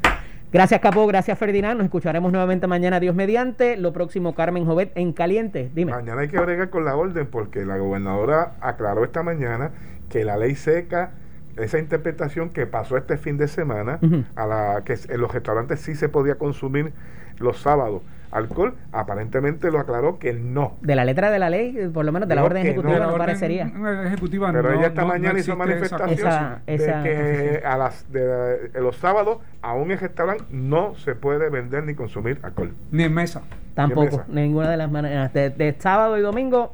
Gracias, 0.51 0.81
Capo. 0.81 1.05
Gracias, 1.05 1.37
Ferdinand. 1.37 1.77
Nos 1.77 1.85
escucharemos 1.85 2.31
nuevamente 2.31 2.65
mañana, 2.65 2.99
Dios 2.99 3.15
mediante. 3.15 3.77
Lo 3.77 3.93
próximo, 3.93 4.33
Carmen 4.33 4.65
Jovet 4.65 4.91
en 4.95 5.13
caliente. 5.13 5.69
Dime. 5.73 5.91
Mañana 5.91 6.21
hay 6.21 6.27
que 6.27 6.39
bregar 6.39 6.69
con 6.69 6.85
la 6.85 6.95
orden 6.95 7.27
porque 7.27 7.65
la 7.65 7.77
gobernadora 7.77 8.55
aclaró 8.59 9.03
esta 9.03 9.21
mañana 9.21 9.71
que 10.09 10.25
la 10.25 10.37
ley 10.37 10.55
seca 10.55 11.11
esa 11.57 11.77
interpretación 11.77 12.49
que 12.49 12.65
pasó 12.65 12.97
este 12.97 13.17
fin 13.17 13.37
de 13.37 13.47
semana 13.47 13.99
a 14.35 14.45
la 14.47 14.83
que 14.85 14.97
en 15.09 15.21
los 15.21 15.33
restaurantes 15.33 15.81
sí 15.81 15.95
se 15.95 16.07
podía 16.07 16.35
consumir 16.35 16.93
los 17.37 17.59
sábados 17.59 18.01
alcohol, 18.31 18.75
aparentemente 18.91 19.71
lo 19.71 19.79
aclaró 19.79 20.19
que 20.19 20.33
no. 20.33 20.77
De 20.81 20.95
la 20.95 21.05
letra 21.05 21.31
de 21.31 21.39
la 21.39 21.49
ley, 21.49 21.89
por 21.93 22.05
lo 22.05 22.11
menos 22.11 22.29
de 22.29 22.35
la 22.35 22.43
orden 22.43 22.65
ejecutiva 22.65 22.99
no, 22.99 23.17
parecería. 23.17 23.71
Ejecutiva 24.05 24.51
Pero 24.51 24.73
ella 24.73 24.87
esta 24.87 25.05
mañana 25.05 25.39
hizo 25.39 25.55
manifestación 25.55 26.61
de 26.65 26.77
que 26.77 27.61
a 27.65 27.77
las 27.77 28.11
de, 28.11 28.71
los 28.75 28.95
sábados 28.97 29.39
aún 29.61 29.91
en 29.91 29.99
restaurante 29.99 30.43
no 30.49 30.95
se 30.95 31.15
puede 31.15 31.49
vender 31.49 31.83
ni 31.83 31.95
consumir 31.95 32.39
alcohol. 32.43 32.73
Ni 32.91 33.03
en 33.03 33.13
mesa. 33.13 33.41
Tampoco, 33.73 34.23
ninguna 34.27 34.69
de 34.69 34.77
las 34.77 34.91
maneras. 34.91 35.33
de 35.33 35.75
sábado 35.79 36.17
y 36.17 36.21
domingo 36.21 36.73